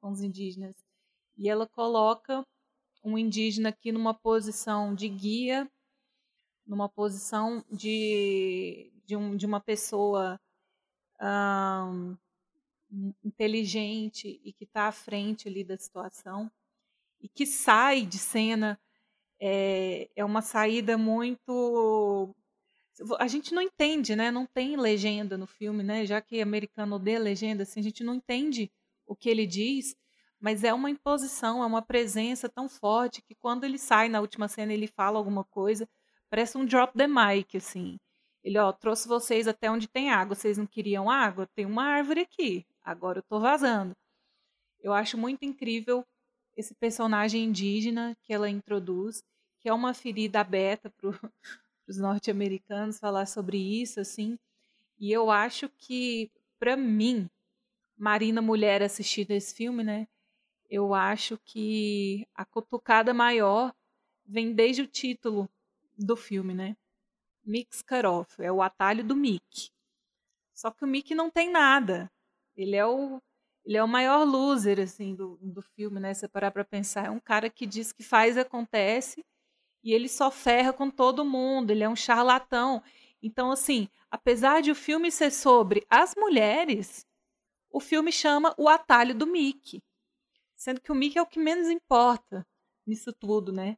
[0.00, 0.74] com os indígenas.
[1.36, 2.44] E ela coloca
[3.04, 5.70] um indígena aqui numa posição de guia,
[6.66, 10.40] numa posição de, de, um, de uma pessoa
[13.22, 16.50] inteligente e que está à frente ali da situação
[17.20, 18.80] e que sai de cena
[19.40, 22.34] é, é uma saída muito
[23.18, 24.30] a gente não entende, né?
[24.30, 26.04] Não tem legenda no filme, né?
[26.04, 28.70] Já que americano odeia legenda, assim, a gente não entende
[29.06, 29.96] o que ele diz,
[30.38, 34.48] mas é uma imposição, é uma presença tão forte que quando ele sai na última
[34.48, 35.88] cena ele fala alguma coisa,
[36.28, 37.98] parece um drop the mic, assim.
[38.42, 41.46] Ele, ó, trouxe vocês até onde tem água, vocês não queriam água?
[41.54, 43.94] Tem uma árvore aqui, agora eu tô vazando.
[44.80, 46.06] Eu acho muito incrível
[46.56, 49.22] esse personagem indígena que ela introduz,
[49.60, 51.10] que é uma ferida aberta para
[51.86, 54.38] os norte-americanos falar sobre isso, assim.
[54.98, 57.28] E eu acho que, para mim,
[57.96, 60.08] Marina Mulher assistindo esse filme, né?
[60.68, 63.74] Eu acho que a cutucada maior
[64.24, 65.48] vem desde o título
[65.98, 66.76] do filme, né?
[67.44, 69.70] Mix Cut Off, é o atalho do Mickey.
[70.54, 72.10] Só que o Mickey não tem nada.
[72.56, 73.20] Ele é o
[73.64, 76.14] ele é o maior loser assim do, do filme, né?
[76.14, 79.24] Se parar para pensar, é um cara que diz que faz acontece
[79.82, 82.82] e ele só ferra com todo mundo, ele é um charlatão.
[83.22, 87.06] Então, assim, apesar de o filme ser sobre as mulheres,
[87.70, 89.82] o filme chama O Atalho do Mickey.
[90.56, 92.46] Sendo que o Mickey é o que menos importa
[92.86, 93.76] nisso tudo, né?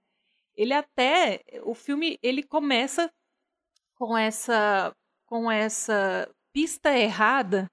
[0.54, 3.10] Ele até o filme ele começa
[3.94, 4.94] com essa
[5.26, 7.70] com essa pista errada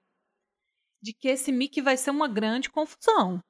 [1.02, 3.42] de que esse Mickey vai ser uma grande confusão.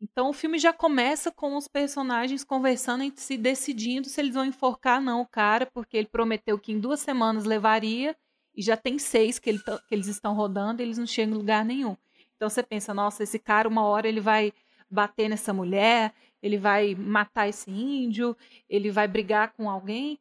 [0.00, 4.44] Então o filme já começa com os personagens conversando entre si, decidindo se eles vão
[4.44, 8.14] enforcar não o cara, porque ele prometeu que em duas semanas levaria,
[8.54, 11.38] e já tem seis que, ele, que eles estão rodando e eles não chegam em
[11.38, 11.96] lugar nenhum.
[12.36, 14.52] Então você pensa, nossa, esse cara uma hora ele vai
[14.90, 18.36] bater nessa mulher, ele vai matar esse índio,
[18.68, 20.18] ele vai brigar com alguém,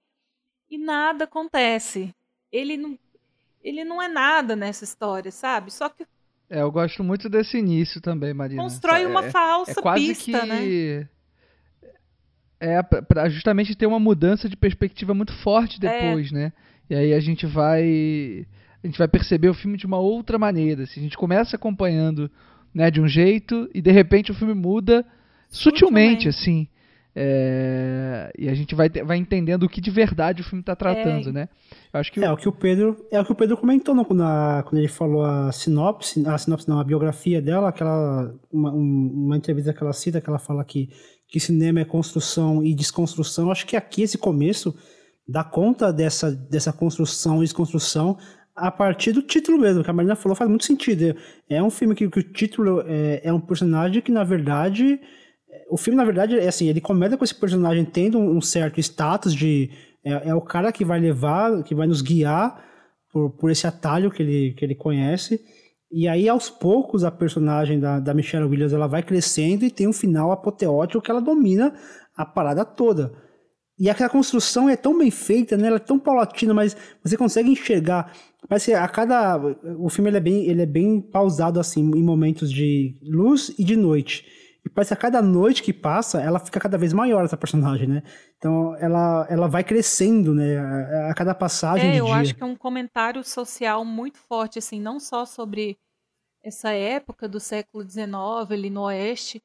[0.69, 2.13] e nada acontece.
[2.51, 2.97] Ele não,
[3.63, 5.71] ele não é nada nessa história, sabe?
[5.71, 6.05] Só que
[6.55, 8.61] É, eu gosto muito desse início também, Marina.
[8.61, 11.07] constrói É- uma falsa é quase pista, que né?
[12.59, 15.89] é pra- pra justamente ter uma mudança de perspectiva muito forte É.
[16.07, 16.53] depois, né?
[16.89, 18.45] E aí a gente vai
[18.83, 20.83] a gente vai perceber o filme de uma outra maneira.
[20.83, 22.29] Assim, a gente começa acompanhando
[22.73, 25.03] né, de um jeito e de repente o filme muda
[25.49, 26.29] sutilmente, sutilmente.
[26.29, 26.67] assim.
[27.17, 31.29] É, e a gente vai, vai entendendo o que de verdade o filme está tratando,
[31.29, 31.31] é.
[31.31, 31.49] né?
[31.93, 32.33] Eu acho que é o...
[32.33, 35.23] o que o Pedro é o que o Pedro comentou no, na, quando ele falou
[35.23, 40.19] a sinopse, a sinopse não, a biografia dela, aquela uma, uma entrevista que ela cita,
[40.19, 40.89] que ela fala que
[41.27, 43.49] que cinema é construção e desconstrução.
[43.49, 44.75] Acho que aqui esse começo
[45.25, 48.17] dá conta dessa dessa construção e desconstrução
[48.53, 51.15] a partir do título mesmo, que a Marina falou faz muito sentido.
[51.49, 54.99] É um filme que, que o título é, é um personagem que na verdade
[55.69, 59.33] o filme, na verdade, é assim, ele começa com esse personagem tendo um certo status
[59.33, 59.69] de.
[60.03, 62.63] É, é, o cara que vai levar, que vai nos guiar
[63.11, 65.41] por, por esse atalho que ele, que ele conhece.
[65.91, 69.87] E aí, aos poucos, a personagem da, da Michelle Williams ela vai crescendo e tem
[69.87, 71.73] um final apoteótico que ela domina
[72.15, 73.13] a parada toda.
[73.77, 75.67] E aquela construção é tão bem feita, né?
[75.67, 78.13] Ela é tão paulatina, mas você consegue enxergar.
[78.47, 79.37] Parece a cada.
[79.79, 83.63] O filme ele é, bem, ele é bem pausado, assim, em momentos de luz e
[83.63, 84.25] de noite.
[84.65, 87.87] E parece que a cada noite que passa, ela fica cada vez maior, essa personagem,
[87.87, 88.01] né?
[88.35, 90.57] Então, ela, ela vai crescendo, né?
[90.57, 92.15] A, a cada passagem É, eu dia.
[92.15, 95.77] acho que é um comentário social muito forte, assim, não só sobre
[96.43, 98.15] essa época do século XIX
[98.49, 99.41] ali no Oeste,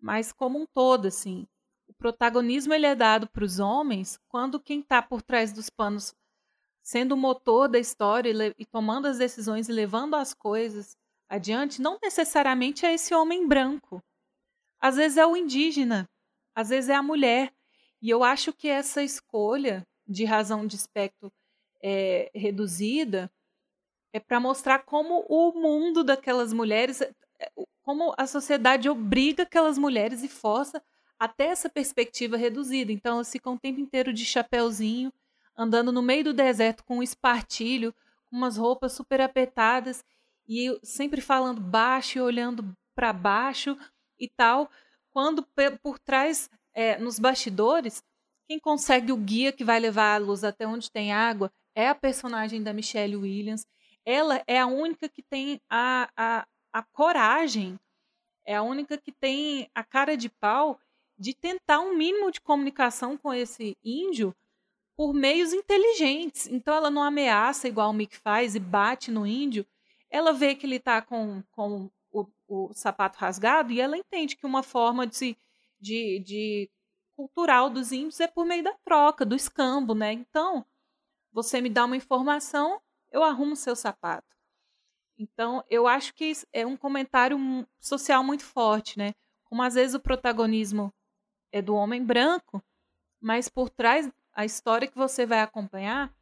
[0.00, 1.46] mas como um todo, assim.
[1.86, 6.14] O protagonismo ele é dado para os homens quando quem está por trás dos panos,
[6.82, 10.96] sendo o motor da história e, e tomando as decisões e levando as coisas
[11.28, 14.02] adiante, não necessariamente é esse homem branco
[14.80, 16.08] às vezes é o indígena,
[16.54, 17.52] às vezes é a mulher.
[18.00, 21.32] E eu acho que essa escolha de razão de espectro
[21.82, 23.30] é, reduzida
[24.12, 27.12] é para mostrar como o mundo daquelas mulheres, é,
[27.82, 30.82] como a sociedade obriga aquelas mulheres e força
[31.18, 32.92] até essa perspectiva reduzida.
[32.92, 35.12] Então elas ficam o tempo inteiro de chapéuzinho,
[35.56, 37.94] andando no meio do deserto com um espartilho,
[38.26, 40.04] com umas roupas super apertadas
[40.48, 43.76] e sempre falando baixo e olhando para baixo
[44.18, 44.70] e tal,
[45.10, 45.46] quando
[45.82, 48.02] por trás, é, nos bastidores,
[48.46, 51.94] quem consegue o guia que vai levar a luz até onde tem água é a
[51.94, 53.66] personagem da Michelle Williams.
[54.04, 57.78] Ela é a única que tem a, a, a coragem,
[58.44, 60.78] é a única que tem a cara de pau
[61.18, 64.34] de tentar um mínimo de comunicação com esse índio
[64.96, 66.46] por meios inteligentes.
[66.46, 69.66] Então ela não ameaça igual o Mick faz e bate no índio.
[70.10, 71.90] Ela vê que ele está com, com
[72.48, 75.36] o sapato rasgado e ela entende que uma forma de,
[75.80, 76.70] de, de
[77.14, 80.12] cultural dos índios é por meio da troca, do escambo, né?
[80.12, 80.64] Então,
[81.32, 84.36] você me dá uma informação, eu arrumo seu sapato.
[85.18, 87.38] Então, eu acho que é um comentário
[87.80, 89.14] social muito forte, né?
[89.44, 90.92] Como às vezes o protagonismo
[91.50, 92.62] é do homem branco,
[93.20, 96.14] mas por trás a história que você vai acompanhar,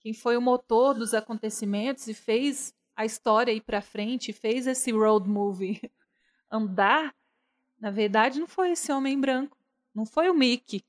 [0.00, 4.90] quem foi o motor dos acontecimentos e fez a história ir para frente, fez esse
[4.90, 5.80] road movie
[6.50, 7.14] andar,
[7.78, 9.56] na verdade não foi esse homem branco,
[9.94, 10.82] não foi o Mickey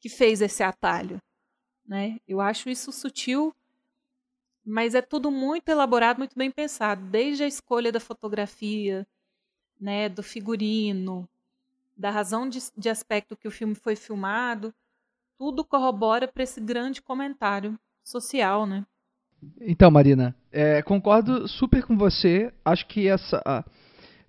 [0.00, 1.20] que fez esse atalho,
[1.84, 2.18] né?
[2.26, 3.54] Eu acho isso sutil,
[4.64, 9.06] mas é tudo muito elaborado, muito bem pensado, desde a escolha da fotografia,
[9.78, 11.28] né, do figurino,
[11.94, 14.74] da razão de, de aspecto que o filme foi filmado,
[15.36, 18.86] tudo corrobora para esse grande comentário social, né?
[19.60, 22.52] Então, Marina, é, concordo super com você.
[22.64, 23.42] Acho que essa.
[23.44, 23.64] Ah,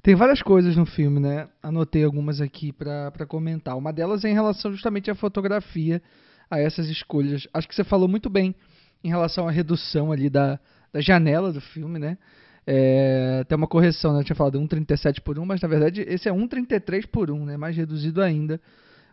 [0.01, 1.47] tem várias coisas no filme, né?
[1.61, 3.77] Anotei algumas aqui para comentar.
[3.77, 6.01] Uma delas é em relação justamente à fotografia,
[6.49, 7.47] a essas escolhas.
[7.53, 8.55] Acho que você falou muito bem
[9.03, 10.59] em relação à redução ali da,
[10.91, 12.17] da janela do filme, né?
[12.65, 14.19] É, tem uma correção, né?
[14.19, 17.57] Eu tinha falado 1,37 por 1, mas na verdade esse é 1,33 por 1, né?
[17.57, 18.59] Mais reduzido ainda.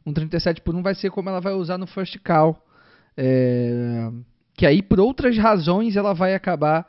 [0.07, 2.63] 1,37 por 1 vai ser como ela vai usar no First Call.
[3.17, 4.11] É,
[4.59, 6.85] que aí, por outras razões, ela vai acabar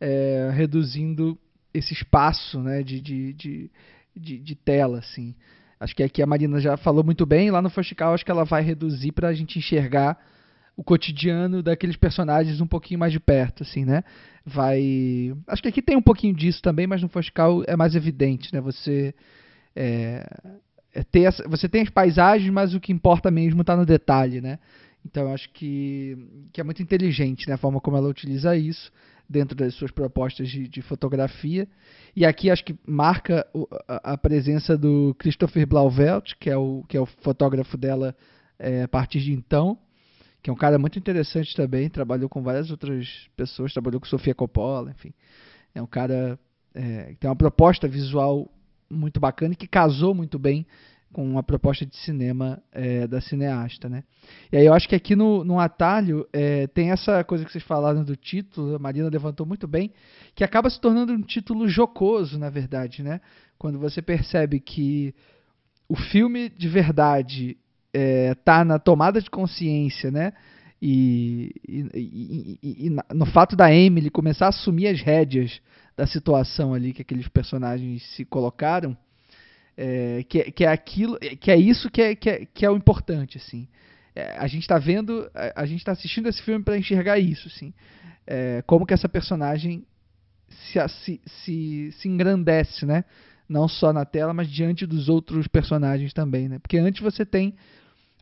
[0.00, 1.38] é, reduzindo
[1.72, 3.70] esse espaço né, de, de, de,
[4.16, 4.98] de, de tela.
[4.98, 5.32] Assim.
[5.78, 7.48] Acho que aqui a Marina já falou muito bem.
[7.48, 10.18] Lá no Firstical, acho que ela vai reduzir para a gente enxergar
[10.76, 14.02] o cotidiano daqueles personagens um pouquinho mais de perto, assim, né?
[14.44, 18.52] Vai, acho que aqui tem um pouquinho disso também, mas no Firstical é mais evidente,
[18.52, 18.60] né?
[18.60, 19.14] Você
[19.76, 20.26] é,
[20.92, 24.40] é ter essa, você tem as paisagens, mas o que importa mesmo está no detalhe,
[24.40, 24.58] né?
[25.04, 26.16] Então eu acho que,
[26.52, 28.90] que é muito inteligente né, a forma como ela utiliza isso
[29.28, 31.66] dentro das suas propostas de, de fotografia.
[32.14, 33.46] E aqui acho que marca
[33.88, 38.14] a, a, presença do Christopher Blauvelt, que é o, que é o fotógrafo dela
[38.58, 39.78] é, a partir de então,
[40.42, 44.34] que é um cara muito interessante também, trabalhou com várias outras pessoas, trabalhou com Sofia
[44.34, 45.14] Coppola, enfim.
[45.74, 46.38] É um cara
[46.74, 48.50] é, que tem uma proposta visual
[48.90, 50.66] muito bacana e que casou muito bem
[51.12, 54.02] com a proposta de cinema é, da cineasta, né?
[54.50, 57.64] E aí eu acho que aqui no, no atalho é, tem essa coisa que vocês
[57.64, 59.92] falaram do título, a Marina levantou muito bem,
[60.34, 63.20] que acaba se tornando um título jocoso, na verdade, né?
[63.58, 65.14] Quando você percebe que
[65.88, 67.56] o filme de verdade
[67.92, 68.34] é,
[68.64, 70.32] na tomada de consciência, né?
[70.80, 75.60] E, e, e, e, no fato da Emily começar a assumir as rédeas
[75.96, 78.96] da situação ali que aqueles personagens se colocaram,
[79.76, 82.76] é, que, que, é aquilo, que é isso que é, que é, que é o
[82.76, 83.68] importante, assim.
[84.14, 87.48] É, a gente está vendo, a, a gente está assistindo esse filme para enxergar isso,
[87.48, 87.72] assim.
[88.26, 89.84] É, como que essa personagem
[90.48, 93.04] se, se, se, se engrandece, né?
[93.48, 96.58] Não só na tela, mas diante dos outros personagens também, né?
[96.58, 97.54] Porque antes você tem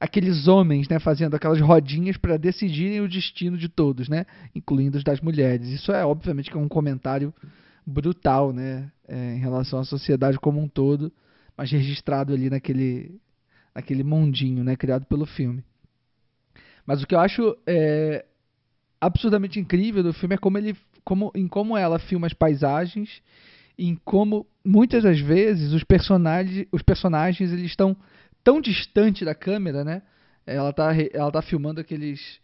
[0.01, 4.25] aqueles homens, né, fazendo aquelas rodinhas para decidirem o destino de todos, né,
[4.55, 5.69] incluindo os das mulheres.
[5.69, 7.35] Isso é obviamente que é um comentário
[7.87, 11.13] brutal, né, é, em relação à sociedade como um todo
[11.61, 13.21] mas registrado ali naquele,
[13.75, 15.63] naquele mundinho, né, criado pelo filme.
[16.87, 18.25] Mas o que eu acho é,
[18.99, 20.75] absurdamente incrível do filme é como ele,
[21.05, 23.21] como, em como ela filma as paisagens,
[23.79, 27.95] em como muitas das vezes os personagens, os personagens eles estão
[28.43, 30.01] tão distante da câmera, né?
[30.47, 32.41] Ela tá, ela tá filmando aqueles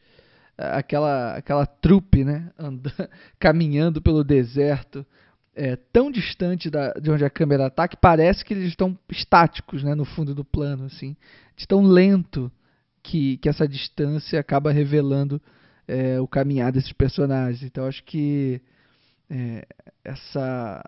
[0.58, 2.92] aquela aquela trupe, né, andando,
[3.40, 5.06] caminhando pelo deserto,
[5.56, 9.82] é, tão distante da, de onde a câmera está que parece que eles estão estáticos
[9.82, 11.16] né, no fundo do plano, assim,
[11.56, 12.52] de tão lento
[13.02, 15.40] que, que essa distância acaba revelando
[15.88, 17.62] é, o caminhar desses personagens.
[17.62, 18.60] Então acho que
[19.30, 19.66] é,
[20.04, 20.84] essa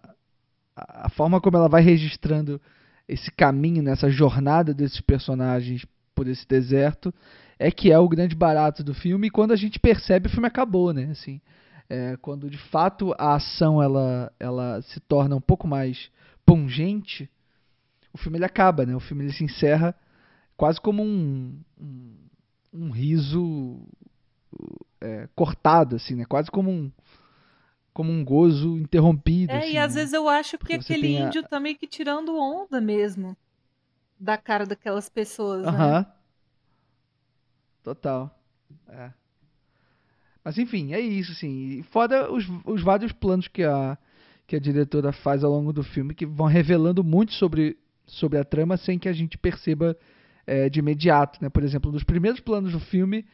[0.76, 2.60] a, forma como ela vai registrando
[3.08, 7.14] esse caminho, nessa jornada desses personagens por esse deserto,
[7.58, 9.28] é que é o grande barato do filme.
[9.28, 11.08] E quando a gente percebe, o filme acabou, né?
[11.10, 11.40] Assim,
[11.89, 16.10] é, quando de fato a ação ela, ela se torna um pouco mais
[16.44, 17.31] pungente,
[18.12, 18.94] o filme ele acaba, né?
[18.97, 19.94] O filme ele se encerra
[20.56, 22.15] quase como um, um,
[22.73, 23.81] um riso
[25.01, 26.24] é, cortado, assim, né?
[26.24, 26.90] Quase como um
[27.93, 29.52] como um gozo interrompido.
[29.52, 30.01] É, assim, e às né?
[30.01, 33.36] vezes eu acho que Porque aquele tem a- índio tá meio que tirando onda mesmo
[34.19, 35.69] da cara daquelas pessoas, né?
[35.69, 36.06] Aham.
[37.82, 38.31] Total.
[38.89, 39.12] É.
[40.44, 41.82] Mas enfim, é isso, assim.
[41.90, 43.98] Foda os, os vários planos que a,
[44.47, 48.44] que a diretora faz ao longo do filme, que vão revelando muito sobre, sobre a
[48.44, 49.97] trama sem que a gente perceba
[50.47, 51.39] é, de imediato.
[51.43, 51.48] Né?
[51.48, 53.24] Por exemplo, dos primeiros planos do filme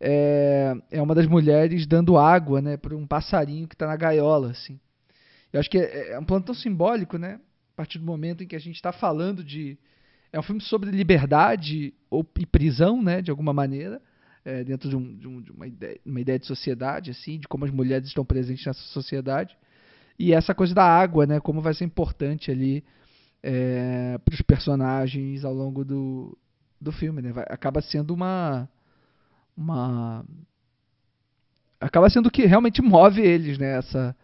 [0.00, 4.50] é, é uma das mulheres dando água né, para um passarinho que está na gaiola.
[4.50, 4.78] Assim.
[5.52, 7.40] Eu acho que é, é um plano tão simbólico, né?
[7.72, 9.78] A partir do momento em que a gente está falando de.
[10.30, 13.22] É um filme sobre liberdade ou, e prisão, né?
[13.22, 14.02] De alguma maneira
[14.48, 17.46] é, dentro de, um, de, um, de uma, ideia, uma, ideia, de sociedade, assim, de
[17.46, 19.54] como as mulheres estão presentes nessa sociedade.
[20.18, 22.82] E essa coisa da água, né, como vai ser importante ali
[23.42, 26.36] é, para os personagens ao longo do,
[26.80, 27.20] do filme.
[27.20, 27.30] Né?
[27.30, 28.66] Vai, acaba sendo uma,
[29.54, 30.24] uma.
[31.78, 33.76] Acaba sendo o que realmente move eles, né?
[33.76, 34.16] Essa,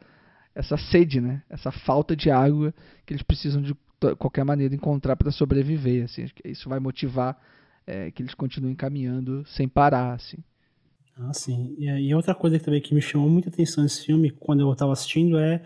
[0.54, 1.42] essa sede, né?
[1.50, 2.74] Essa falta de água
[3.04, 3.76] que eles precisam de
[4.18, 6.04] qualquer maneira encontrar para sobreviver.
[6.04, 6.26] Assim.
[6.42, 7.38] Isso vai motivar
[7.86, 10.38] é, que eles continuem caminhando sem parar, assim.
[11.16, 11.74] Ah, sim.
[11.78, 14.72] E, e outra coisa que também que me chamou muita atenção nesse filme, quando eu
[14.72, 15.64] estava assistindo, é,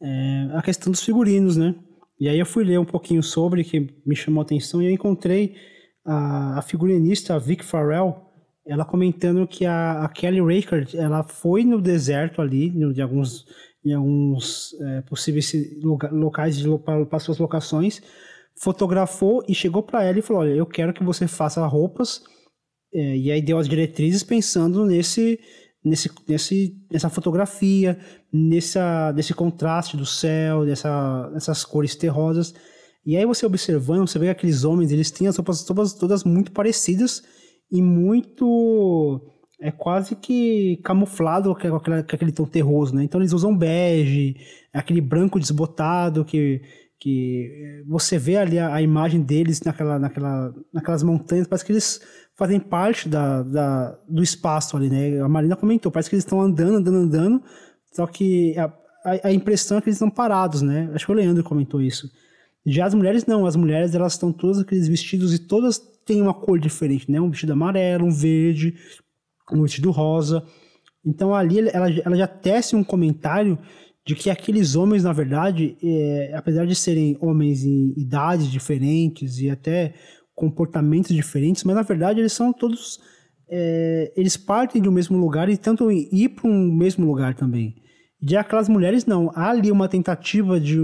[0.00, 1.74] é, a questão dos figurinos, né?
[2.20, 4.90] E aí eu fui ler um pouquinho sobre, que me chamou a atenção, e eu
[4.90, 5.56] encontrei
[6.04, 8.24] a, a figurinista Vic Farrell,
[8.66, 13.44] ela comentando que a, a Kelly Reichardt, ela foi no deserto ali, no, de alguns,
[13.84, 18.00] em alguns é, possíveis loca, locais para as suas locações,
[18.60, 22.22] fotografou e chegou para ela e falou: Olha, eu quero que você faça roupas.
[22.92, 25.38] É, e aí deu as diretrizes pensando nesse,
[25.84, 27.98] nesse, nesse, nessa fotografia,
[28.32, 32.54] nessa, nesse contraste do céu, dessa, dessas cores terrosas.
[33.04, 36.24] E aí você observando, você vê que aqueles homens, eles têm as roupas todas, todas
[36.24, 37.22] muito parecidas
[37.70, 39.20] e muito
[39.60, 43.04] é quase que camuflado com, aquele, com aquele tom terroso, né?
[43.04, 44.36] Então eles usam bege,
[44.72, 46.60] aquele branco desbotado que
[47.04, 52.00] que você vê ali a, a, imagem deles naquela, naquela, naquelas montanhas, parece que eles
[52.34, 55.20] fazem parte da, da, do espaço ali, né?
[55.20, 57.42] A Marina comentou, parece que eles estão andando, andando, andando,
[57.92, 58.72] só que a,
[59.04, 60.90] a, a, impressão é que eles estão parados, né?
[60.94, 62.10] Acho que o Leandro comentou isso.
[62.64, 66.32] Já as mulheres não, as mulheres elas estão todas aqueles vestidos e todas têm uma
[66.32, 67.20] cor diferente, né?
[67.20, 68.76] Um vestido amarelo, um verde,
[69.52, 70.42] um vestido rosa.
[71.04, 73.58] Então ali ela, ela já tece um comentário
[74.06, 79.48] de que aqueles homens, na verdade, é, apesar de serem homens em idades diferentes e
[79.48, 79.94] até
[80.34, 83.00] comportamentos diferentes, mas na verdade eles são todos.
[83.48, 87.76] É, eles partem de um mesmo lugar e tentam ir para um mesmo lugar também.
[88.20, 89.30] Já aquelas mulheres, não.
[89.34, 90.78] Há ali uma tentativa de,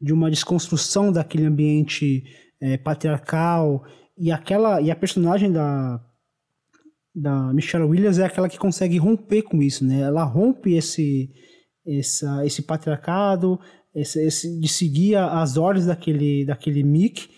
[0.00, 2.24] de uma desconstrução daquele ambiente
[2.60, 3.84] é, patriarcal
[4.16, 6.04] e aquela e a personagem da
[7.14, 10.00] da Michelle Williams é aquela que consegue romper com isso, né?
[10.00, 11.30] Ela rompe esse
[11.88, 13.58] essa, esse patriarcado,
[13.94, 17.28] esse, esse, de seguir as ordens daquele daquele Mick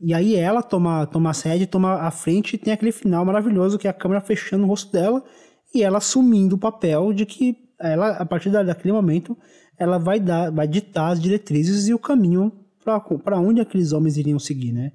[0.00, 3.78] e aí ela toma toma a sede, toma a frente e tem aquele final maravilhoso
[3.78, 5.24] que é a câmera fechando o rosto dela
[5.74, 9.36] e ela assumindo o papel de que ela a partir daquele momento
[9.78, 12.52] ela vai dar vai ditar as diretrizes e o caminho
[13.24, 14.92] para onde aqueles homens iriam seguir, né?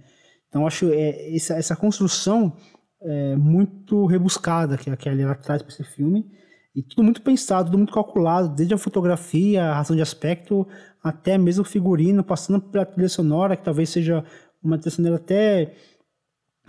[0.47, 2.55] Então acho é, essa, essa construção
[3.01, 6.25] é, muito rebuscada que Kelly ela traz para esse filme
[6.73, 10.67] e tudo muito pensado, tudo muito calculado, desde a fotografia, a razão de aspecto,
[11.03, 14.23] até mesmo o figurino, passando pela trilha sonora, que talvez seja
[14.63, 15.75] uma trilha sonora até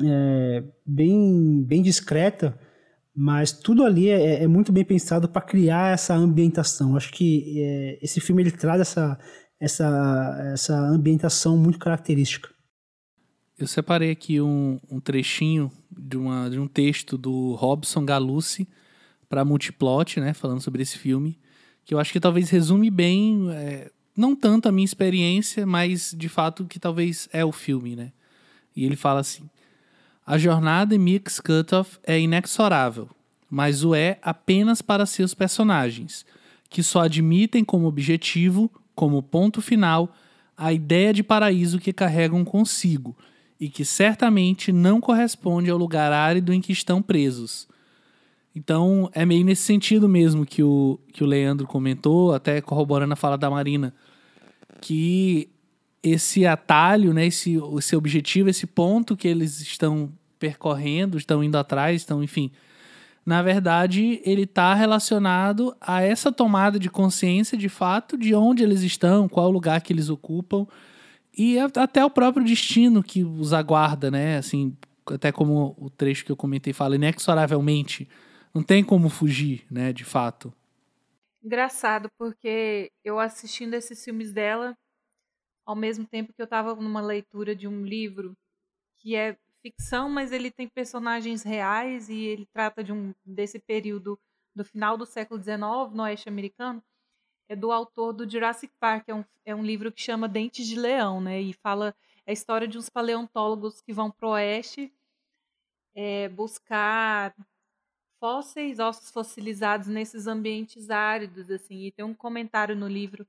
[0.00, 2.58] é, bem, bem discreta,
[3.14, 6.96] mas tudo ali é, é muito bem pensado para criar essa ambientação.
[6.96, 9.18] Acho que é, esse filme ele traz essa,
[9.60, 12.48] essa, essa ambientação muito característica.
[13.56, 18.66] Eu separei aqui um, um trechinho de, uma, de um texto do Robson Galucci
[19.32, 21.38] para Multiplot, né, falando sobre esse filme,
[21.86, 26.28] que eu acho que talvez resume bem, é, não tanto a minha experiência, mas de
[26.28, 28.12] fato que talvez é o filme, né?
[28.76, 29.48] E ele fala assim:
[30.26, 33.08] a jornada em Mix Cutoff é inexorável,
[33.48, 36.26] mas o é apenas para seus personagens,
[36.68, 40.14] que só admitem como objetivo, como ponto final,
[40.54, 43.16] a ideia de paraíso que carregam consigo
[43.58, 47.71] e que certamente não corresponde ao lugar árido em que estão presos.
[48.54, 53.16] Então, é meio nesse sentido mesmo que o, que o Leandro comentou, até corroborando a
[53.16, 53.94] fala da Marina,
[54.80, 55.48] que
[56.02, 62.02] esse atalho, né, esse, esse objetivo, esse ponto que eles estão percorrendo, estão indo atrás,
[62.02, 62.50] estão, enfim,
[63.24, 68.82] na verdade, ele está relacionado a essa tomada de consciência de fato de onde eles
[68.82, 70.66] estão, qual o lugar que eles ocupam
[71.36, 74.36] e até o próprio destino que os aguarda, né?
[74.36, 74.76] Assim,
[75.06, 78.08] até como o trecho que eu comentei fala, inexoravelmente,
[78.54, 80.52] não tem como fugir, né, de fato.
[81.42, 84.76] Engraçado, porque eu assistindo esses filmes dela,
[85.66, 88.36] ao mesmo tempo que eu estava numa leitura de um livro
[88.98, 94.18] que é ficção, mas ele tem personagens reais e ele trata de um desse período
[94.54, 96.82] do final do século XIX, no oeste americano,
[97.48, 100.78] é do autor do Jurassic Park, é um, é um livro que chama Dentes de
[100.78, 101.40] Leão, né?
[101.40, 101.94] E fala
[102.26, 104.92] é a história de uns paleontólogos que vão para o oeste
[105.94, 107.34] é, buscar
[108.22, 111.86] fósseis, ossos fossilizados nesses ambientes áridos, assim.
[111.86, 113.26] E tem um comentário no livro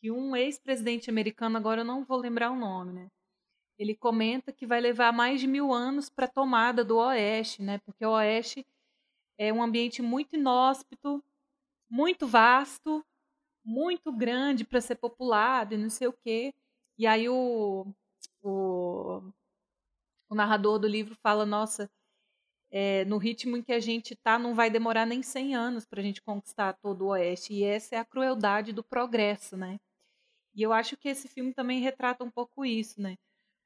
[0.00, 3.10] que um ex-presidente americano, agora eu não vou lembrar o nome, né?
[3.78, 7.76] Ele comenta que vai levar mais de mil anos para a tomada do oeste, né?
[7.84, 8.66] Porque o oeste
[9.36, 11.22] é um ambiente muito inóspito,
[11.90, 13.04] muito vasto,
[13.62, 16.54] muito grande para ser populado e não sei o quê.
[16.96, 17.86] E aí o,
[18.42, 19.20] o,
[20.30, 21.90] o narrador do livro fala, nossa,
[22.70, 26.00] é, no ritmo em que a gente está, não vai demorar nem 100 anos para
[26.00, 27.54] a gente conquistar todo o Oeste.
[27.54, 29.78] E essa é a crueldade do progresso, né?
[30.54, 33.16] E eu acho que esse filme também retrata um pouco isso, né?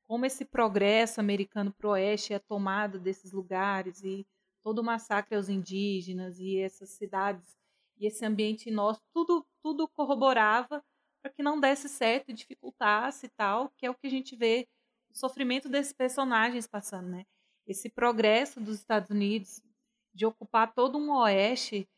[0.06, 4.26] Como esse progresso americano para o Oeste é a tomada desses lugares e
[4.62, 7.56] todo o massacre aos indígenas e essas cidades
[7.98, 10.82] e esse ambiente nosso, tudo, tudo corroborava
[11.22, 14.34] para que não desse certo e dificultasse e tal, que é o que a gente
[14.34, 14.66] vê
[15.08, 17.24] o sofrimento desses personagens passando, né?
[17.66, 19.62] Esse progresso dos Estados Unidos
[20.14, 21.88] de ocupar todo um oeste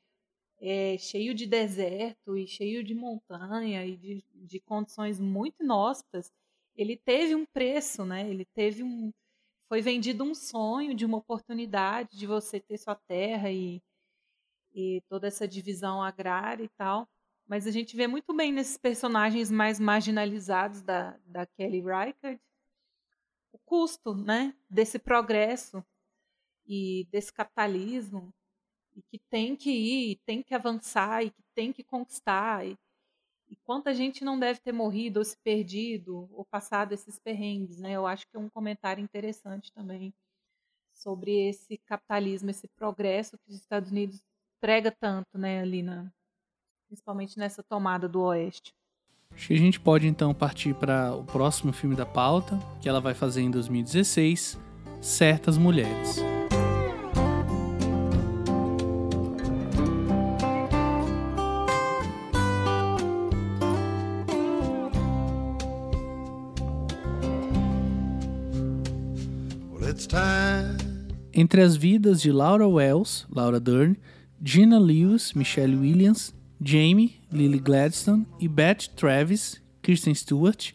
[0.60, 6.32] é, cheio de deserto e cheio de montanha e de, de condições muito inóspitas,
[6.76, 8.28] ele teve um preço, né?
[8.28, 9.12] Ele teve um
[9.68, 13.82] foi vendido um sonho de uma oportunidade de você ter sua terra e
[14.74, 17.08] e toda essa divisão agrária e tal.
[17.46, 22.40] Mas a gente vê muito bem nesses personagens mais marginalizados da, da Kelly Reichardt
[23.64, 25.84] custo né, desse progresso
[26.66, 28.32] e desse capitalismo
[28.94, 32.66] e que tem que ir, tem que avançar e que tem que conquistar.
[32.66, 32.76] E,
[33.48, 37.78] e quanta gente não deve ter morrido ou se perdido ou passado esses perrengues.
[37.78, 37.92] Né?
[37.92, 40.14] Eu acho que é um comentário interessante também
[40.92, 44.22] sobre esse capitalismo, esse progresso que os Estados Unidos
[44.60, 46.10] prega tanto, né, ali na,
[46.86, 48.72] principalmente nessa tomada do Oeste.
[49.34, 53.00] Acho que a gente pode então partir para o próximo filme da pauta, que ela
[53.00, 54.58] vai fazer em 2016,
[55.00, 56.22] Certas Mulheres.
[71.32, 73.96] Entre as vidas de Laura Wells, Laura Dern,
[74.42, 76.32] Gina Lewis, Michelle Williams,
[76.64, 80.72] Jamie, Lily Gladstone e Beth Travis, Kristen Stewart,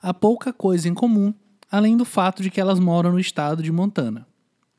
[0.00, 1.34] há pouca coisa em comum
[1.70, 4.26] além do fato de que elas moram no estado de Montana.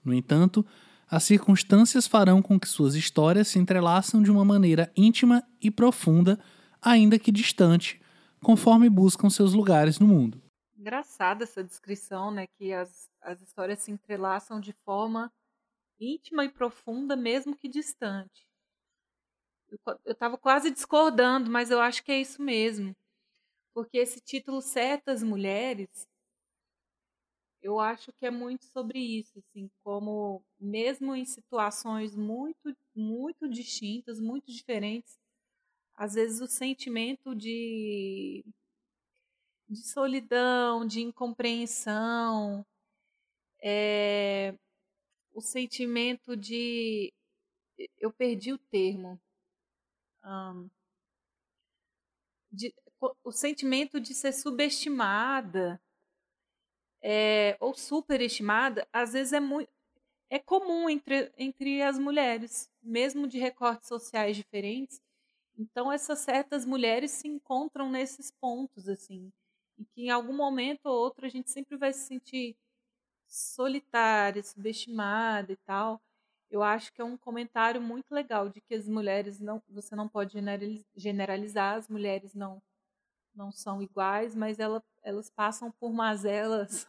[0.04, 0.66] No entanto,
[1.10, 6.40] as circunstâncias farão com que suas histórias se entrelaçam de uma maneira íntima e profunda,
[6.82, 8.02] ainda que distante,
[8.42, 10.42] conforme buscam seus lugares no mundo.
[10.78, 12.48] Engraçada essa descrição, né?
[12.58, 15.32] Que as, as histórias se entrelaçam de forma
[16.00, 18.47] íntima e profunda, mesmo que distante.
[20.06, 22.96] Eu estava quase discordando, mas eu acho que é isso mesmo.
[23.74, 26.08] Porque esse título Certas Mulheres,
[27.62, 34.20] eu acho que é muito sobre isso, assim, como mesmo em situações muito, muito distintas,
[34.20, 35.18] muito diferentes,
[35.96, 38.44] às vezes o sentimento de,
[39.70, 42.66] de solidão, de incompreensão,
[43.62, 44.56] é,
[45.34, 47.14] o sentimento de.
[48.00, 49.20] Eu perdi o termo.
[50.28, 50.70] Um,
[52.52, 52.74] de,
[53.24, 55.80] o sentimento de ser subestimada
[57.02, 59.70] é, ou superestimada, às vezes é muito.
[60.30, 65.02] É comum entre, entre as mulheres, mesmo de recortes sociais diferentes,
[65.58, 69.32] então essas certas mulheres se encontram nesses pontos assim,
[69.78, 72.58] e que em algum momento ou outro a gente sempre vai se sentir
[73.28, 76.02] solitária, subestimada e tal.
[76.50, 80.08] Eu acho que é um comentário muito legal de que as mulheres não, você não
[80.08, 80.38] pode
[80.96, 82.62] generalizar, as mulheres não
[83.38, 86.88] não são iguais, mas ela, elas passam por mazelas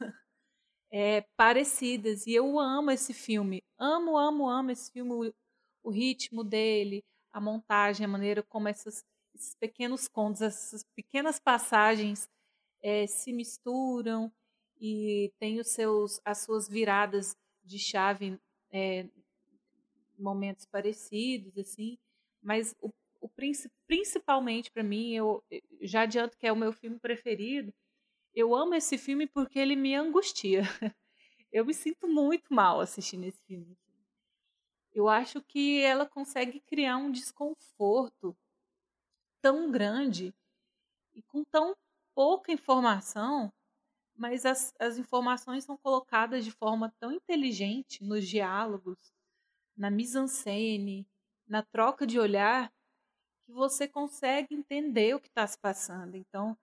[0.91, 2.27] é, parecidas.
[2.27, 5.35] E eu amo esse filme, amo, amo, amo esse filme, o,
[5.83, 9.05] o ritmo dele, a montagem, a maneira como essas,
[9.35, 12.27] esses pequenos contos, essas pequenas passagens
[12.83, 14.33] é, se misturam
[14.81, 18.41] e tem os seus, as suas viradas de chave
[18.73, 19.07] é,
[20.19, 21.99] momentos parecidos assim
[22.43, 23.31] mas o, o
[23.86, 25.43] principalmente para mim eu
[25.81, 27.73] já adianto que é o meu filme preferido
[28.39, 30.62] eu amo esse filme porque ele me angustia.
[31.51, 33.77] Eu me sinto muito mal assistindo esse filme.
[34.93, 38.36] Eu acho que ela consegue criar um desconforto
[39.40, 40.35] tão grande
[41.15, 41.74] e com tão
[42.15, 43.53] pouca informação,
[44.15, 48.99] mas as, as informações são colocadas de forma tão inteligente nos diálogos,
[49.79, 51.07] na mise-en-scène,
[51.47, 52.71] na troca de olhar,
[53.47, 56.17] que você consegue entender o que está se passando.
[56.17, 56.59] Então,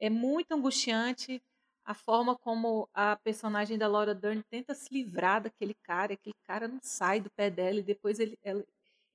[0.00, 1.42] é muito angustiante
[1.84, 6.68] a forma como a personagem da Laura Dern tenta se livrar daquele cara, aquele cara
[6.68, 8.62] não sai do pé dela e depois ele, ela,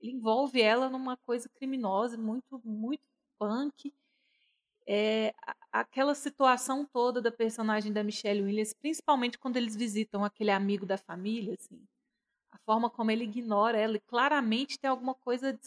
[0.02, 3.03] ele envolve ela numa coisa criminosa, muito, muito
[3.38, 3.94] punk.
[4.88, 5.34] É,
[5.72, 10.98] aquela situação toda da personagem da Michelle Williams, principalmente quando eles visitam aquele amigo da
[10.98, 11.80] família, assim,
[12.53, 15.57] a forma como ele ignora ela, e claramente tem alguma coisa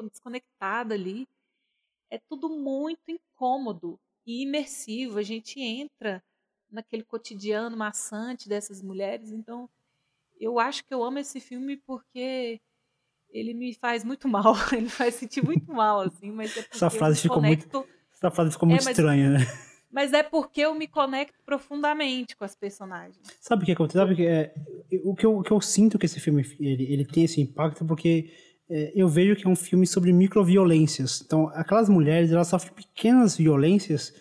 [0.00, 1.28] desconectada ali,
[2.10, 5.18] é tudo muito incômodo e imersivo.
[5.18, 6.22] A gente entra
[6.70, 9.30] naquele cotidiano maçante dessas mulheres.
[9.30, 9.70] Então,
[10.40, 12.60] eu acho que eu amo esse filme porque
[13.30, 14.54] ele me faz muito mal.
[14.72, 17.78] Ele faz sentir muito mal, assim, mas é Essa frase ficou conecto...
[17.78, 17.92] muito.
[18.12, 18.98] Essa frase ficou muito é, mas...
[18.98, 19.38] estranha, né?
[19.92, 23.20] Mas é porque eu me conecto profundamente com as personagens.
[23.38, 23.98] Sabe o que acontece?
[23.98, 24.54] Sabe que é,
[25.04, 27.84] o, que eu, o que eu sinto que esse filme ele, ele tem esse impacto
[27.84, 28.30] porque
[28.70, 31.22] é, eu vejo que é um filme sobre microviolências.
[31.24, 34.12] Então, aquelas mulheres, elas sofrem pequenas violências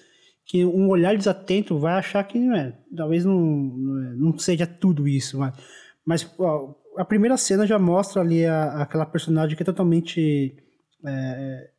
[0.45, 5.37] que um olhar desatento vai achar que não é, talvez não, não seja tudo isso,
[5.39, 5.53] mas,
[6.05, 10.55] mas ó, a primeira cena já mostra ali a, aquela personagem que é totalmente
[11.05, 11.69] é,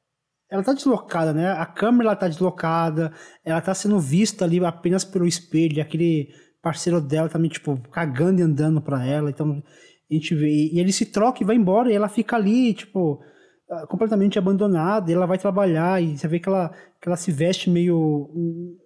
[0.50, 1.50] ela tá deslocada, né?
[1.50, 3.10] A câmera ela tá deslocada,
[3.42, 6.28] ela tá sendo vista ali apenas pelo espelho, aquele
[6.62, 9.62] parceiro dela também, tipo, cagando e andando para ela, então
[10.10, 13.20] a gente vê, e ele se troca e vai embora, e ela fica ali, tipo,
[13.68, 16.70] ah, completamente abandonada, e ela vai trabalhar, e você vê que ela,
[17.00, 18.30] que ela se veste meio,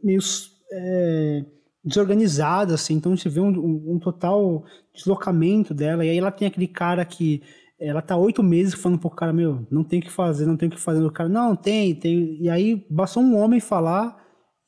[0.02, 0.20] meio
[0.72, 1.44] é,
[1.84, 6.48] desorganizada, assim, então você vê um, um, um, total deslocamento dela, e aí ela tem
[6.48, 7.42] aquele cara que,
[7.78, 10.68] ela tá oito meses falando pro cara, meu, não tem o que fazer, não tem
[10.68, 14.16] o que fazer, o cara, não, tem, tem, e aí bastou um homem falar,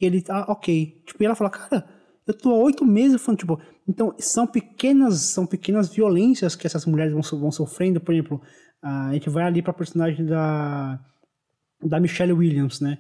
[0.01, 1.98] e ele, ah, ok, tipo, e ela fala, cara,
[2.29, 6.85] eu tô há oito meses falando, tipo, então são pequenas, são pequenas violências que essas
[6.85, 8.43] mulheres vão, vão sofrendo, por exemplo,
[8.83, 11.01] a gente vai ali pra personagem da,
[11.83, 12.99] da Michelle Williams, né,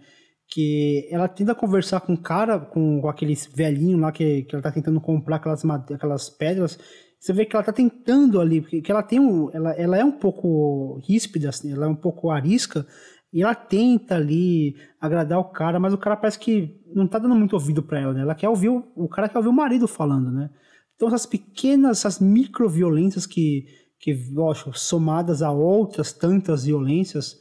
[0.48, 4.62] que ela tenta conversar com o cara, com, com aquele velhinho lá que, que ela
[4.62, 6.78] tá tentando comprar aquelas, aquelas pedras,
[7.20, 10.04] você vê que ela tá tentando ali, porque que ela tem um, ela, ela é
[10.04, 12.86] um pouco ríspida, assim, ela é um pouco arisca,
[13.32, 17.34] e ela tenta ali agradar o cara, mas o cara parece que não tá dando
[17.34, 18.22] muito ouvido para ela, né?
[18.22, 20.50] Ela quer ouvir o, o cara quer ouvir o marido falando, né?
[20.96, 23.66] Então essas pequenas, essas microviolências que
[23.98, 27.36] que, lógico, somadas a outras tantas violências,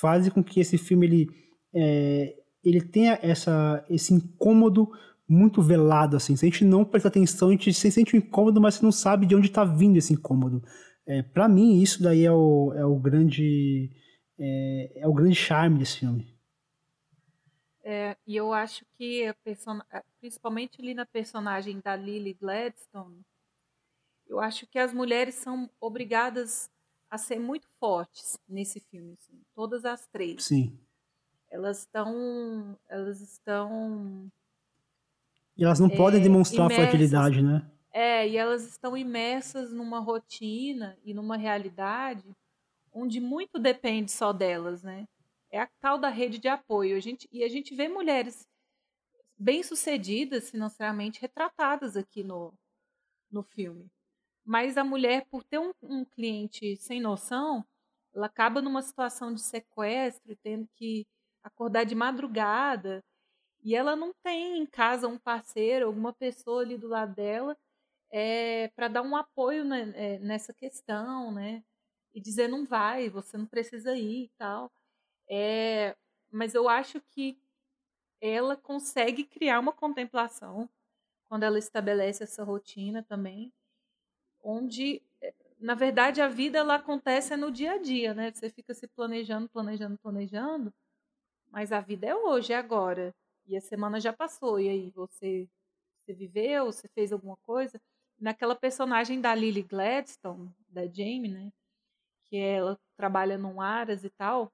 [0.00, 1.28] fazem com que esse filme ele,
[1.74, 2.34] é,
[2.64, 4.88] ele tenha essa, esse incômodo
[5.28, 6.34] muito velado, assim.
[6.34, 8.92] Se a gente não prestar atenção, a gente se sente um incômodo, mas você não
[8.92, 10.62] sabe de onde está vindo esse incômodo.
[11.06, 13.90] É, para mim, isso daí é o, é o grande
[14.40, 16.26] é, é o grande charme desse filme.
[17.82, 19.80] É, e eu acho que, person...
[20.18, 23.20] principalmente ali na personagem da Lily Gladstone,
[24.26, 26.70] eu acho que as mulheres são obrigadas
[27.10, 30.44] a ser muito fortes nesse filme, assim, todas as três.
[30.44, 30.78] Sim.
[31.50, 34.30] Elas estão, elas estão.
[35.56, 37.68] E elas não é, podem demonstrar imersas, fragilidade, né?
[37.92, 42.24] É, e elas estão imersas numa rotina e numa realidade
[42.92, 45.06] onde muito depende só delas, né?
[45.50, 46.96] É a tal da rede de apoio.
[46.96, 48.46] A gente, e a gente vê mulheres
[49.38, 52.52] bem-sucedidas financeiramente retratadas aqui no,
[53.30, 53.90] no filme.
[54.44, 57.64] Mas a mulher, por ter um, um cliente sem noção,
[58.14, 61.06] ela acaba numa situação de sequestro, tendo que
[61.42, 63.02] acordar de madrugada,
[63.62, 67.56] e ela não tem em casa um parceiro, alguma pessoa ali do lado dela,
[68.10, 71.62] é, para dar um apoio né, é, nessa questão, né?
[72.14, 74.70] E dizer não vai, você não precisa ir e tal.
[75.28, 75.96] É,
[76.30, 77.38] mas eu acho que
[78.20, 80.68] ela consegue criar uma contemplação
[81.28, 83.52] quando ela estabelece essa rotina também,
[84.42, 88.32] onde eh, na verdade a vida ela acontece no dia a dia, né?
[88.32, 90.72] Você fica se planejando, planejando, planejando,
[91.50, 93.14] mas a vida é hoje, é agora.
[93.46, 95.48] E a semana já passou e aí você
[96.06, 97.80] você viveu, você fez alguma coisa?
[98.20, 101.52] Naquela personagem da Lily Gladstone, da Jamie, né?
[102.30, 104.52] Que ela trabalha num Aras e tal,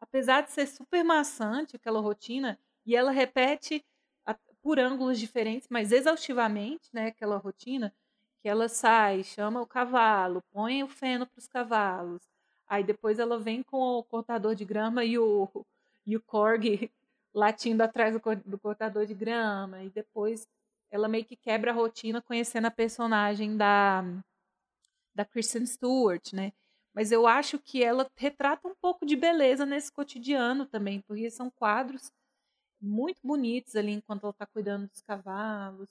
[0.00, 3.84] apesar de ser super maçante aquela rotina, e ela repete
[4.62, 7.92] por ângulos diferentes, mas exaustivamente, né, aquela rotina,
[8.42, 12.22] que ela sai, chama o cavalo, põe o feno para os cavalos,
[12.66, 15.48] aí depois ela vem com o cortador de grama e o,
[16.06, 16.90] e o corgi
[17.34, 20.48] latindo atrás do, do cortador de grama, e depois
[20.90, 24.02] ela meio que quebra a rotina conhecendo a personagem da,
[25.14, 26.52] da Kristen Stewart, né?
[26.94, 31.50] Mas eu acho que ela retrata um pouco de beleza nesse cotidiano também, porque são
[31.50, 32.10] quadros
[32.80, 35.88] muito bonitos ali enquanto ela está cuidando dos cavalos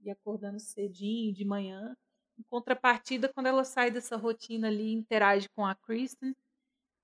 [0.00, 1.96] e acordando cedinho de manhã.
[2.38, 6.34] Em contrapartida, quando ela sai dessa rotina ali interage com a Kristen,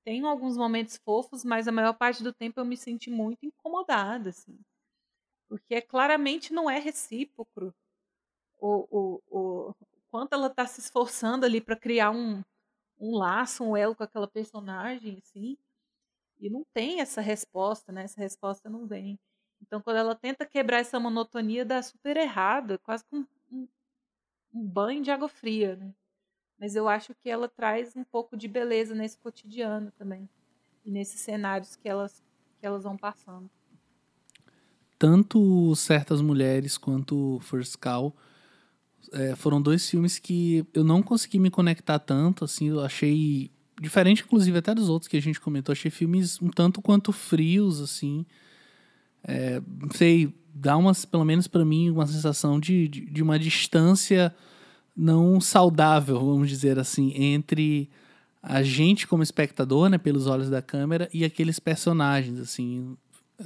[0.05, 4.31] tem alguns momentos fofos, mas a maior parte do tempo eu me senti muito incomodada,
[4.31, 4.59] assim.
[5.49, 7.75] Porque claramente não é recíproco
[8.59, 9.75] o, o, o
[10.11, 12.43] quanto ela está se esforçando ali para criar um,
[13.03, 15.59] um laço, um elo com aquela personagem, assim,
[16.41, 18.05] e não tem essa resposta, né?
[18.05, 19.19] Essa resposta não vem.
[19.61, 23.67] Então, quando ela tenta quebrar essa monotonia, dá super errado, é quase como um,
[24.55, 25.93] um banho de água fria, né?
[26.59, 30.29] Mas eu acho que ela traz um pouco de beleza nesse cotidiano também,
[30.85, 32.23] e nesses cenários que elas,
[32.61, 33.51] que elas vão passando.
[34.97, 38.15] Tanto Certas Mulheres quanto First Call
[39.13, 43.51] é, foram dois filmes que eu não consegui me conectar tanto, assim, eu achei
[43.81, 47.81] diferente, inclusive, até dos outros que a gente comentou, achei filmes um tanto quanto frios,
[47.81, 48.25] assim,
[49.25, 53.39] é, não sei, dá umas, pelo menos para mim, uma sensação de, de, de, uma
[53.39, 54.35] distância
[54.97, 57.89] não saudável, vamos dizer assim, entre
[58.43, 62.97] a gente como espectador, né, pelos olhos da câmera, e aqueles personagens, assim,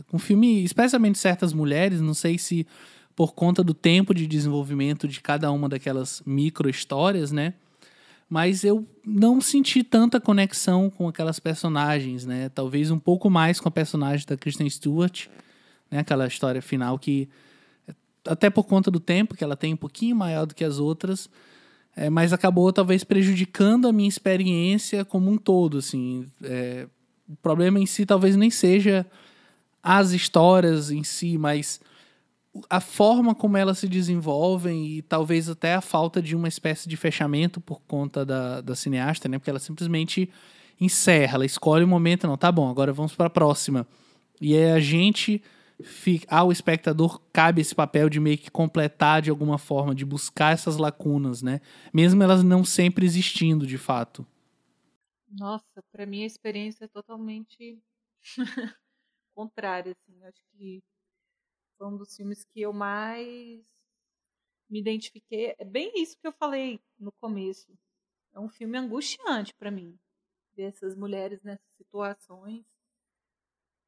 [0.09, 2.67] com filme, especialmente certas mulheres, não sei se
[3.17, 7.55] por conta do tempo de desenvolvimento de cada uma daquelas micro histórias, né?
[8.29, 12.51] Mas eu não senti tanta conexão com aquelas personagens, né?
[12.51, 15.29] Talvez um pouco mais com a personagem da Kristen Stewart,
[15.91, 16.01] né?
[16.01, 17.27] Aquela história final que
[18.27, 21.31] até por conta do tempo que ela tem um pouquinho maior do que as outras,
[21.95, 26.27] é, mas acabou talvez prejudicando a minha experiência como um todo, assim.
[26.43, 26.87] É,
[27.27, 29.07] o problema em si talvez nem seja
[29.83, 31.81] as histórias em si, mas
[32.69, 36.97] a forma como elas se desenvolvem e talvez até a falta de uma espécie de
[36.97, 39.39] fechamento por conta da, da cineasta, né?
[39.39, 40.31] Porque ela simplesmente
[40.81, 43.87] encerra, ela escolhe o momento, não, tá bom, agora vamos para a próxima.
[44.41, 45.43] E aí a gente
[45.83, 50.53] fica, ao espectador cabe esse papel de meio que completar de alguma forma, de buscar
[50.53, 51.61] essas lacunas, né?
[51.93, 54.27] Mesmo elas não sempre existindo de fato.
[55.29, 57.79] Nossa, para mim a experiência é totalmente
[59.35, 60.25] contrária, assim.
[60.25, 60.83] Acho que
[61.77, 63.65] foi um dos filmes que eu mais
[64.69, 65.55] me identifiquei.
[65.59, 67.73] É bem isso que eu falei no começo.
[68.35, 69.99] É um filme angustiante para mim.
[70.55, 72.65] Ver essas mulheres nessas situações,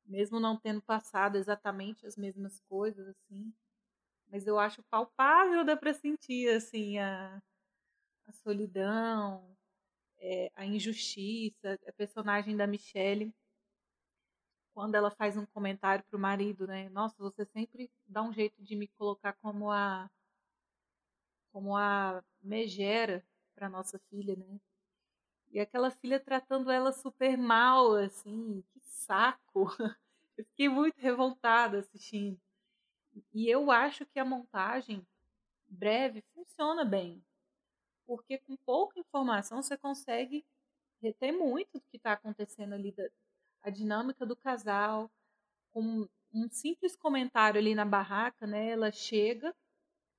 [0.05, 3.53] mesmo não tendo passado exatamente as mesmas coisas, assim.
[4.29, 7.43] Mas eu acho palpável, dá para sentir, assim, a,
[8.27, 9.57] a solidão,
[10.19, 13.33] é, a injustiça, a personagem da Michelle
[14.79, 16.89] quando ela faz um comentário pro marido, né?
[16.91, 20.09] Nossa, você sempre dá um jeito de me colocar como a
[21.51, 23.27] como a megera
[23.57, 24.61] para nossa filha, né?
[25.51, 29.67] E aquela filha tratando ela super mal, assim, que saco.
[30.39, 32.41] Eu fiquei muito revoltada assistindo.
[33.35, 35.05] E eu acho que a montagem
[35.67, 37.21] breve funciona bem.
[38.07, 40.47] Porque com pouca informação você consegue
[41.03, 42.95] reter muito do que está acontecendo ali,
[43.63, 45.11] a dinâmica do casal.
[45.73, 48.71] Com um simples comentário ali na barraca, né?
[48.71, 49.55] Ela chega,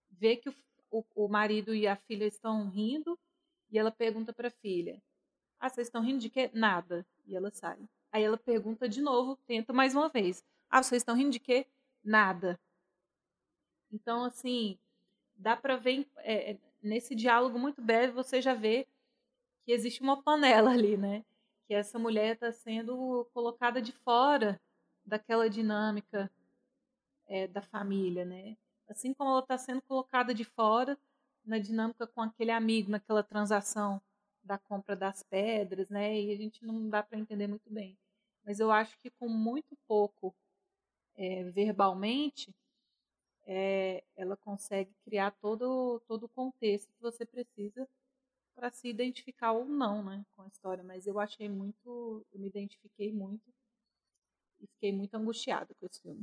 [0.10, 0.56] vê que o,
[0.92, 3.18] o, o marido e a filha estão rindo,
[3.72, 5.02] e ela pergunta para a filha:
[5.60, 6.50] Ah, vocês estão rindo de quê?
[6.54, 7.06] Nada.
[7.26, 7.78] E ela sai.
[8.12, 11.68] Aí ela pergunta de novo, tenta mais uma vez: Ah, vocês estão rindo de quê?
[12.04, 12.60] Nada.
[13.92, 14.78] Então, assim,
[15.36, 18.88] dá para ver é, nesse diálogo muito breve você já vê
[19.64, 21.24] que existe uma panela ali, né?
[21.70, 24.60] Que essa mulher está sendo colocada de fora
[25.06, 26.28] daquela dinâmica
[27.28, 28.58] é, da família, né?
[28.88, 30.98] Assim como ela está sendo colocada de fora
[31.46, 34.02] na dinâmica com aquele amigo, naquela transação
[34.44, 36.20] da compra das pedras, né?
[36.20, 37.96] E a gente não dá para entender muito bem.
[38.44, 40.34] Mas eu acho que com muito pouco
[41.16, 42.52] é, verbalmente,
[43.46, 47.88] é, ela consegue criar todo, todo o contexto que você precisa
[48.60, 50.84] para se identificar ou não né, com a história.
[50.84, 53.42] Mas eu achei muito, eu me identifiquei muito
[54.62, 56.22] e fiquei muito angustiada com esse filme.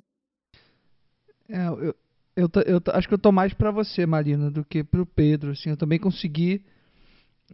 [1.48, 1.96] É, eu,
[2.36, 5.52] eu, eu, acho que eu tô mais para você, Marina, do que pro Pedro.
[5.52, 6.62] Assim, eu também consegui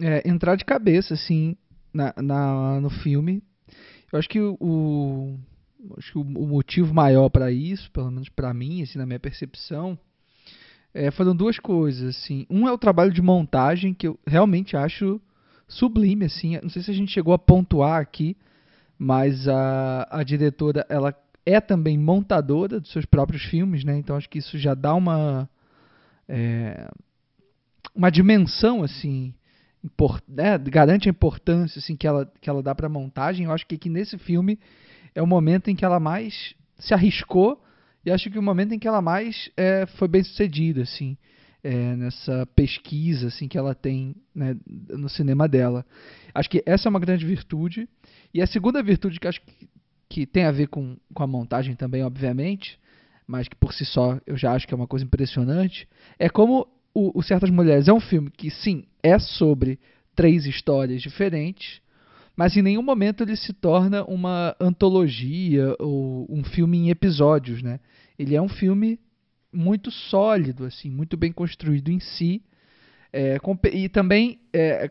[0.01, 1.57] é, entrar de cabeça assim
[1.95, 3.43] na, na, no filme.
[4.13, 5.39] Eu acho que o,
[5.97, 9.21] acho que o, o motivo maior para isso, pelo menos para mim, assim, na minha
[9.21, 9.97] percepção,
[10.95, 12.47] é, foram duas coisas, assim.
[12.51, 15.21] Um é o trabalho de montagem que eu realmente acho
[15.67, 16.59] sublime, assim.
[16.63, 18.37] Não sei se a gente chegou a pontuar aqui,
[18.99, 21.15] mas a, a diretora ela
[21.45, 23.97] é também montadora dos seus próprios filmes, né?
[23.97, 25.49] Então acho que isso já dá uma
[26.29, 26.89] é,
[27.95, 29.35] uma dimensão assim
[29.83, 30.57] import, né?
[30.59, 33.47] garante a importância assim que ela que ela dá para montagem.
[33.47, 34.59] Eu acho que aqui nesse filme
[35.15, 37.63] é o momento em que ela mais se arriscou
[38.05, 41.17] e acho que o momento em que ela mais é, foi bem sucedida, assim,
[41.63, 45.87] é, nessa pesquisa assim que ela tem né, no cinema dela.
[46.35, 47.89] Acho que essa é uma grande virtude.
[48.35, 49.69] E a segunda virtude que acho que,
[50.09, 52.79] que tem a ver com, com a montagem também, obviamente,
[53.27, 55.89] mas que por si só eu já acho que é uma coisa impressionante,
[56.19, 59.79] é como o, o Certas Mulheres é um filme que, sim, é sobre
[60.15, 61.81] três histórias diferentes,
[62.37, 67.79] mas em nenhum momento ele se torna uma antologia ou um filme em episódios, né?
[68.19, 68.99] Ele é um filme
[69.53, 72.43] muito sólido, assim, muito bem construído em si.
[73.13, 73.39] É,
[73.71, 74.89] e também é,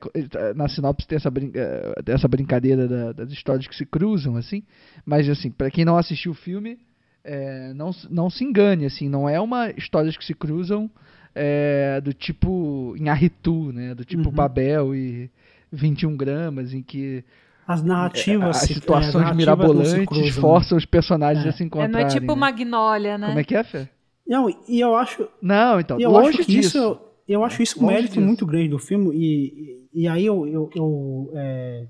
[0.55, 4.63] na sinopse tem essa, brin é, essa brincadeira da, das histórias que se cruzam, assim.
[5.03, 6.77] Mas assim, para quem não assistiu o filme,
[7.23, 10.89] é, não, não se engane, assim, não é uma histórias que se cruzam
[11.33, 13.95] é, do tipo em Arritu, né?
[13.95, 14.35] Do tipo uhum.
[14.35, 15.31] Babel e
[15.71, 17.23] 21 gramas, em que
[17.67, 20.31] as narrativas, as situações é, narrativas mirabolantes cruzam, né?
[20.31, 21.49] forçam os personagens é.
[21.49, 21.95] a se encontrarem.
[21.95, 22.39] É, não é tipo né?
[22.39, 23.27] Magnolia, né?
[23.27, 23.89] Como é que é, Fê?
[24.27, 25.27] Não, e eu acho.
[25.41, 26.77] Não, então, eu longe acho disso.
[26.77, 28.21] Isso, eu acho isso um mérito disso.
[28.21, 31.87] muito grande do filme, e, e aí eu, eu, eu, é,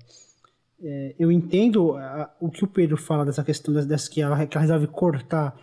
[0.82, 1.96] é, eu entendo
[2.40, 5.56] o que o Pedro fala dessa questão dessa, que, ela, que ela resolve cortar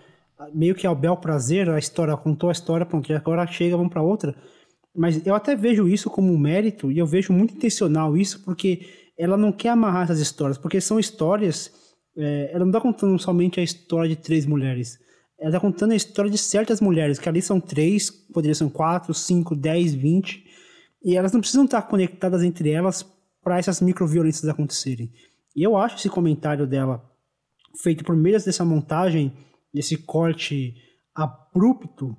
[0.54, 3.92] meio que ao bel prazer, a história contou a história, pronto, e agora chega, vamos
[3.92, 4.36] para outra.
[5.00, 8.86] Mas eu até vejo isso como um mérito, e eu vejo muito intencional isso, porque
[9.18, 11.72] ela não quer amarrar essas histórias, porque são histórias.
[12.18, 15.00] É, ela não está contando somente a história de três mulheres.
[15.40, 19.14] Ela está contando a história de certas mulheres, que ali são três, poderiam ser quatro,
[19.14, 20.44] cinco, dez, vinte.
[21.02, 23.02] E elas não precisam estar conectadas entre elas
[23.42, 25.10] para essas microviolências acontecerem.
[25.56, 27.10] E eu acho esse comentário dela,
[27.82, 29.32] feito por meio dessa montagem,
[29.74, 30.76] desse corte
[31.16, 32.18] abrupto,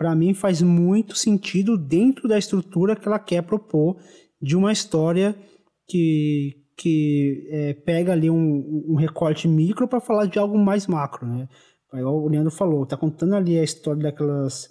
[0.00, 3.98] para mim faz muito sentido dentro da estrutura que ela quer propor
[4.40, 5.36] de uma história
[5.86, 11.26] que, que é, pega ali um, um recorte micro para falar de algo mais macro,
[11.26, 11.46] né?
[11.92, 14.70] o Leandro falou, tá contando ali a história daquelas,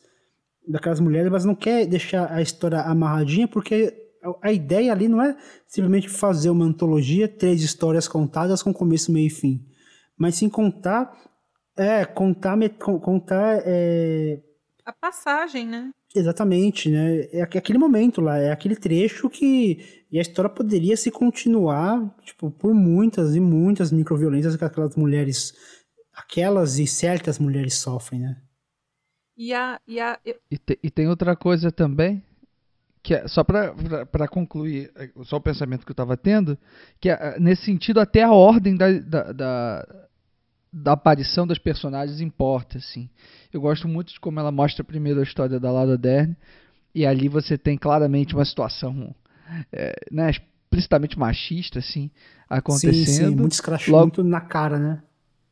[0.68, 3.94] daquelas mulheres, mas não quer deixar a história amarradinha, porque
[4.42, 5.38] a ideia ali não é
[5.68, 9.64] simplesmente fazer uma antologia, três histórias contadas com começo, meio e fim,
[10.18, 11.16] mas sim contar,
[11.78, 14.42] é, contar, contar é,
[14.90, 15.92] a passagem, né?
[16.16, 17.28] Exatamente, né?
[17.32, 22.50] É aquele momento lá, é aquele trecho que e a história poderia se continuar, tipo,
[22.50, 25.54] por muitas e muitas microviolências que aquelas mulheres,
[26.14, 28.42] aquelas e certas mulheres sofrem, né?
[29.38, 30.36] E a e a eu...
[30.50, 32.24] e, te, e tem outra coisa também
[33.02, 36.58] que é, só para concluir é, só o pensamento que eu estava tendo,
[37.00, 39.99] que é, nesse sentido até a ordem da, da, da
[40.72, 43.10] da aparição das personagens importa, assim.
[43.52, 46.36] Eu gosto muito de como ela mostra primeiro a história da Laura Dern,
[46.94, 49.14] e ali você tem claramente uma situação
[49.72, 52.12] é, né, explicitamente machista, assim,
[52.50, 53.06] acontecendo.
[53.06, 55.02] Sim, sim, muito escrachado, logo, muito na cara, né?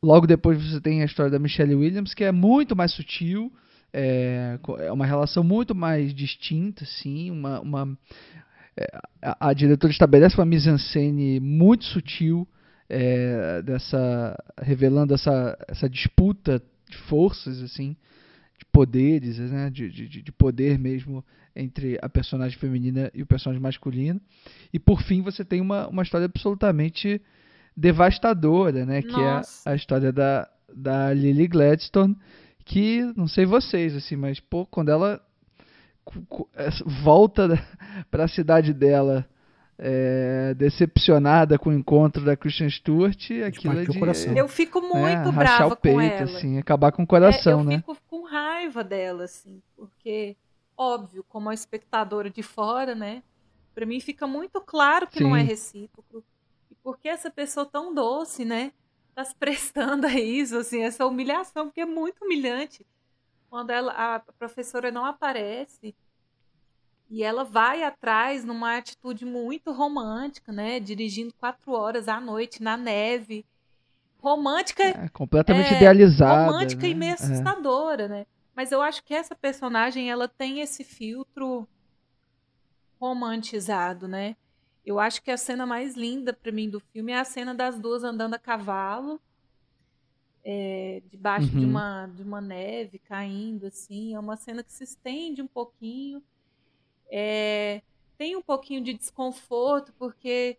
[0.02, 3.52] Logo depois você tem a história da Michelle Williams, que é muito mais sutil,
[3.92, 7.98] é, é uma relação muito mais distinta, assim, uma, uma
[8.78, 8.86] é,
[9.22, 12.48] a, a, diretora estabelece uma mise-en-scène muito sutil,
[12.90, 17.96] é, dessa revelando essa, essa disputa de forças, assim,
[18.58, 21.24] de poderes, né, de, de, de poder mesmo
[21.56, 24.22] entre a personagem feminina e o personagem masculino.
[24.72, 27.22] E por fim você tem uma, uma história absolutamente
[27.76, 29.02] devastadora, né?
[29.02, 32.16] Que é a história da, da Lily Gladstone,
[32.66, 35.22] que não sei vocês, assim, mas pô, quando ela
[37.04, 37.48] volta
[38.10, 39.28] para a cidade dela
[39.80, 44.36] é, decepcionada com o encontro da Christian Stewart, aquilo é de, coração.
[44.36, 46.24] Eu fico né, muito né, brava o peito, com ela.
[46.24, 47.76] assim, acabar com o coração, é, eu né?
[47.76, 50.36] Eu fico com raiva dela, assim, porque
[50.76, 53.24] óbvio, como a espectadora de fora, né?
[53.74, 55.24] Para mim fica muito claro que Sim.
[55.26, 56.24] não é recíproco.
[56.72, 58.72] E por que essa pessoa tão doce, né?
[59.14, 62.86] Tá se prestando a isso, assim, essa humilhação, porque é muito humilhante.
[63.50, 65.96] Quando ela, a professora não aparece
[67.10, 70.80] e ela vai atrás numa atitude muito romântica, né?
[70.80, 73.46] Dirigindo quatro horas à noite na neve.
[74.20, 74.84] Romântica.
[74.84, 76.52] É, completamente é, idealizada.
[76.52, 76.90] Romântica né?
[76.90, 77.14] e meio é.
[77.14, 78.08] assustadora, é.
[78.08, 78.26] né?
[78.56, 81.68] Mas eu acho que essa personagem ela tem esse filtro
[83.00, 84.36] romantizado, né?
[84.86, 87.78] Eu acho que a cena mais linda para mim do filme é a cena das
[87.80, 89.22] duas andando a cavalo,
[90.44, 91.60] é, debaixo uhum.
[91.60, 94.16] de, uma, de uma neve caindo, assim.
[94.16, 96.24] É uma cena que se estende um pouquinho.
[97.10, 97.82] É,
[98.18, 100.58] tem um pouquinho de desconforto, porque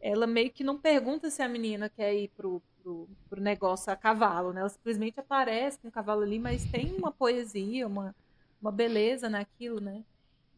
[0.00, 3.96] ela meio que não pergunta se a menina quer ir pro, pro, pro negócio a
[3.96, 4.60] cavalo, né?
[4.60, 8.14] Ela simplesmente aparece com o cavalo ali, mas tem uma poesia, uma,
[8.60, 10.04] uma beleza naquilo, né?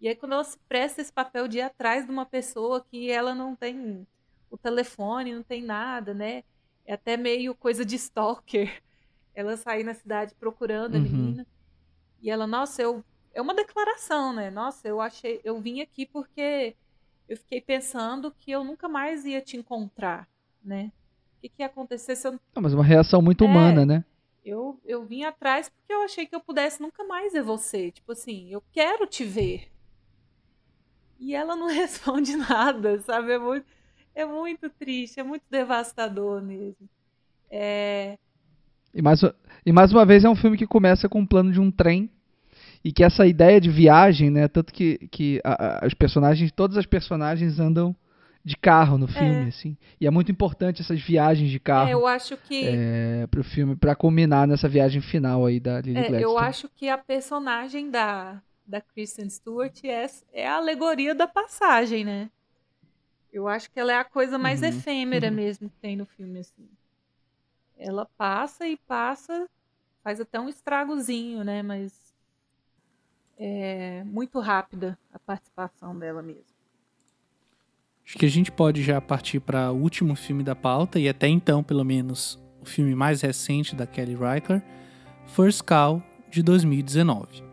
[0.01, 3.11] E aí quando ela se presta esse papel de ir atrás de uma pessoa que
[3.11, 4.07] ela não tem
[4.51, 6.43] o telefone, não tem nada, né?
[6.85, 8.83] É até meio coisa de stalker.
[9.35, 11.01] Ela sair na cidade procurando uhum.
[11.01, 11.47] a menina.
[12.23, 13.05] E ela, nossa, eu
[13.37, 14.51] é uma declaração, né?
[14.51, 16.75] Nossa, eu achei, eu vim aqui porque
[17.29, 20.27] eu fiquei pensando que eu nunca mais ia te encontrar,
[20.65, 20.91] né?
[21.37, 22.33] O que, que ia acontecer se eu.
[22.33, 24.05] Não, mas uma reação muito é, humana, né?
[24.43, 27.91] Eu, eu vim atrás porque eu achei que eu pudesse nunca mais ver você.
[27.91, 29.71] Tipo assim, eu quero te ver.
[31.21, 33.33] E ela não responde nada, sabe?
[33.33, 33.67] É muito,
[34.15, 36.89] é muito triste, é muito devastador mesmo.
[37.51, 38.19] É...
[38.95, 39.21] E, mais,
[39.67, 42.11] e mais uma vez é um filme que começa com um plano de um trem
[42.87, 46.77] e que essa ideia de viagem, né, tanto que, que a, a, os personagens, todas
[46.77, 47.97] as personagens andam
[48.45, 49.49] de carro no filme, é.
[49.49, 49.77] assim.
[50.01, 51.89] E é muito importante essas viagens de carro.
[51.89, 55.99] É, eu acho que é, pro filme para culminar nessa viagem final aí da Lily
[55.99, 61.27] é, Eu acho que a personagem da da Kristen Stewart é, é a alegoria da
[61.27, 62.31] passagem, né?
[63.33, 64.69] Eu acho que ela é a coisa mais uhum.
[64.69, 65.35] efêmera uhum.
[65.35, 66.69] mesmo que tem no filme assim.
[67.77, 69.49] Ela passa e passa,
[70.05, 71.65] faz até um estragozinho, né?
[71.65, 72.06] Mas
[73.39, 76.57] é muito rápida a participação dela mesmo.
[78.05, 81.27] Acho que a gente pode já partir para o último filme da pauta, e até
[81.27, 84.65] então, pelo menos, o filme mais recente da Kelly Reichardt,
[85.27, 87.46] First Cow, de 2019.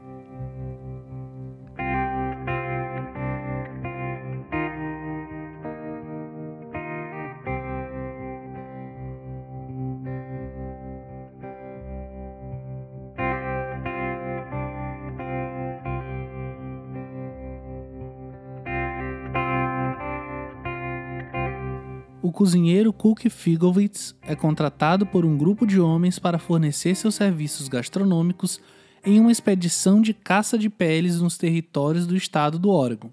[22.33, 28.59] Cozinheiro Cook Figovitz é contratado por um grupo de homens para fornecer seus serviços gastronômicos
[29.05, 33.11] em uma expedição de caça de peles nos territórios do estado do Oregon.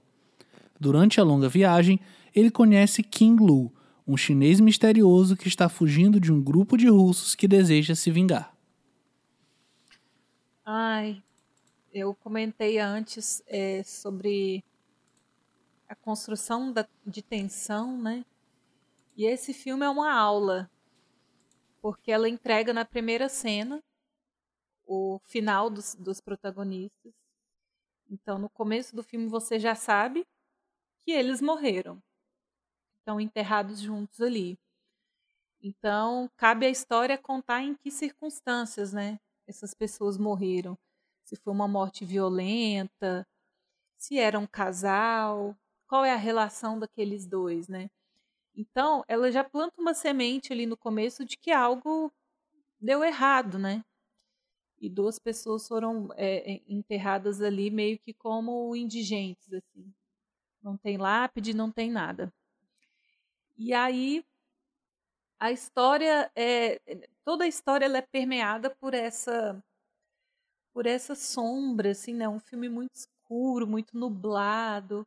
[0.81, 2.01] Durante a longa viagem,
[2.35, 3.73] ele conhece King Lu,
[4.07, 8.53] um chinês misterioso que está fugindo de um grupo de russos que deseja se vingar.
[10.65, 11.23] Ai,
[11.93, 14.65] eu comentei antes é, sobre
[15.89, 18.25] a construção da, de tensão, né?
[19.16, 20.70] E esse filme é uma aula,
[21.81, 23.82] porque ela entrega na primeira cena
[24.87, 27.12] o final dos, dos protagonistas.
[28.09, 30.27] Então, no começo do filme, você já sabe
[31.01, 32.03] que eles morreram.
[32.99, 34.59] Estão enterrados juntos ali.
[35.62, 39.19] Então, cabe à história contar em que circunstâncias, né?
[39.47, 40.77] Essas pessoas morreram.
[41.24, 43.27] Se foi uma morte violenta,
[43.97, 45.57] se era um casal,
[45.87, 47.91] qual é a relação daqueles dois, né?
[48.61, 52.12] Então, ela já planta uma semente ali no começo de que algo
[52.78, 53.82] deu errado, né?
[54.78, 59.95] E duas pessoas foram é, enterradas ali meio que como indigentes, assim.
[60.62, 62.31] Não tem lápide, não tem nada.
[63.57, 64.23] E aí
[65.39, 66.78] a história é
[67.24, 69.62] toda a história ela é permeada por essa
[70.74, 72.28] por essa sombra, assim, né?
[72.28, 75.07] Um filme muito escuro, muito nublado.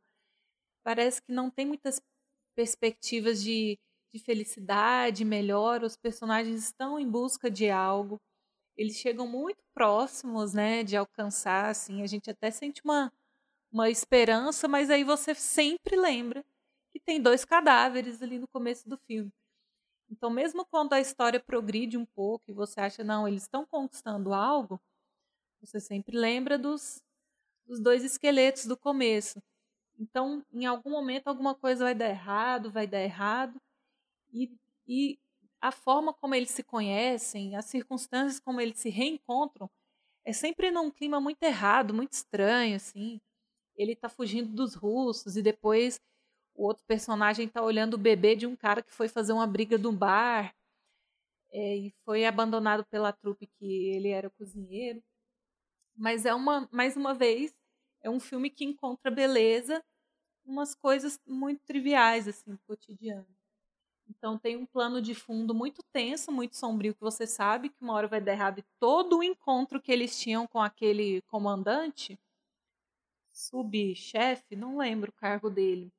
[0.84, 2.02] Parece que não tem muitas
[2.56, 3.78] perspectivas de,
[4.14, 5.84] de felicidade, melhor.
[5.84, 8.20] Os personagens estão em busca de algo.
[8.78, 12.02] Eles chegam muito próximos, né, de alcançar, assim.
[12.02, 13.12] A gente até sente uma,
[13.72, 16.44] uma esperança, mas aí você sempre lembra
[16.92, 19.32] que tem dois cadáveres ali no começo do filme.
[20.10, 24.34] Então, mesmo quando a história progride um pouco e você acha, não, eles estão conquistando
[24.34, 24.80] algo,
[25.60, 27.02] você sempre lembra dos,
[27.66, 29.42] dos dois esqueletos do começo.
[30.00, 33.60] Então, em algum momento, alguma coisa vai dar errado, vai dar errado.
[34.34, 34.52] E,
[34.88, 35.20] e
[35.62, 39.70] a forma como eles se conhecem, as circunstâncias como eles se reencontram,
[40.26, 43.22] é sempre num clima muito errado, muito estranho, assim.
[43.76, 46.00] Ele está fugindo dos russos e depois
[46.56, 49.78] o outro personagem está olhando o bebê de um cara que foi fazer uma briga
[49.78, 50.54] no bar
[51.52, 55.02] é, e foi abandonado pela trupe que ele era cozinheiro.
[55.96, 57.54] Mas é uma, mais uma vez,
[58.04, 59.84] é um filme que encontra beleza
[60.46, 63.28] umas coisas muito triviais assim, do cotidiano.
[64.10, 67.94] Então tem um plano de fundo muito tenso, muito sombrio que você sabe que uma
[67.94, 72.20] hora vai dar errado e todo o encontro que eles tinham com aquele comandante,
[73.34, 75.92] subchefe, não lembro o cargo dele,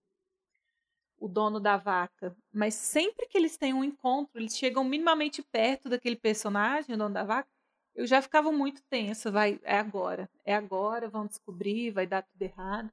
[1.18, 5.88] o dono da vaca, mas sempre que eles têm um encontro, eles chegam minimamente perto
[5.88, 7.48] daquele personagem, o dono da vaca,
[7.94, 12.42] eu já ficava muito tensa, vai, é agora, é agora, vão descobrir, vai dar tudo
[12.42, 12.90] errado.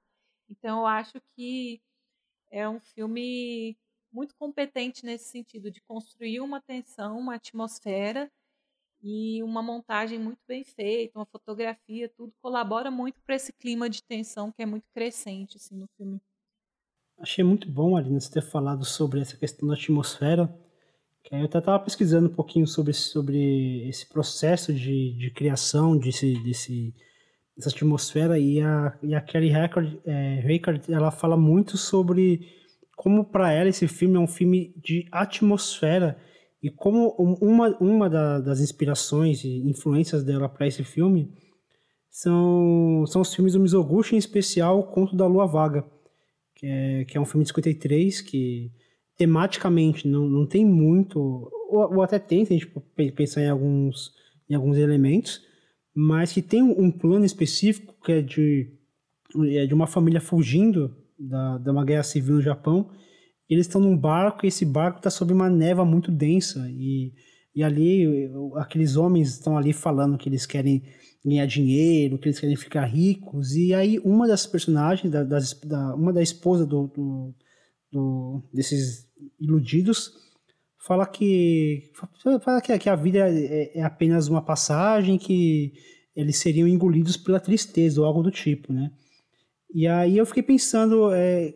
[0.49, 1.82] Então eu acho que
[2.52, 3.78] é um filme
[4.11, 8.30] muito competente nesse sentido de construir uma tensão, uma atmosfera
[9.02, 14.03] e uma montagem muito bem feita, uma fotografia, tudo colabora muito para esse clima de
[14.03, 16.22] tensão que é muito crescente assim no filme.
[17.18, 20.53] Achei muito bom, Aline, você ter falado sobre essa questão da atmosfera
[21.30, 26.93] eu até estava pesquisando um pouquinho sobre, sobre esse processo de, de criação desse, desse,
[27.56, 30.43] dessa atmosfera e a, e a Kelly Record, é,
[30.89, 32.48] ela fala muito sobre
[32.95, 36.18] como para ela esse filme é um filme de atmosfera
[36.61, 41.34] e como uma, uma da, das inspirações e influências dela para esse filme
[42.10, 45.84] são, são os filmes do Mizoguchi, em especial o Conto da Lua Vaga,
[46.53, 48.72] que é, que é um filme de 53 que
[49.22, 51.19] tematicamente não, não tem muito,
[51.69, 54.11] ou, ou até tem, se a gente pensar em alguns,
[54.49, 55.43] em alguns elementos,
[55.93, 58.73] mas que tem um plano específico que é de,
[59.52, 62.89] é de uma família fugindo da, da uma guerra civil no Japão.
[63.48, 67.14] Eles estão num barco e esse barco está sob uma neva muito densa e,
[67.53, 70.81] e ali aqueles homens estão ali falando que eles querem
[71.23, 75.93] ganhar dinheiro, que eles querem ficar ricos e aí uma das personagens, da, das, da,
[75.93, 77.35] uma da esposa do, do,
[77.91, 80.14] do desses iludidos,
[80.77, 81.91] fala que
[82.43, 85.73] fala que, que a vida é, é, apenas uma passagem, que
[86.15, 88.91] eles seriam engolidos pela tristeza ou algo do tipo, né?
[89.73, 91.53] E aí eu fiquei pensando é,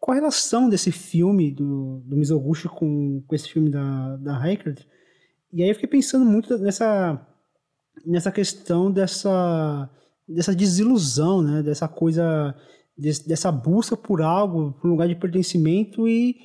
[0.00, 4.80] qual a relação desse filme do, do Mizoguchi com, com esse filme da, da Record.
[5.52, 7.24] E aí eu fiquei pensando muito nessa,
[8.04, 9.88] nessa questão dessa,
[10.26, 11.62] dessa desilusão, né?
[11.62, 12.52] Dessa coisa,
[12.96, 16.36] dessa busca por algo, por um lugar de pertencimento e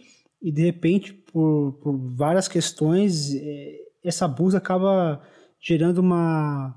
[0.42, 5.22] e de repente, por, por várias questões, é, essa busca acaba
[5.60, 6.76] gerando uma,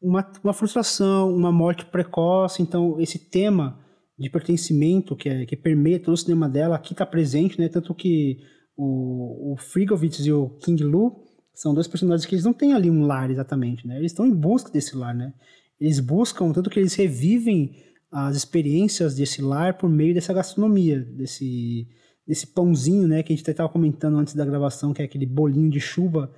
[0.00, 2.62] uma, uma frustração, uma morte precoce.
[2.62, 3.80] Então, esse tema
[4.18, 7.68] de pertencimento que, é, que permeia todo o cinema dela aqui está presente, né?
[7.68, 8.38] Tanto que
[8.76, 11.24] o, o Frigovitz e o King Lu
[11.54, 13.98] são dois personagens que eles não têm ali um lar exatamente, né?
[13.98, 15.32] Eles estão em busca desse lar, né?
[15.80, 17.74] Eles buscam, tanto que eles revivem
[18.12, 21.88] as experiências desse lar por meio dessa gastronomia, desse
[22.30, 25.68] desse pãozinho, né, que a gente estava comentando antes da gravação, que é aquele bolinho
[25.68, 26.32] de chuva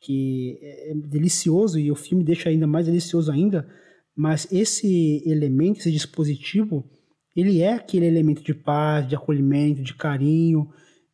[0.00, 3.68] que é, é delicioso e o filme deixa ainda mais delicioso ainda,
[4.16, 6.88] mas esse elemento, esse dispositivo,
[7.34, 10.68] ele é aquele elemento de paz, de acolhimento, de carinho,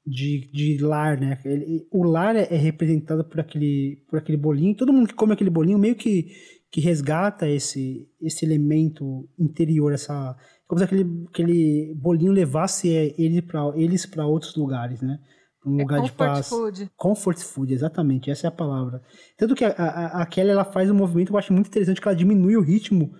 [0.07, 1.41] de, de lar, né?
[1.43, 4.77] Ele, o lar é, é representado por aquele, por aquele bolinho.
[4.77, 6.27] Todo mundo que come aquele bolinho meio que,
[6.71, 10.37] que resgata esse, esse elemento interior, essa,
[10.69, 15.19] como se aquele, aquele bolinho levasse é, ele pra, eles para outros lugares, né?
[15.66, 16.49] Um é lugar de paz.
[16.49, 16.90] Food.
[16.97, 19.03] Comfort food, exatamente, essa é a palavra.
[19.36, 22.01] Tanto que a, a, a Kelly ela faz um movimento que eu acho muito interessante,
[22.01, 23.12] que ela diminui o ritmo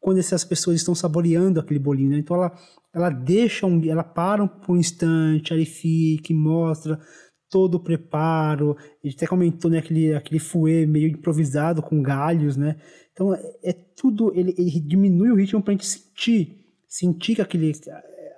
[0.00, 2.18] quando essas pessoas estão saboreando aquele bolinho, né?
[2.18, 2.52] Então ela,
[2.92, 7.00] ela deixa, um, ela para por um instante, ela fica, mostra
[7.48, 8.76] todo o preparo.
[9.02, 12.76] A gente até comentou né, aquele, aquele fouet meio improvisado com galhos, né?
[13.12, 17.42] Então é, é tudo, ele, ele, diminui o ritmo para a gente sentir, sentir que
[17.42, 17.72] aquele,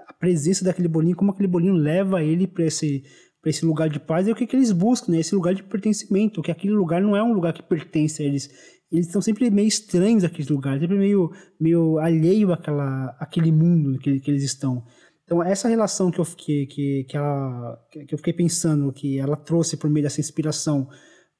[0.07, 3.05] a presença daquele bolinho, como aquele bolinho leva ele para esse
[3.49, 5.21] esse lugar de paz é o que, que eles buscam, né?
[5.21, 8.51] Esse lugar de pertencimento, que aquele lugar não é um lugar que pertence a eles.
[8.91, 11.31] Eles estão sempre meio estranhos aqueles lugares, sempre meio,
[11.61, 14.85] meio alheio àquela, àquele mundo que, que eles estão.
[15.25, 19.37] Então, essa relação que eu, fiquei, que, que, ela, que eu fiquei pensando, que ela
[19.37, 20.89] trouxe por meio dessa inspiração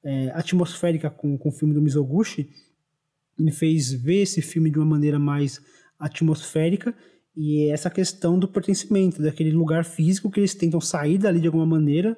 [0.03, 2.49] é, atmosférica com, com o filme do Mizoguchi,
[3.37, 5.59] me fez ver esse filme de uma maneira mais
[5.99, 6.95] atmosférica
[7.35, 11.65] e essa questão do pertencimento, daquele lugar físico que eles tentam sair dali de alguma
[11.65, 12.17] maneira,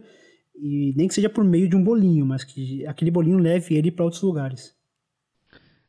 [0.56, 3.92] e nem que seja por meio de um bolinho, mas que aquele bolinho leve ele
[3.92, 4.76] para outros lugares.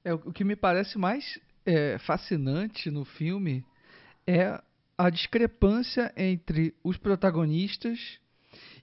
[0.04, 3.64] É, o que me parece mais é, fascinante no filme
[4.26, 4.60] é
[4.98, 7.98] a discrepância entre os protagonistas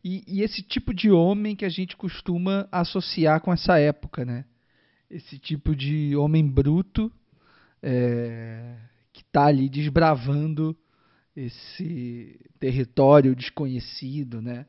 [0.03, 4.45] e, e, esse tipo de homem que a gente costuma associar com essa época, né?
[5.09, 7.11] Esse tipo de homem bruto
[7.81, 8.77] é,
[9.19, 10.75] que está ali desbravando
[11.35, 14.65] esse território desconhecido, né?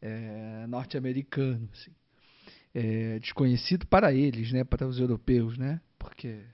[0.00, 1.90] É, norte-americano, assim.
[2.72, 4.62] é, desconhecido para eles, né?
[4.62, 5.80] Para os europeus, né?
[5.98, 6.44] Porque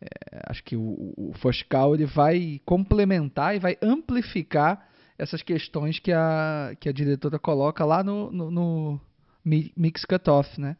[0.00, 4.88] é, acho que o, o Foscal ele vai complementar e vai amplificar
[5.18, 9.00] essas questões que a, que a diretora coloca lá no, no, no
[9.44, 10.76] Mix Cutoff, né?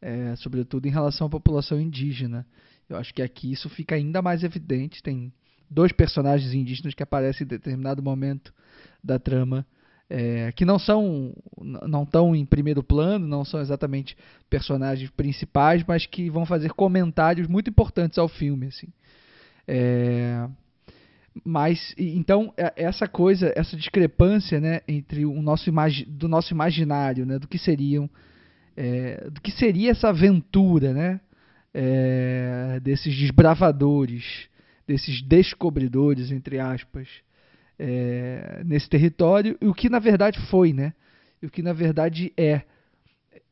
[0.00, 2.46] É, sobretudo em relação à população indígena.
[2.88, 5.02] Eu acho que aqui isso fica ainda mais evidente.
[5.02, 5.32] Tem
[5.70, 8.52] dois personagens indígenas que aparecem em determinado momento
[9.02, 9.66] da trama
[10.08, 14.16] é, que não são não estão em primeiro plano, não são exatamente
[14.50, 18.88] personagens principais, mas que vão fazer comentários muito importantes ao filme, assim.
[19.66, 20.46] É,
[21.42, 25.70] mas então é, essa coisa, essa discrepância, né, entre o nosso
[26.06, 28.08] do nosso imaginário, né, do que seriam,
[28.76, 31.20] é, do que seria essa aventura, né,
[31.74, 34.48] é, desses desbravadores,
[34.86, 37.08] desses descobridores entre aspas,
[37.78, 40.94] é, nesse território, e o que na verdade foi, né?
[41.42, 42.62] E o que na verdade é.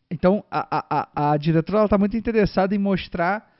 [0.09, 3.51] Então a, a, a diretora está muito interessada em mostrar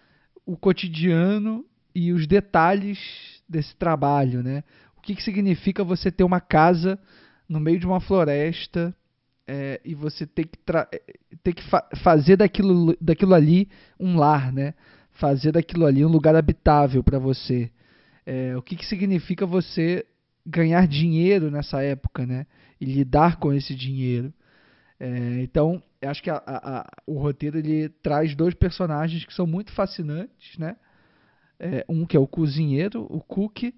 [0.47, 1.65] o cotidiano
[1.95, 4.63] e os detalhes desse trabalho, né?
[4.97, 6.99] O que, que significa você ter uma casa
[7.49, 8.95] no meio de uma floresta
[9.47, 10.59] é, e você ter que,
[11.43, 14.75] ter que fa fazer daquilo, daquilo ali um lar, né?
[15.13, 17.71] Fazer daquilo ali um lugar habitável para você.
[18.25, 20.07] É, o que, que significa você
[20.47, 22.47] ganhar dinheiro nessa época, né?
[22.81, 24.33] E lidar com esse dinheiro.
[24.99, 29.47] É, então, acho que a, a, a, o roteiro ele traz dois personagens que são
[29.47, 30.77] muito fascinantes, né?
[31.59, 33.73] É, um que é o cozinheiro, o Cook,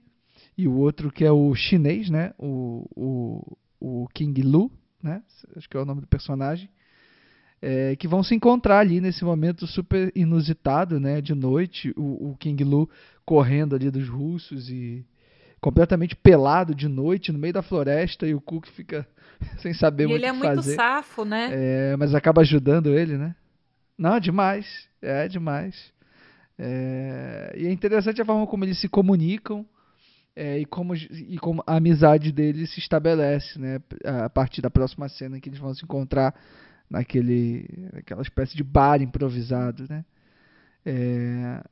[0.56, 2.32] e o outro que é o chinês, né?
[2.38, 4.70] O, o, o King Lu,
[5.05, 5.22] né?
[5.55, 6.68] Acho que é o nome do personagem.
[7.60, 11.20] É, que vão se encontrar ali nesse momento super inusitado, né?
[11.20, 12.90] De noite, o, o King Lu
[13.24, 15.05] correndo ali dos russos e
[15.60, 19.06] completamente pelado de noite no meio da floresta e o Cook fica
[19.62, 20.43] sem saber e muito o que fazer.
[20.43, 21.48] ele é muito safo, né?
[21.52, 23.35] É, mas acaba ajudando ele, né?
[23.97, 24.89] Não, demais.
[25.01, 25.93] É demais.
[26.59, 29.66] É, e é interessante a forma como eles se comunicam
[30.36, 33.81] é, e, como, e como a amizade deles se estabelece, né?
[34.05, 36.35] A partir da próxima cena que eles vão se encontrar
[36.90, 40.05] naquele, naquela espécie de bar improvisado, né?
[40.85, 41.62] É,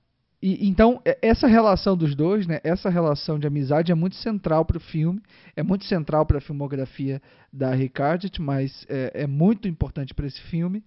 [0.42, 4.76] e, então, essa relação dos dois, né, essa relação de amizade é muito central para
[4.76, 5.22] o filme,
[5.54, 7.22] é muito central para a filmografia
[7.52, 10.82] da Ricardet, mas é, é muito importante para esse filme.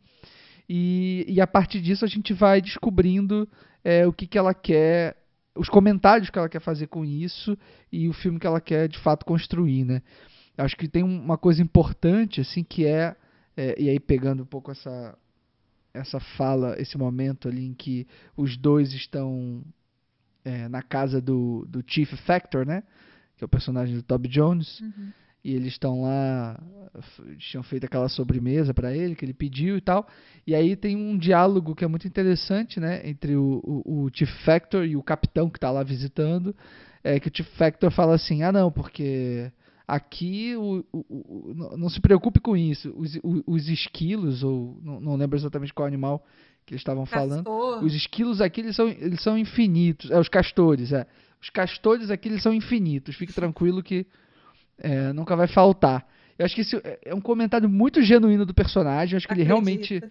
[0.68, 3.48] E, e, a partir disso a gente vai descobrindo
[3.84, 5.16] é, o que, que ela quer,
[5.56, 7.58] os comentários que ela quer fazer com isso
[7.92, 9.86] e o filme que ela quer de fato construir.
[9.86, 10.02] Né?
[10.58, 13.16] Acho que tem uma coisa importante, assim, que é,
[13.56, 15.18] é e aí pegando um pouco essa,
[15.94, 19.64] essa fala, esse momento ali em que os dois estão
[20.44, 22.84] é, na casa do, do Chief Factor, né?
[23.38, 24.80] Que é o personagem do Toby Jones.
[24.80, 25.12] Uhum.
[25.46, 26.60] E eles estão lá,
[27.38, 30.08] tinham feito aquela sobremesa para ele, que ele pediu e tal.
[30.48, 33.08] E aí tem um diálogo que é muito interessante, né?
[33.08, 36.56] Entre o, o, o Chief Factor e o capitão que está lá visitando.
[37.04, 39.52] É que o Chief Factor fala assim: ah, não, porque
[39.88, 42.92] Aqui, o, o, o, não se preocupe com isso.
[42.98, 46.26] Os, os esquilos, ou não, não, lembro exatamente qual animal
[46.66, 47.48] que eles estavam falando.
[47.84, 50.10] Os esquilos aqui, eles são, eles são infinitos.
[50.10, 51.06] É, os castores, é.
[51.40, 53.16] Os castores aqui, eles são infinitos.
[53.16, 54.08] Fique tranquilo que
[54.80, 56.06] é, nunca vai faltar.
[56.38, 59.14] Eu acho que isso é, é um comentário muito genuíno do personagem.
[59.14, 59.54] Eu acho que Acredita.
[59.54, 60.04] ele realmente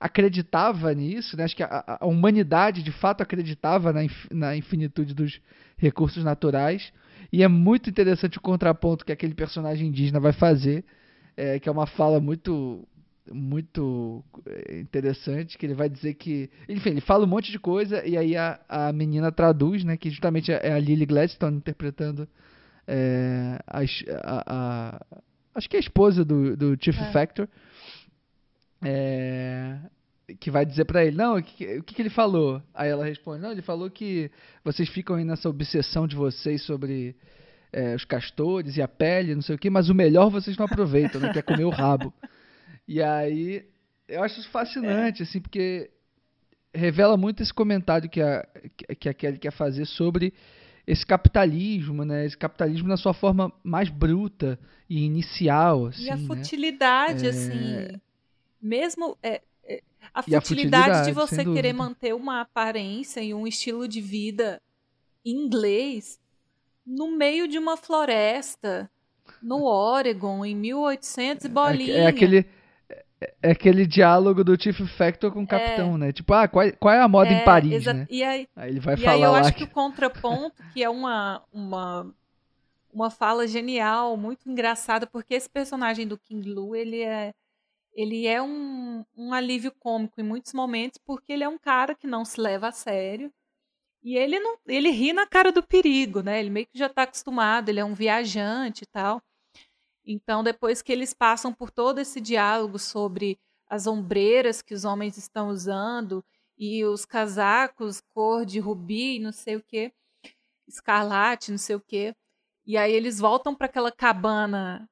[0.00, 1.44] acreditava nisso, né?
[1.44, 5.40] Acho que a, a humanidade de fato acreditava na, inf, na infinitude dos
[5.76, 6.92] recursos naturais.
[7.32, 10.84] E é muito interessante o contraponto que aquele personagem indígena vai fazer
[11.38, 12.86] é, que é uma fala muito
[13.30, 18.04] muito é, interessante que ele vai dizer que enfim ele fala um monte de coisa
[18.04, 22.26] e aí a, a menina traduz né que justamente é a Lily Gladstone interpretando
[22.90, 23.80] é, a,
[24.24, 25.00] a, a,
[25.54, 27.12] acho que é a esposa do, do Chief é.
[27.12, 27.46] Factor
[28.82, 29.78] é,
[30.40, 32.62] que vai dizer para ele, não, o que, o que, ele falou?
[32.72, 34.30] Aí ela responde, não, ele falou que
[34.64, 37.14] vocês ficam aí nessa obsessão de vocês sobre
[37.72, 40.64] é, os castores e a pele, não sei o que, mas o melhor vocês não
[40.64, 42.12] aproveitam, né, que é comer o rabo.
[42.86, 43.66] E aí,
[44.08, 45.26] eu acho isso fascinante, é.
[45.26, 45.90] assim, porque
[46.74, 48.46] revela muito esse comentário que a,
[48.98, 50.32] que a Kelly quer fazer sobre
[50.88, 52.24] esse capitalismo, né?
[52.24, 54.58] Esse capitalismo na sua forma mais bruta
[54.88, 56.26] e inicial, assim, E a né?
[56.26, 57.28] futilidade, né?
[57.28, 58.00] assim,
[58.60, 59.82] mesmo é, é,
[60.14, 64.62] a futilidade, a futilidade de você querer manter uma aparência e um estilo de vida
[65.22, 66.18] inglês
[66.86, 68.90] no meio de uma floresta
[69.42, 71.92] no Oregon em 1800 e bolinha.
[71.92, 72.46] É, é aquele
[73.20, 75.46] é, é aquele diálogo do Chief Factor com o é.
[75.46, 76.12] capitão, é, né?
[76.12, 78.06] Tipo, ah, qual, qual é a moda em Paris, né?
[78.10, 79.58] E aí, aí ele vai e falar aí eu acho que...
[79.58, 82.14] que o contraponto, que é uma, uma,
[82.92, 87.32] uma fala genial, muito engraçada, porque esse personagem do King Lu, ele é
[87.94, 92.06] ele é um, um alívio cômico em muitos momentos, porque ele é um cara que
[92.06, 93.32] não se leva a sério.
[94.04, 96.38] E ele não, ele ri na cara do perigo, né?
[96.38, 99.20] Ele meio que já está acostumado, ele é um viajante e tal.
[100.10, 105.18] Então, depois que eles passam por todo esse diálogo sobre as ombreiras que os homens
[105.18, 106.24] estão usando
[106.56, 109.92] e os casacos cor de rubi, não sei o que,
[110.66, 112.14] escarlate, não sei o que,
[112.66, 114.88] e aí eles voltam para aquela cabana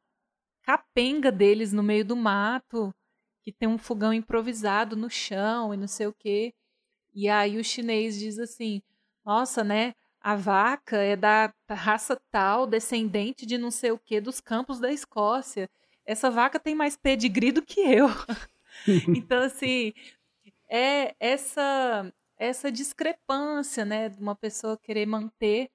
[0.62, 2.94] capenga deles no meio do mato,
[3.42, 6.52] que tem um fogão improvisado no chão e não sei o quê.
[7.14, 8.82] E aí o chinês diz assim:
[9.24, 9.94] "Nossa, né?
[10.26, 14.92] A vaca é da raça tal, descendente de não sei o quê dos campos da
[14.92, 15.70] Escócia.
[16.04, 18.08] Essa vaca tem mais pedigree do que eu".
[19.16, 19.92] então assim,
[20.68, 25.70] é essa essa discrepância, né, de uma pessoa querer manter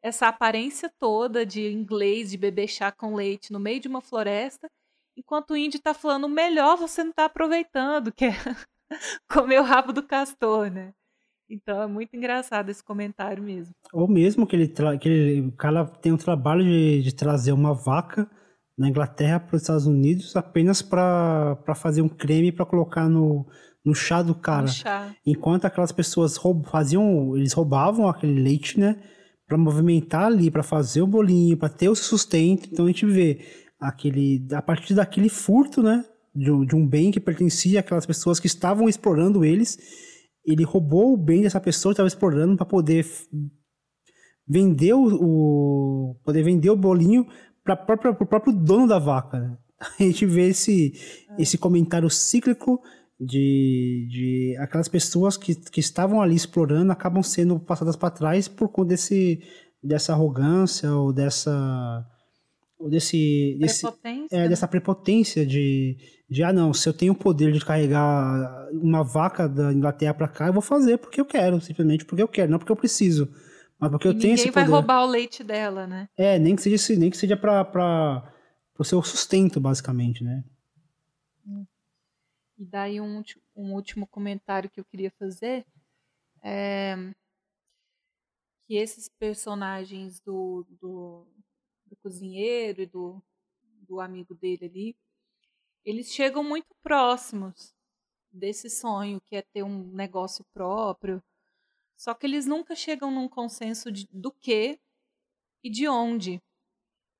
[0.00, 4.70] essa aparência toda de inglês, de beber chá com leite no meio de uma floresta,
[5.16, 8.30] enquanto o índio está falando melhor você não está aproveitando, que é
[9.28, 10.94] comer o rabo do castor, né?
[11.48, 13.74] Então é muito engraçado esse comentário mesmo.
[13.92, 14.68] Ou mesmo que ele,
[15.00, 18.28] que ele o cara tem um trabalho de, de trazer uma vaca
[18.76, 23.46] na Inglaterra para os Estados Unidos apenas para fazer um creme para colocar no,
[23.84, 24.66] no chá do cara.
[24.66, 25.14] Chá.
[25.24, 29.00] Enquanto aquelas pessoas roub, faziam, eles roubavam aquele leite, né?
[29.46, 32.68] para movimentar ali, para fazer o bolinho, para ter o sustento.
[32.70, 33.40] Então a gente vê
[33.80, 36.04] aquele a partir daquele furto, né,
[36.34, 39.78] de, de um bem que pertencia àquelas pessoas que estavam explorando eles,
[40.46, 43.04] ele roubou o bem dessa pessoa que estava explorando para poder
[44.46, 47.26] vender o, o, poder vender o bolinho
[47.64, 47.74] para
[48.20, 49.40] o próprio dono da vaca.
[49.40, 49.58] Né?
[49.98, 50.92] A gente vê esse,
[51.30, 51.42] é.
[51.42, 52.80] esse comentário cíclico
[53.18, 58.68] de, de aquelas pessoas que, que estavam ali explorando acabam sendo passadas para trás por
[58.68, 59.40] conta desse,
[59.82, 62.06] dessa arrogância ou dessa
[62.78, 64.36] ou desse, desse prepotência.
[64.36, 64.48] É, né?
[64.48, 65.96] dessa prepotência de,
[66.28, 70.28] de ah não se eu tenho o poder de carregar uma vaca da Inglaterra para
[70.28, 73.28] cá eu vou fazer porque eu quero simplesmente porque eu quero não porque eu preciso
[73.78, 76.38] mas porque e eu tenho esse poder ninguém vai roubar o leite dela né é
[76.38, 78.32] nem que seja nem que seja para
[78.78, 80.42] o seu sustento basicamente né.
[82.58, 83.22] E daí um,
[83.54, 85.66] um último comentário que eu queria fazer
[86.42, 86.96] é
[88.66, 91.26] que esses personagens do, do,
[91.84, 93.22] do cozinheiro e do,
[93.86, 94.96] do amigo dele ali,
[95.86, 97.72] eles chegam muito próximos
[98.32, 101.22] desse sonho que é ter um negócio próprio,
[101.96, 104.80] só que eles nunca chegam num consenso de, do que
[105.62, 106.42] e de onde.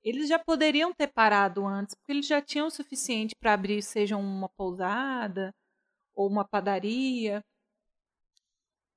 [0.03, 4.17] Eles já poderiam ter parado antes, porque eles já tinham o suficiente para abrir, seja
[4.17, 5.55] uma pousada
[6.13, 7.43] ou uma padaria.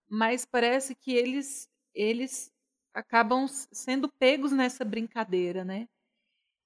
[0.09, 2.53] Mas parece que eles eles
[2.93, 5.89] acabam sendo pegos nessa brincadeira, né?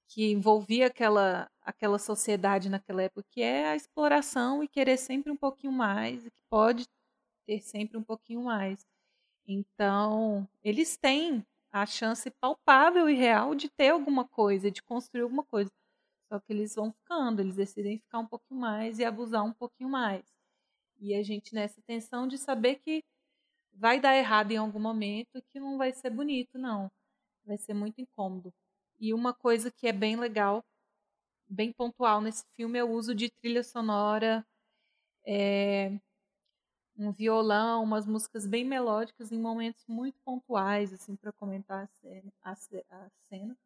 [0.09, 5.37] Que envolvia aquela aquela sociedade naquela época, que é a exploração e querer sempre um
[5.37, 6.87] pouquinho mais, e que pode
[7.47, 8.87] ter sempre um pouquinho mais.
[9.47, 15.45] Então, eles têm a chance palpável e real de ter alguma coisa, de construir alguma
[15.45, 15.71] coisa.
[16.29, 19.91] Só que eles vão ficando, eles decidem ficar um pouquinho mais e abusar um pouquinho
[19.91, 20.25] mais.
[21.01, 23.03] E a gente nessa tensão de saber que
[23.73, 26.91] vai dar errado em algum momento, que não vai ser bonito, não.
[27.45, 28.53] Vai ser muito incômodo.
[29.01, 30.65] E uma coisa que é bem legal,
[31.49, 34.47] bem pontual nesse filme é o uso de trilha sonora
[35.27, 35.99] é,
[36.97, 42.33] um violão, umas músicas bem melódicas em momentos muito pontuais, assim, para comentar a cena,
[42.43, 43.57] a, a cena,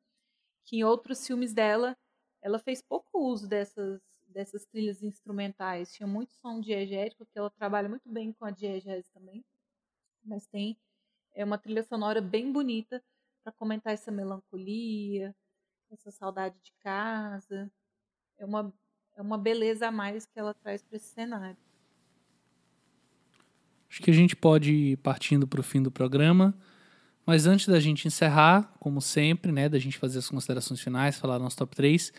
[0.65, 1.97] que em outros filmes dela
[2.41, 5.93] ela fez pouco uso dessas, dessas trilhas instrumentais.
[5.93, 9.45] Tinha muito som diegético, que ela trabalha muito bem com a diegese também.
[10.25, 10.79] Mas tem
[11.35, 13.03] é uma trilha sonora bem bonita
[13.45, 15.35] para comentar essa melancolia,
[15.95, 17.71] essa saudade de casa.
[18.39, 18.73] É uma,
[19.17, 21.57] é uma beleza a mais que ela traz para esse cenário.
[23.91, 26.55] Acho que a gente pode ir partindo para o fim do programa.
[27.29, 31.39] Mas antes da gente encerrar, como sempre, né, da gente fazer as considerações finais, falar
[31.39, 32.11] nosso top 3,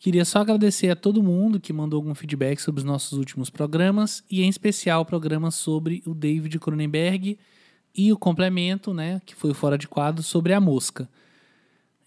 [0.00, 4.24] queria só agradecer a todo mundo que mandou algum feedback sobre os nossos últimos programas
[4.28, 7.38] e em especial o programa sobre o David Cronenberg
[7.94, 11.08] e o complemento, né, que foi o fora de quadro sobre a mosca.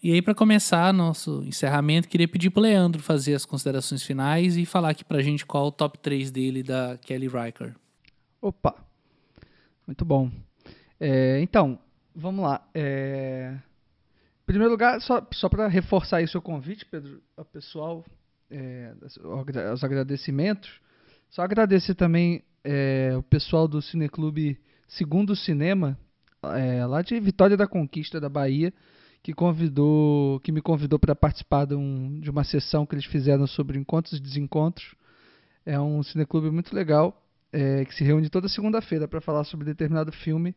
[0.02, 4.66] E aí para começar nosso encerramento, queria pedir para Leandro fazer as considerações finais e
[4.66, 7.74] falar aqui pra gente qual o top 3 dele da Kelly Riker.
[8.40, 8.74] Opa.
[9.86, 10.30] Muito bom.
[10.98, 11.78] É, então,
[12.14, 12.66] Vamos lá.
[12.74, 13.54] É...
[14.42, 18.04] Em primeiro lugar, só, só para reforçar aí o seu convite, Pedro, ao pessoal,
[18.50, 18.92] é,
[19.72, 20.70] os agradecimentos,
[21.30, 25.96] só agradecer também é, o pessoal do Cineclube Segundo Cinema,
[26.42, 28.74] é, lá de Vitória da Conquista, da Bahia,
[29.22, 33.46] que convidou, que me convidou para participar de, um, de, uma sessão que eles fizeram
[33.46, 34.94] sobre encontros e desencontros.
[35.64, 40.10] É um cineclube muito legal, é, que se reúne toda segunda-feira para falar sobre determinado
[40.10, 40.54] filme.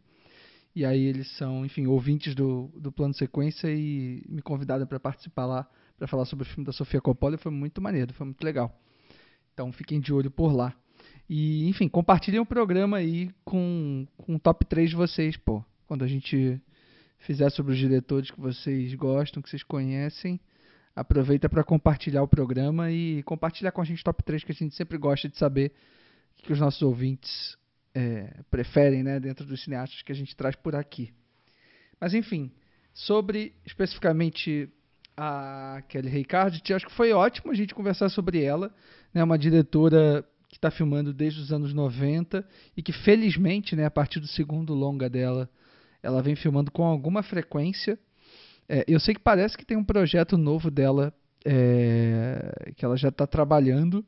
[0.76, 5.46] E aí eles são, enfim, ouvintes do, do plano sequência e me convidaram para participar
[5.46, 5.68] lá
[5.98, 8.78] para falar sobre o filme da Sofia Coppola foi muito maneiro, foi muito legal.
[9.54, 10.74] Então fiquem de olho por lá.
[11.30, 15.64] E, enfim, compartilhem o programa aí com, com o top 3 de vocês, pô.
[15.88, 16.62] Quando a gente
[17.26, 20.40] fizer sobre os diretores que vocês gostam, que vocês conhecem,
[20.96, 24.76] aproveita para compartilhar o programa e compartilhar com a gente top 3 que a gente
[24.76, 25.72] sempre gosta de saber
[26.40, 27.58] o que os nossos ouvintes
[27.94, 31.12] é, preferem né, dentro dos cineastas que a gente traz por aqui.
[32.00, 32.52] Mas enfim,
[32.94, 34.70] sobre especificamente
[35.18, 38.74] a Kelly Reichardt, acho que foi ótimo a gente conversar sobre ela,
[39.14, 42.48] né, uma diretora que está filmando desde os anos 90
[42.78, 45.50] e que felizmente, né, a partir do segundo longa dela,
[46.06, 47.98] ela vem filmando com alguma frequência.
[48.70, 53.10] É, eu sei que parece que tem um projeto novo dela é, que ela já
[53.10, 54.06] está trabalhando,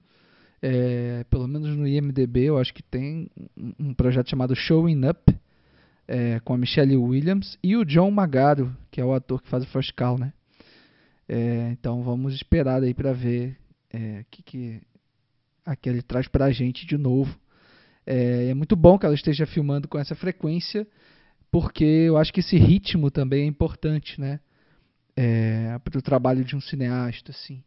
[0.62, 3.30] é, pelo menos no IMDB, eu acho que tem
[3.80, 5.36] um projeto chamado Showing Up,
[6.08, 9.64] é, com a Michelle Williams e o John Magaro, que é o ator que faz
[9.64, 10.34] o First Call, né?
[11.28, 13.58] É, então vamos esperar aí para ver
[13.94, 14.82] o é, que, que
[15.66, 17.38] aquele traz para a gente de novo.
[18.06, 20.88] É, é muito bom que ela esteja filmando com essa frequência,
[21.52, 24.40] porque eu acho que esse ritmo também é importante, né?
[25.16, 27.64] É, para o trabalho de um cineasta, assim.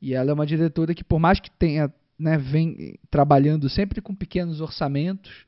[0.00, 1.92] E ela é uma diretora que, por mais que tenha
[2.22, 5.44] né, vem trabalhando sempre com pequenos orçamentos.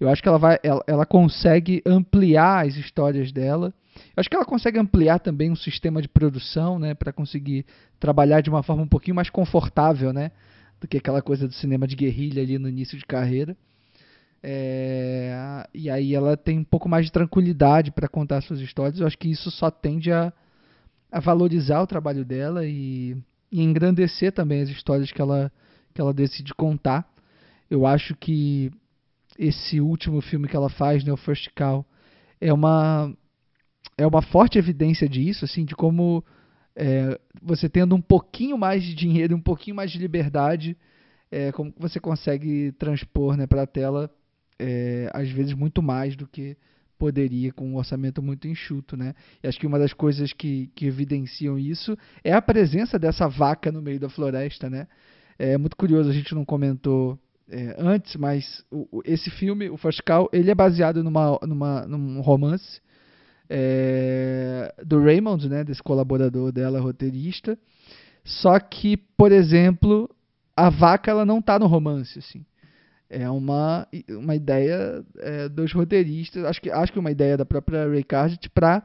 [0.00, 3.72] Eu acho que ela, vai, ela, ela consegue ampliar as histórias dela.
[3.96, 7.64] Eu acho que ela consegue ampliar também um sistema de produção, né, para conseguir
[8.00, 10.32] trabalhar de uma forma um pouquinho mais confortável, né,
[10.80, 13.56] do que aquela coisa do cinema de guerrilha ali no início de carreira.
[14.46, 19.00] É, e aí ela tem um pouco mais de tranquilidade para contar suas histórias.
[19.00, 20.30] Eu acho que isso só tende a,
[21.10, 23.16] a valorizar o trabalho dela e,
[23.50, 25.50] e engrandecer também as histórias que ela
[25.94, 27.08] que ela decide contar.
[27.70, 28.70] Eu acho que
[29.38, 31.86] esse último filme que ela faz, né, o First Call,
[32.38, 33.10] é uma
[33.96, 36.22] é uma forte evidência disso, assim, de como
[36.76, 40.76] é, você tendo um pouquinho mais de dinheiro, um pouquinho mais de liberdade,
[41.30, 44.10] é, como você consegue transpor, né, para a tela,
[44.58, 46.56] é, às vezes muito mais do que
[46.98, 49.14] poderia com um orçamento muito enxuto, né?
[49.42, 53.70] E acho que uma das coisas que, que evidenciam isso é a presença dessa vaca
[53.70, 54.86] no meio da floresta, né?
[55.38, 57.18] É muito curioso, a gente não comentou
[57.48, 62.20] é, antes, mas o, esse filme, o First Call, ele é baseado numa, numa, num
[62.20, 62.80] romance
[63.48, 67.58] é, do Raymond, né, desse colaborador dela, roteirista.
[68.24, 70.08] Só que, por exemplo,
[70.56, 72.44] a vaca ela não está no romance, assim.
[73.08, 77.86] É uma, uma ideia é, dos roteiristas, acho que, acho que uma ideia da própria
[77.86, 78.84] Ray Carditt para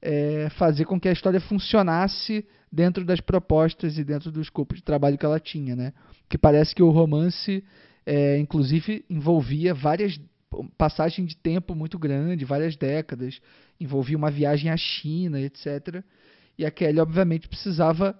[0.00, 4.82] é, fazer com que a história funcionasse dentro das propostas e dentro do escopo de
[4.82, 5.92] trabalho que ela tinha, né?
[6.28, 7.64] Que parece que o romance,
[8.04, 10.20] é, inclusive, envolvia várias
[10.76, 13.40] passagens de tempo muito grande, várias décadas,
[13.80, 16.04] envolvia uma viagem à China, etc.
[16.58, 18.18] E a Kelly, obviamente, precisava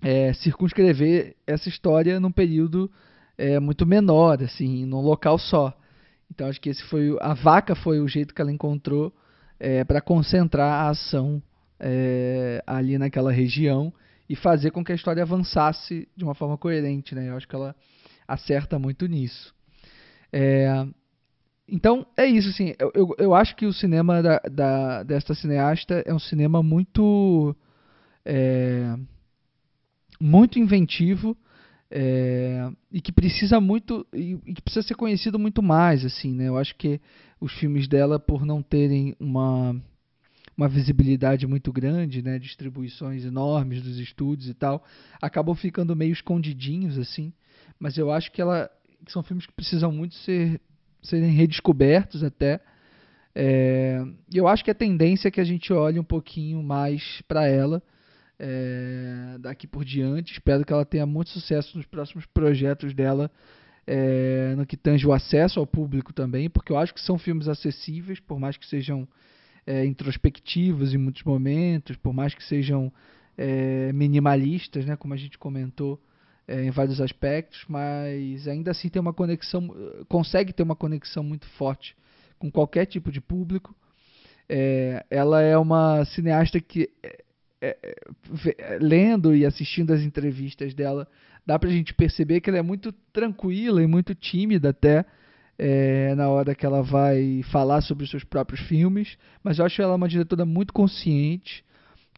[0.00, 2.90] é, circunscrever essa história num período
[3.36, 5.76] é, muito menor, assim, num local só.
[6.30, 9.12] Então, acho que esse foi a vaca foi o jeito que ela encontrou
[9.58, 11.42] é, para concentrar a ação
[11.78, 13.92] é, ali naquela região
[14.28, 17.28] e fazer com que a história avançasse de uma forma coerente, né?
[17.28, 17.74] Eu acho que ela
[18.26, 19.54] acerta muito nisso.
[20.32, 20.86] É,
[21.68, 22.74] então é isso, assim.
[22.78, 27.54] Eu, eu, eu, acho que o cinema da, da, desta cineasta é um cinema muito
[28.24, 28.96] é,
[30.20, 31.36] muito inventivo
[31.96, 36.48] é, e que precisa muito e, e, que precisa ser conhecido muito mais assim né?
[36.48, 37.00] Eu acho que
[37.40, 39.80] os filmes dela por não terem uma
[40.56, 42.36] uma visibilidade muito grande né?
[42.36, 44.84] Distribuições enormes dos estúdios e tal
[45.22, 47.32] acabam ficando meio escondidinhos assim.
[47.78, 48.68] Mas eu acho que ela
[49.06, 50.60] são filmes que precisam muito ser
[51.00, 52.60] serem redescobertos até.
[53.36, 57.46] É, eu acho que a tendência é que a gente olhe um pouquinho mais para
[57.46, 57.80] ela
[58.38, 60.32] é, daqui por diante.
[60.32, 63.30] Espero que ela tenha muito sucesso nos próximos projetos dela,
[63.86, 67.48] é, no que tange o acesso ao público também, porque eu acho que são filmes
[67.48, 69.06] acessíveis, por mais que sejam
[69.66, 72.92] é, introspectivos em muitos momentos, por mais que sejam
[73.36, 76.00] é, minimalistas, né, como a gente comentou.
[76.46, 79.74] É, em vários aspectos, mas ainda assim tem uma conexão,
[80.10, 81.96] consegue ter uma conexão muito forte
[82.38, 83.74] com qualquer tipo de público.
[84.46, 86.90] É, ela é uma cineasta que
[87.64, 87.96] é,
[88.58, 91.08] é, lendo e assistindo as entrevistas dela,
[91.46, 95.04] dá pra gente perceber que ela é muito tranquila e muito tímida até
[95.58, 99.80] é, na hora que ela vai falar sobre os seus próprios filmes, mas eu acho
[99.80, 101.64] ela uma diretora muito consciente,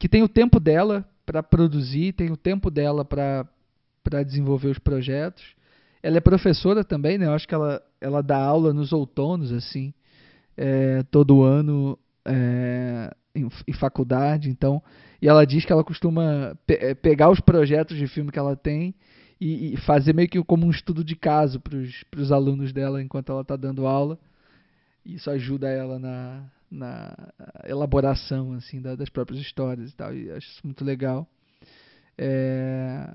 [0.01, 5.45] que tem o tempo dela para produzir, tem o tempo dela para desenvolver os projetos.
[6.03, 7.27] Ela é professora também, né?
[7.27, 9.93] Eu acho que ela, ela dá aula nos outonos, assim,
[10.57, 14.83] é, todo ano é, em, em, faculdade, então
[15.21, 18.57] e ela diz que ela costuma pe eh, pegar os projetos de filme que ela
[18.57, 18.95] tem
[19.41, 23.33] e, e fazer meio que como um estudo de caso para os alunos dela enquanto
[23.33, 24.19] ela está dando aula.
[25.05, 27.33] Isso ajuda ela na, na
[27.65, 30.15] elaboração assim da, das próprias histórias e tal.
[30.15, 31.29] E acho isso muito legal.
[32.19, 33.09] É...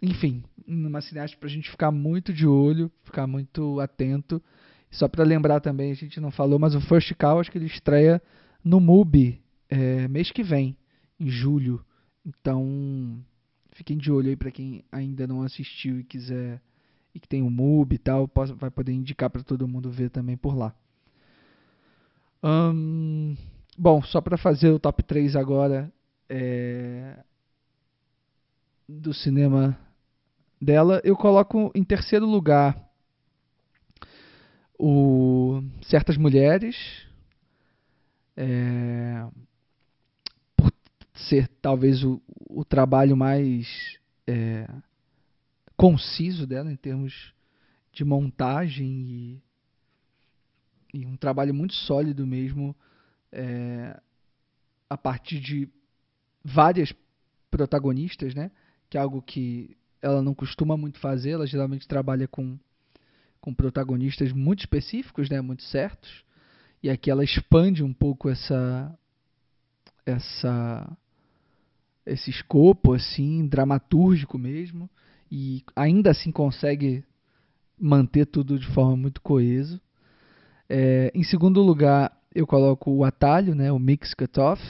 [0.00, 4.42] Enfim, uma cineasta para a gente ficar muito de olho, ficar muito atento.
[4.90, 7.66] Só para lembrar também, a gente não falou, mas o First Call acho que ele
[7.66, 8.22] estreia
[8.66, 10.76] no MUBI é, mês que vem
[11.20, 11.84] em julho.
[12.26, 13.24] Então,
[13.70, 16.60] fiquem de olho aí para quem ainda não assistiu e quiser
[17.14, 20.36] e que tem o MUB e tal, vai poder indicar para todo mundo ver também
[20.36, 20.74] por lá.
[23.78, 25.90] bom, só para fazer o top 3 agora
[26.28, 27.22] é,
[28.88, 29.78] do cinema
[30.60, 32.76] dela, eu coloco em terceiro lugar
[34.76, 37.05] o Certas Mulheres.
[38.36, 39.26] É,
[41.14, 44.68] ser talvez o, o trabalho mais é,
[45.76, 47.32] conciso dela em termos
[47.92, 49.42] de montagem e,
[50.92, 52.76] e um trabalho muito sólido mesmo
[53.32, 53.98] é,
[54.88, 55.68] a partir de
[56.44, 56.92] várias
[57.50, 58.50] protagonistas, né?
[58.88, 61.30] Que é algo que ela não costuma muito fazer.
[61.30, 62.58] Ela geralmente trabalha com,
[63.40, 65.40] com protagonistas muito específicos, né?
[65.40, 66.24] Muito certos.
[66.86, 68.96] E aqui ela expande um pouco essa
[70.06, 70.96] essa
[72.06, 74.88] esse escopo assim dramatúrgico mesmo
[75.28, 77.04] e ainda assim consegue
[77.76, 79.80] manter tudo de forma muito coeso.
[80.68, 84.62] É, em segundo lugar, eu coloco o atalho, né, o mix cutoff,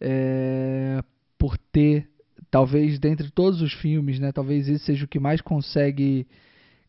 [0.00, 1.04] é,
[1.36, 2.08] por ter
[2.50, 6.26] talvez dentre todos os filmes, né, talvez esse seja o que mais consegue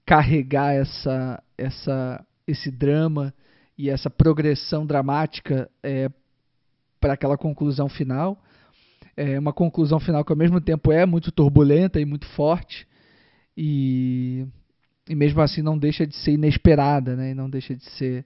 [0.05, 3.33] carregar essa essa esse drama
[3.77, 6.09] e essa progressão dramática é,
[6.99, 8.41] para aquela conclusão final
[9.15, 12.87] é uma conclusão final que ao mesmo tempo é muito turbulenta e muito forte
[13.57, 14.45] e,
[15.09, 17.31] e mesmo assim não deixa de ser inesperada, né?
[17.31, 18.23] E não deixa de ser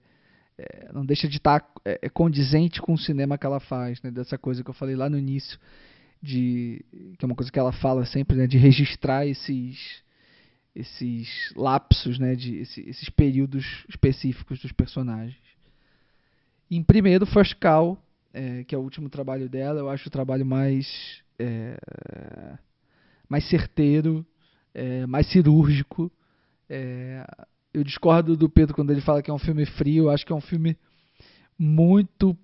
[0.58, 4.02] é, não deixa de estar tá, é, é, condizente com o cinema que ela faz,
[4.02, 4.12] né?
[4.12, 5.58] Dessa coisa que eu falei lá no início
[6.22, 6.84] de
[7.18, 8.46] que é uma coisa que ela fala sempre, né?
[8.46, 10.04] De registrar esses
[10.76, 12.36] esses lapsos, né?
[12.36, 15.36] De esse, esses períodos específicos dos personagens.
[16.70, 18.02] Em primeiro, First Call
[18.34, 21.78] é, que é o último trabalho dela, eu acho o trabalho mais é,
[23.28, 24.26] mais certeiro,
[24.74, 26.12] é, mais cirúrgico.
[26.70, 27.26] É,
[27.74, 30.06] eu discordo do Pedro quando ele fala que é um filme frio.
[30.06, 30.78] Eu acho que é um filme
[31.58, 32.38] muito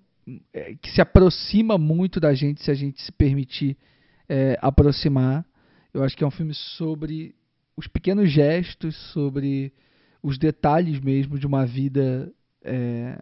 [0.52, 3.76] é, que se aproxima muito da gente se a gente se permitir
[4.28, 5.44] é, aproximar.
[5.92, 7.34] Eu acho que é um filme sobre
[7.78, 9.72] os pequenos gestos, sobre
[10.20, 12.28] os detalhes mesmo de uma vida
[12.60, 13.16] é,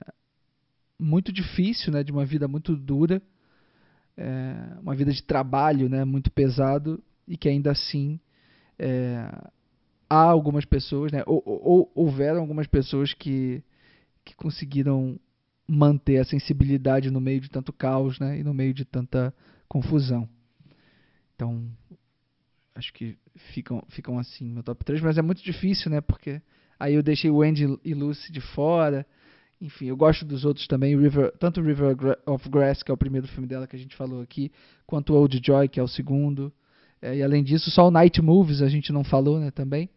[0.99, 3.21] muito difícil, né, de uma vida muito dura,
[4.17, 8.19] é, uma vida de trabalho, né, muito pesado e que ainda assim
[8.79, 9.29] é,
[10.09, 13.63] há algumas pessoas, né, ou, ou, houveram algumas pessoas que,
[14.25, 15.21] que conseguiram
[15.69, 19.35] manter a sensibilidade no meio de tanto caos, né, e no meio de tanta
[19.69, 20.27] confusão.
[21.35, 21.71] Então,
[22.75, 23.19] acho que
[23.53, 26.41] ficam, ficam assim meu top 3, mas é muito difícil, né, porque
[26.79, 29.07] aí eu deixei o Andy e Lucy de fora,
[29.61, 33.27] enfim, eu gosto dos outros também, River, tanto River of Grass, que é o primeiro
[33.27, 34.53] filme dela que a gente falou aqui,
[34.87, 36.53] quanto Old Joy, que é o segundo.
[37.01, 39.89] É, e além disso, só o Night Moves a gente não falou, né, também.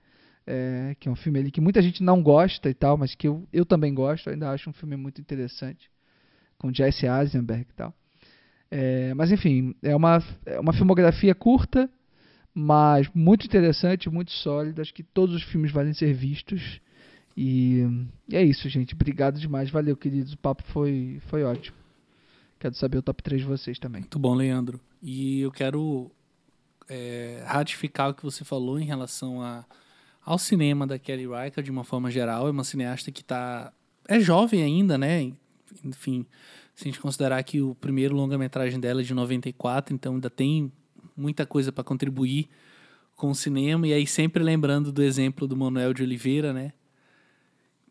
[0.47, 3.27] É, que é um filme ali que muita gente não gosta e tal, mas que
[3.27, 5.91] eu, eu também gosto, ainda acho um filme muito interessante.
[6.57, 7.93] Com Jesse Eisenberg e tal.
[8.71, 11.89] É, mas enfim, é uma, é uma filmografia curta,
[12.53, 14.81] mas muito interessante, muito sólida.
[14.81, 16.81] Acho que todos os filmes valem ser vistos.
[17.35, 17.85] E,
[18.27, 18.93] e é isso, gente.
[18.93, 19.69] Obrigado demais.
[19.69, 20.33] Valeu, queridos.
[20.33, 21.77] O papo foi, foi ótimo.
[22.59, 24.01] Quero saber o top 3 de vocês também.
[24.01, 24.79] Muito bom, Leandro.
[25.01, 26.11] E eu quero
[26.89, 29.63] é, ratificar o que você falou em relação a,
[30.25, 32.47] ao cinema da Kelly Reichardt de uma forma geral.
[32.47, 33.71] É uma cineasta que tá,
[34.07, 35.31] é jovem ainda, né?
[35.85, 36.25] Enfim,
[36.75, 40.71] se a gente considerar que o primeiro longa-metragem dela é de 94, então ainda tem
[41.19, 42.49] muita coisa para contribuir
[43.15, 43.87] com o cinema.
[43.87, 46.71] E aí, sempre lembrando do exemplo do Manuel de Oliveira, né?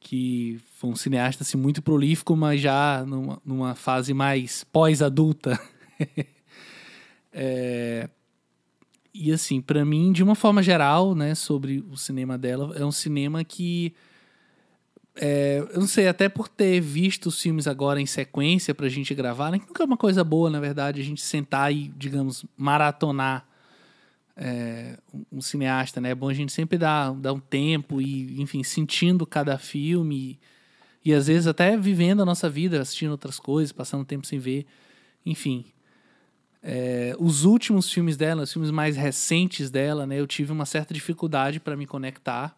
[0.00, 5.60] Que foi um cineasta assim, muito prolífico, mas já numa, numa fase mais pós-adulta.
[7.32, 8.08] é...
[9.12, 12.92] E assim, para mim, de uma forma geral, né, sobre o cinema dela, é um
[12.92, 13.92] cinema que
[15.20, 19.12] é, eu não sei, até por ter visto os filmes agora em sequência pra gente
[19.14, 19.58] gravar, né?
[19.58, 23.44] Que nunca é uma coisa boa, na verdade, a gente sentar e, digamos, maratonar
[24.36, 24.96] é,
[25.32, 26.10] um, cineasta, né?
[26.10, 30.38] É bom a gente sempre dar, dar um tempo e, enfim, sentindo cada filme
[31.04, 34.38] e, e às vezes até vivendo a nossa vida, assistindo outras coisas, passando tempo sem
[34.38, 34.66] ver.
[35.26, 35.64] Enfim,
[36.62, 40.20] é, os últimos filmes dela, os filmes mais recentes dela, né?
[40.20, 42.56] Eu tive uma certa dificuldade para me conectar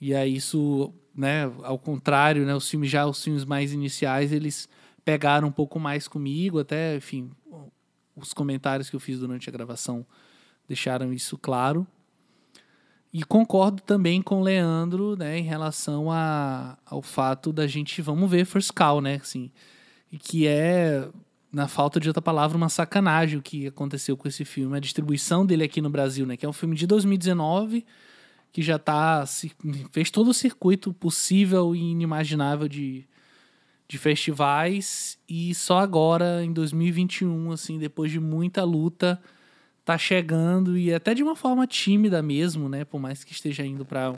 [0.00, 4.68] e aí isso, né, ao contrário, né, os filmes já os filmes mais iniciais, eles
[5.04, 7.30] pegaram um pouco mais comigo, até, enfim,
[8.16, 10.06] os comentários que eu fiz durante a gravação
[10.66, 11.86] deixaram isso claro.
[13.12, 18.30] E concordo também com o Leandro, né, em relação a, ao fato da gente, vamos
[18.30, 19.50] ver First Call, né, assim,
[20.12, 21.08] e que é,
[21.52, 25.44] na falta de outra palavra, uma sacanagem o que aconteceu com esse filme, a distribuição
[25.44, 27.84] dele aqui no Brasil, né, que é um filme de 2019,
[28.52, 29.24] que já tá
[29.92, 33.06] fez todo o circuito possível e inimaginável de,
[33.88, 35.18] de festivais.
[35.28, 39.20] E só agora em 2021 assim depois de muita luta
[39.84, 40.76] tá chegando.
[40.76, 42.84] E até de uma forma tímida mesmo né?
[42.84, 44.14] Por mais que esteja indo para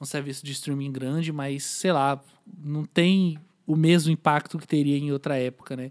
[0.00, 2.22] um serviço de streaming grande mas sei lá
[2.62, 5.90] não tem o mesmo impacto que teria em outra época né?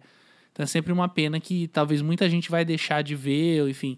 [0.53, 3.97] Então é sempre uma pena que talvez muita gente vai deixar de ver enfim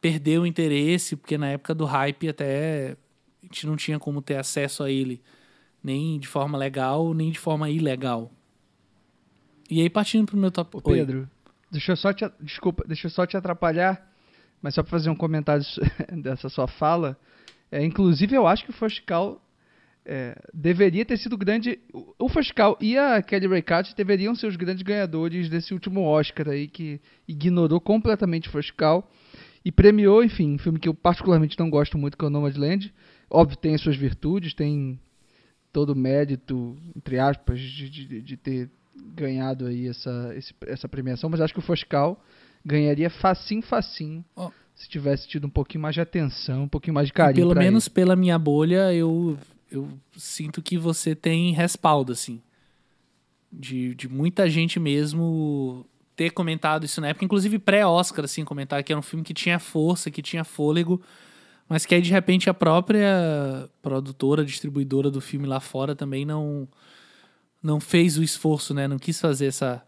[0.00, 2.96] perder o interesse porque na época do hype até
[3.52, 5.20] gente não tinha como ter acesso a ele
[5.82, 8.30] nem de forma legal, nem de forma ilegal.
[9.68, 10.76] E aí, partindo pro meu top...
[10.76, 11.26] Ô, Pedro, Oi.
[11.70, 12.30] deixa eu só te...
[12.40, 14.10] Desculpa, deixa eu só te atrapalhar,
[14.60, 15.64] mas só para fazer um comentário
[16.22, 17.18] dessa sua fala.
[17.70, 19.42] É, inclusive, eu acho que o Foscal
[20.04, 21.80] é, deveria ter sido grande.
[22.18, 26.68] O Foscal e a Kelly Reichardt deveriam ser os grandes ganhadores desse último Oscar aí,
[26.68, 29.10] que ignorou completamente o Foscal
[29.64, 32.92] e premiou, enfim, um filme que eu particularmente não gosto muito, que é o Nomadland.
[33.32, 35.00] Óbvio, tem as suas virtudes, tem
[35.72, 40.34] todo o mérito, entre aspas, de, de, de ter ganhado aí essa,
[40.66, 42.22] essa premiação, mas acho que o Foscal
[42.64, 44.50] ganharia facinho, facinho, oh.
[44.74, 47.48] se tivesse tido um pouquinho mais de atenção, um pouquinho mais de carinho.
[47.48, 47.94] Pelo menos ele.
[47.94, 49.38] pela minha bolha, eu,
[49.70, 52.40] eu sinto que você tem respaldo, assim.
[53.50, 58.92] De, de muita gente mesmo ter comentado isso na época, inclusive pré-Oscar, assim, comentar que
[58.92, 61.00] era um filme que tinha força, que tinha fôlego,
[61.72, 66.68] mas que aí, de repente, a própria produtora, distribuidora do filme lá fora também não
[67.62, 68.86] não fez o esforço, né?
[68.86, 69.82] Não quis fazer essa...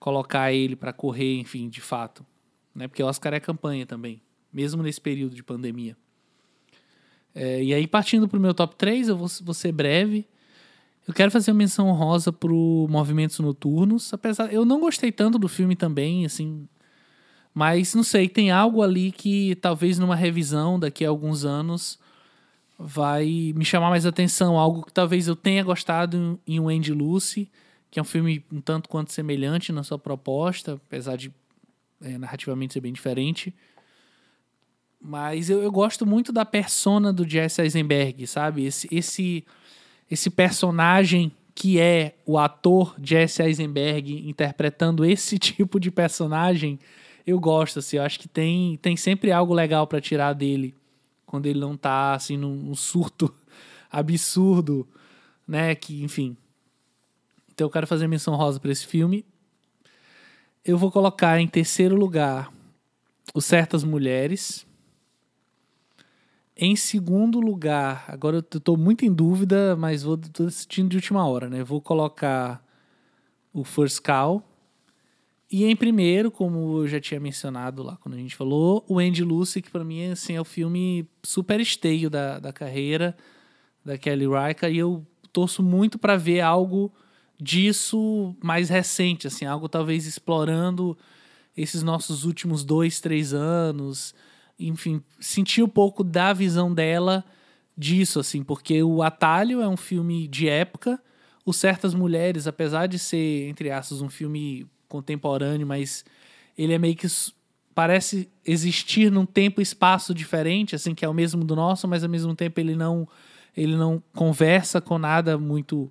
[0.00, 2.26] colocar ele para correr, enfim, de fato.
[2.74, 2.88] Né?
[2.88, 4.20] Porque o Oscar é campanha também,
[4.52, 5.96] mesmo nesse período de pandemia.
[7.32, 10.26] É, e aí, partindo pro meu top 3, eu vou, vou ser breve.
[11.06, 15.46] Eu quero fazer uma menção honrosa pro Movimentos Noturnos, apesar eu não gostei tanto do
[15.46, 16.66] filme também, assim,
[17.56, 21.98] mas não sei, tem algo ali que talvez numa revisão daqui a alguns anos
[22.78, 24.58] vai me chamar mais atenção.
[24.58, 27.50] Algo que talvez eu tenha gostado em o Andy Lucy,
[27.90, 31.32] que é um filme um tanto quanto semelhante na sua proposta, apesar de
[32.02, 33.54] é, narrativamente ser bem diferente.
[35.00, 38.66] Mas eu, eu, gosto muito da persona do Jesse Eisenberg, sabe?
[38.66, 39.46] Esse, esse,
[40.10, 46.78] esse personagem que é o ator Jesse Eisenberg interpretando esse tipo de personagem
[47.26, 50.74] eu gosto, assim, eu acho que tem, tem sempre algo legal para tirar dele
[51.26, 53.34] quando ele não tá, assim, num, num surto
[53.90, 54.88] absurdo,
[55.46, 56.36] né, que, enfim.
[57.52, 59.26] Então eu quero fazer menção rosa para esse filme.
[60.64, 62.52] Eu vou colocar em terceiro lugar
[63.34, 64.64] o Certas Mulheres.
[66.56, 71.26] Em segundo lugar, agora eu tô muito em dúvida, mas vou tô decidindo de última
[71.26, 71.62] hora, né?
[71.62, 72.64] vou colocar
[73.52, 74.45] o First Call
[75.50, 79.22] E em primeiro, como eu já tinha mencionado lá quando a gente falou, o Andy
[79.22, 83.16] Lucy, que para mim assim, é o filme super esteio da, da carreira
[83.84, 86.92] da Kelly Reichardt, e eu torço muito para ver algo
[87.40, 90.98] disso mais recente, assim, algo talvez explorando
[91.56, 94.14] esses nossos últimos dois, três anos,
[94.58, 97.24] enfim, sentir um pouco da visão dela
[97.76, 101.00] disso, assim, porque o Atalho é um filme de época,
[101.44, 104.66] o Certas Mulheres, apesar de ser, entre aspas, um filme
[104.96, 106.04] contemporâneo, mas
[106.56, 107.06] ele é meio que
[107.74, 112.02] parece existir num tempo e espaço diferente, assim, que é o mesmo do nosso, mas
[112.02, 113.06] ao mesmo tempo ele não
[113.56, 115.90] ele não conversa com nada muito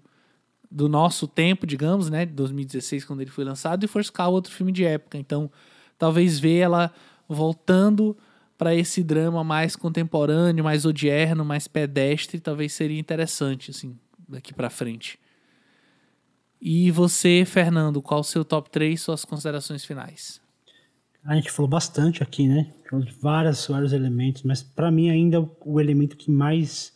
[0.70, 4.72] do nosso tempo, digamos, né, de 2016 quando ele foi lançado e Call outro filme
[4.72, 5.18] de época.
[5.18, 5.50] Então,
[5.98, 6.92] talvez ver ela
[7.28, 8.16] voltando
[8.56, 13.98] para esse drama mais contemporâneo, mais odierno, mais pedestre, talvez seria interessante assim,
[14.30, 15.18] daqui para frente.
[16.62, 20.42] E você, Fernando, qual o seu top 3 suas considerações finais?
[21.24, 22.74] A gente falou bastante aqui, né?
[23.22, 26.94] Vários, vários elementos, mas para mim ainda o elemento que mais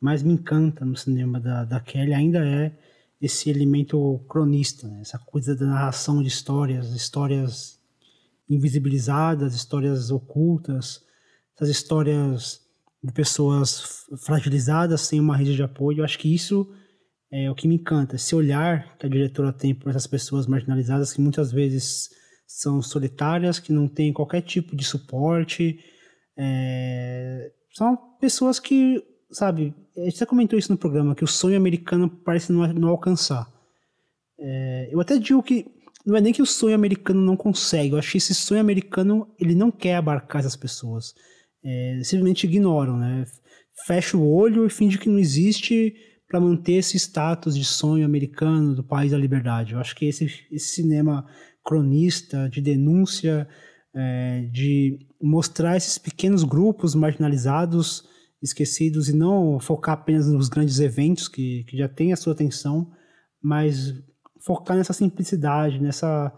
[0.00, 2.72] mais me encanta no cinema da, da Kelly ainda é
[3.20, 5.02] esse elemento cronista, né?
[5.02, 7.78] essa coisa da narração de histórias, histórias
[8.48, 11.04] invisibilizadas, histórias ocultas,
[11.54, 12.62] essas histórias
[13.04, 15.98] de pessoas fragilizadas sem uma rede de apoio.
[15.98, 16.72] Eu acho que isso
[17.32, 21.12] é o que me encanta, esse olhar que a diretora tem para essas pessoas marginalizadas
[21.12, 22.08] que muitas vezes
[22.46, 25.78] são solitárias, que não têm qualquer tipo de suporte.
[26.36, 27.52] É...
[27.72, 29.00] São pessoas que,
[29.30, 29.72] sabe,
[30.12, 33.48] já comentou isso no programa, que o sonho americano parece não, não alcançar.
[34.38, 34.88] É...
[34.90, 35.66] Eu até digo que
[36.04, 39.32] não é nem que o sonho americano não consegue, eu acho que esse sonho americano
[39.38, 41.14] ele não quer abarcar essas pessoas.
[41.62, 43.26] É, simplesmente ignoram, né?
[43.86, 45.94] Fecha o olho e finge que não existe
[46.30, 49.74] para manter esse status de sonho americano do país da liberdade.
[49.74, 51.26] Eu acho que esse, esse cinema
[51.64, 53.48] cronista, de denúncia,
[53.92, 58.08] é, de mostrar esses pequenos grupos marginalizados,
[58.40, 62.88] esquecidos, e não focar apenas nos grandes eventos que, que já têm a sua atenção,
[63.42, 63.92] mas
[64.46, 66.32] focar nessa simplicidade, nessa,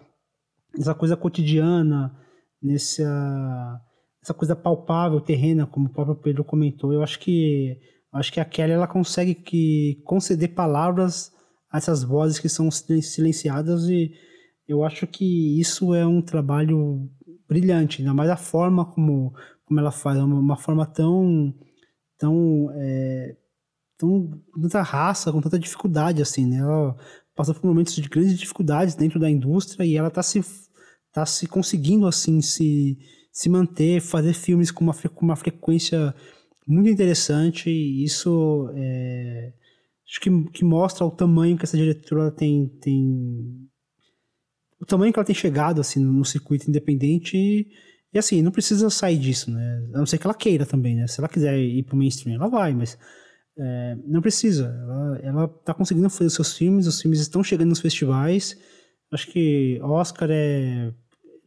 [0.75, 2.19] nessa coisa cotidiana,
[2.63, 3.79] nessa
[4.23, 6.93] essa coisa palpável, terrena, como o próprio Pedro comentou.
[6.93, 7.77] Eu acho que
[8.13, 11.33] acho que a Kelly ela consegue que conceder palavras
[11.71, 14.13] a essas vozes que são silenciadas e
[14.69, 17.11] eu acho que isso é um trabalho
[17.49, 19.35] brilhante, ainda mais a forma como,
[19.65, 21.55] como ela faz, é uma, uma forma tão
[22.19, 23.37] tão é,
[23.99, 26.59] tão tanta raça, com tanta dificuldade assim, né?
[26.59, 26.97] Ela
[27.35, 30.41] passa por momentos de grandes dificuldades dentro da indústria e ela está se
[31.13, 32.99] tá se conseguindo assim se
[33.33, 36.15] se manter, fazer filmes com uma, com uma frequência
[36.67, 39.53] muito interessante e isso é,
[40.09, 43.69] acho que, que mostra o tamanho que essa diretora tem, tem
[44.81, 47.69] o tamanho que ela tem chegado assim no circuito independente e,
[48.13, 49.89] e, assim, não precisa sair disso, né?
[49.95, 51.07] A não ser que ela queira também, né?
[51.07, 52.99] Se ela quiser ir pro mainstream, ela vai, mas
[53.59, 54.67] é, não precisa.
[54.67, 58.57] Ela, ela tá conseguindo fazer os seus filmes, os filmes estão chegando nos festivais.
[59.11, 60.93] Acho que Oscar é,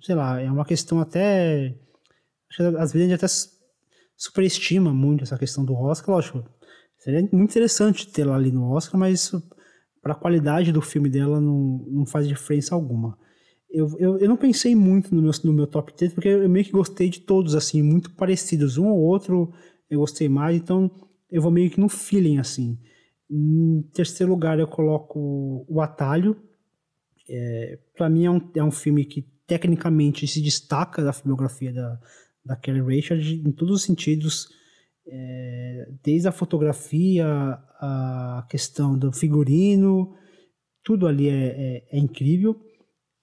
[0.02, 1.76] sei lá, é uma questão até.
[2.80, 3.28] Às vezes até
[4.18, 6.16] superestima muito essa questão do Oscar.
[6.16, 6.44] Lógico,
[6.98, 9.32] seria muito interessante ter ela ali no Oscar, mas
[10.02, 13.18] para a qualidade do filme dela não, não faz diferença alguma
[13.76, 16.64] eu, eu, eu não pensei muito no meu, no meu top 10, porque eu meio
[16.64, 18.78] que gostei de todos, assim, muito parecidos.
[18.78, 19.54] Um ou outro
[19.90, 20.90] eu gostei mais, então
[21.30, 22.80] eu vou meio que no feeling, assim.
[23.30, 26.38] Em terceiro lugar, eu coloco O Atalho.
[27.28, 32.00] É, para mim, é um, é um filme que tecnicamente se destaca da filmografia da,
[32.46, 34.48] da Kelly Reichardt em todos os sentidos,
[35.08, 37.26] é, desde a fotografia,
[37.80, 40.16] a questão do figurino,
[40.84, 42.56] tudo ali é, é, é incrível.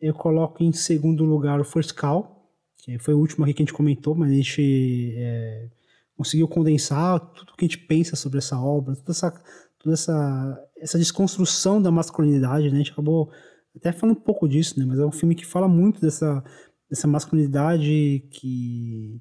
[0.01, 3.65] Eu coloco em segundo lugar o First Call, que foi o último aqui que a
[3.65, 5.69] gente comentou, mas a gente é,
[6.17, 9.31] conseguiu condensar tudo que a gente pensa sobre essa obra, toda essa,
[9.79, 12.75] toda essa, essa desconstrução da masculinidade, né?
[12.75, 13.31] A gente acabou
[13.77, 14.85] até falando um pouco disso, né?
[14.85, 16.45] Mas é um filme que fala muito dessa,
[16.93, 19.19] dessa masculinidade que,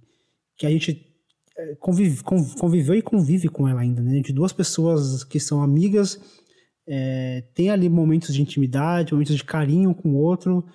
[0.58, 1.08] que a gente
[1.58, 2.22] é, convive,
[2.60, 4.20] conviveu e convive com ela ainda, né?
[4.20, 6.20] De duas pessoas que são amigas
[6.86, 10.66] é, tem ali momentos de intimidade, momentos de carinho com o outro,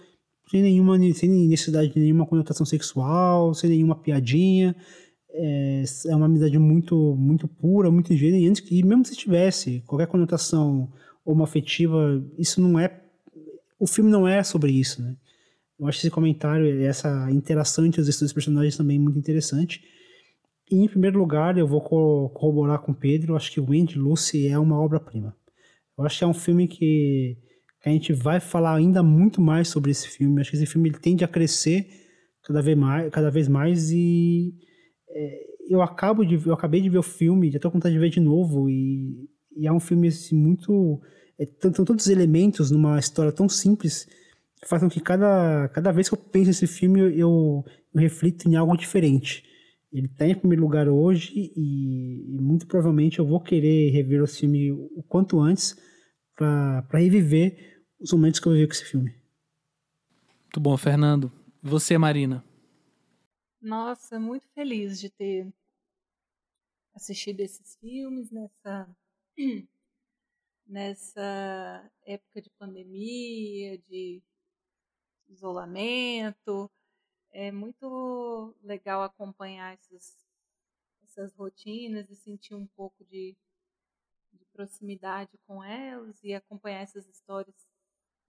[0.51, 4.75] sem nenhuma sem necessidade de nenhuma conotação sexual, sem nenhuma piadinha.
[5.29, 10.07] É, é uma amizade muito muito pura, muito ingênua, e, e mesmo se tivesse qualquer
[10.07, 10.91] conotação
[11.27, 13.03] homoafetiva, isso não é.
[13.79, 15.15] O filme não é sobre isso, né?
[15.79, 19.83] Eu acho esse comentário, essa interação entre os dois personagens também muito interessante.
[20.71, 23.99] E, em primeiro lugar, eu vou corroborar com o Pedro, eu acho que o Wendy
[23.99, 25.37] Lucy é uma obra-prima.
[25.99, 27.39] Eu acho que é um filme que
[27.85, 30.41] a gente vai falar ainda muito mais sobre esse filme.
[30.41, 31.87] Acho que esse filme ele tende a crescer
[32.43, 34.55] cada vez mais, cada vez mais e
[35.09, 38.01] é, eu acabo de eu acabei de ver o filme, já tô com vontade de
[38.01, 41.01] ver de novo e, e é um filme assim, muito
[41.39, 44.07] é, tanto todos os elementos numa história tão simples
[44.61, 48.01] que fazem com que cada cada vez que eu penso nesse filme eu, eu, eu
[48.01, 49.45] reflito em algo diferente.
[49.93, 54.27] Ele está em primeiro lugar hoje e, e, muito provavelmente eu vou querer rever o
[54.27, 55.77] filme o quanto antes
[56.35, 59.15] para reviver os momentos que eu vivi com esse filme.
[60.43, 61.33] Muito bom, Fernando.
[61.63, 62.45] Você, Marina?
[63.61, 65.53] Nossa, muito feliz de ter
[66.95, 68.89] assistido esses filmes nessa
[70.67, 74.23] nessa época de pandemia, de
[75.29, 76.71] isolamento.
[77.31, 80.17] É muito legal acompanhar essas,
[81.03, 83.37] essas rotinas e sentir um pouco de,
[84.33, 87.69] de proximidade com elas e acompanhar essas histórias,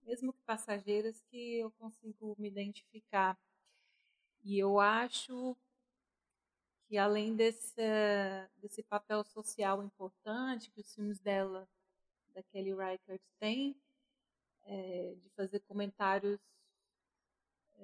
[0.02, 3.38] mesmo que passageiras, que eu consigo me identificar.
[4.42, 5.56] E eu acho
[6.88, 7.82] que além desse,
[8.56, 11.68] desse papel social importante que os filmes dela,
[12.34, 13.76] da Kelly Reichardt, têm,
[14.64, 16.40] é, de fazer comentários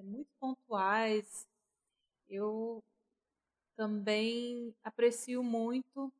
[0.02, 1.47] muito pontuais,
[2.28, 2.82] eu
[3.76, 6.12] também aprecio muito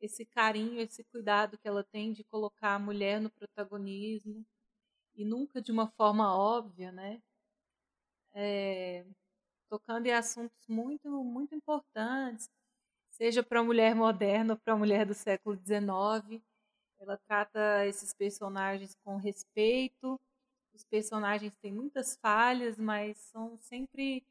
[0.00, 4.44] esse carinho, esse cuidado que ela tem de colocar a mulher no protagonismo
[5.16, 7.22] e nunca de uma forma óbvia, né?
[8.32, 9.04] É,
[9.70, 12.50] tocando em assuntos muito, muito importantes,
[13.10, 16.42] seja para a mulher moderna ou para a mulher do século XIX.
[17.00, 20.20] Ela trata esses personagens com respeito.
[20.80, 24.24] Os personagens têm muitas falhas, mas são sempre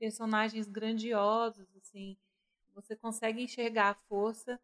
[0.00, 1.64] personagens grandiosos.
[1.76, 2.16] Assim,
[2.74, 4.60] você consegue enxergar a força,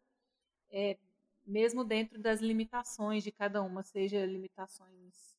[0.69, 0.97] é,
[1.45, 5.33] mesmo dentro das limitações de cada uma, seja limitações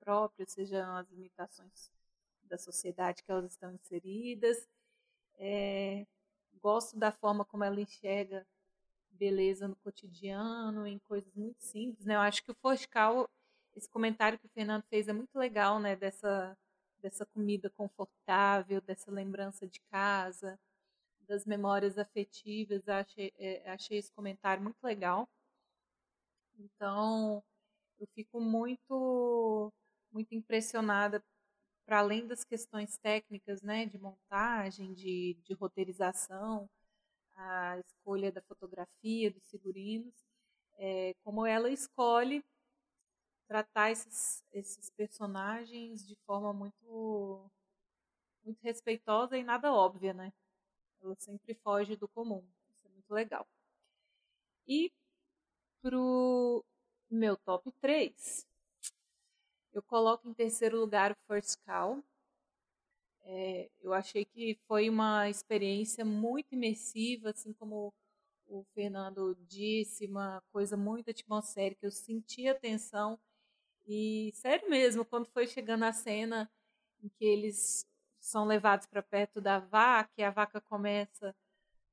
[0.00, 1.92] próprias, sejam as limitações
[2.44, 4.66] da sociedade que elas estão inseridas.
[5.34, 6.06] É,
[6.62, 8.46] gosto da forma como ela enxerga
[9.10, 12.06] beleza no cotidiano, em coisas muito simples.
[12.06, 12.14] Né?
[12.14, 13.28] Eu acho que o Foscal,
[13.74, 15.96] esse comentário que o Fernando fez é muito legal, né?
[15.96, 16.56] Dessa,
[17.00, 20.58] dessa comida confortável, dessa lembrança de casa,
[21.28, 22.88] das memórias afetivas.
[22.88, 25.28] Achei, é, achei esse comentário muito legal.
[26.58, 27.42] Então,
[27.98, 29.72] eu fico muito,
[30.12, 31.22] muito impressionada
[31.86, 36.68] para além das questões técnicas, né, de montagem, de, de roteirização,
[37.34, 40.14] a escolha da fotografia, dos figurinos,
[40.78, 42.44] é, como ela escolhe
[43.48, 47.50] tratar esses, esses personagens de forma muito
[48.44, 50.32] muito respeitosa e nada óbvia, né?
[51.00, 52.44] Ela sempre foge do comum.
[52.70, 53.46] Isso é muito legal.
[54.66, 54.92] E
[55.80, 56.64] pro
[57.10, 58.46] meu top 3,
[59.72, 62.02] eu coloco em terceiro lugar o First Call.
[63.24, 67.92] É, eu achei que foi uma experiência muito imersiva, assim como
[68.46, 71.86] o Fernando disse, uma coisa muito atmosférica.
[71.86, 73.18] Eu senti a tensão
[73.86, 76.50] e, sério mesmo, quando foi chegando a cena
[77.02, 77.86] em que eles
[78.20, 81.34] são levados para perto da vaca e a vaca começa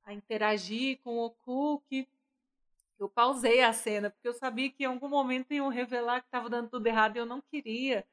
[0.04, 2.06] a interagir com o Cook,
[2.98, 6.50] eu pausei a cena, porque eu sabia que em algum momento iam revelar que estava
[6.50, 8.06] dando tudo errado e eu não queria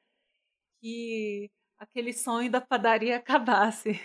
[0.79, 3.99] que aquele sonho da padaria acabasse.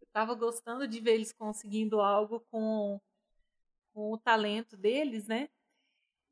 [0.00, 3.00] Eu estava gostando de ver eles conseguindo algo com,
[3.92, 5.48] com o talento deles, né?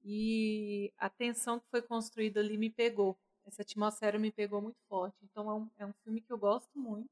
[0.05, 3.17] E a tensão que foi construída ali me pegou.
[3.45, 5.17] Essa atmosfera me pegou muito forte.
[5.25, 7.11] Então é um, é um filme que eu gosto muito.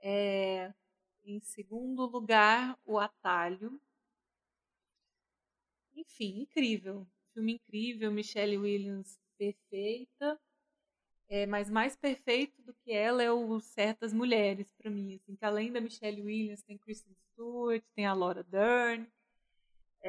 [0.00, 0.72] É,
[1.24, 3.80] em segundo lugar, O Atalho,
[5.94, 7.06] enfim, incrível.
[7.34, 10.38] Filme incrível, Michelle Williams perfeita.
[11.28, 15.14] É, mas mais perfeito do que ela é o Certas Mulheres, para mim.
[15.16, 19.06] Assim, que além da Michelle Williams, tem Kristen Stewart, tem a Laura Dern.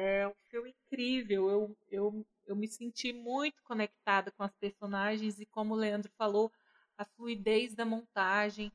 [0.02, 1.50] É um filme incrível.
[1.50, 6.50] Eu, eu, eu me senti muito conectada com as personagens e, como o Leandro falou,
[6.96, 8.72] a fluidez da montagem.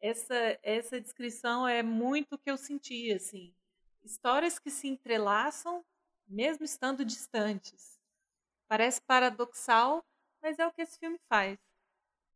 [0.00, 3.12] Essa, essa descrição é muito o que eu senti.
[3.12, 3.52] Assim.
[4.04, 5.84] Histórias que se entrelaçam
[6.28, 7.98] mesmo estando distantes.
[8.68, 10.06] Parece paradoxal,
[10.40, 11.58] mas é o que esse filme faz.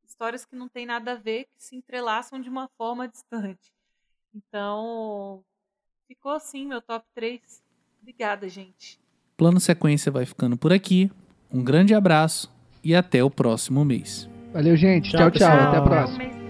[0.02, 3.72] Histórias que não têm nada a ver, que se entrelaçam de uma forma distante.
[4.34, 5.44] Então,
[6.08, 7.62] ficou assim meu top 3.
[8.02, 8.98] Obrigada, gente.
[9.36, 11.10] Plano Sequência vai ficando por aqui.
[11.52, 14.28] Um grande abraço e até o próximo mês.
[14.52, 15.10] Valeu, gente.
[15.10, 15.48] Tchau, tchau.
[15.48, 15.68] tchau.
[15.68, 16.41] Até a próxima.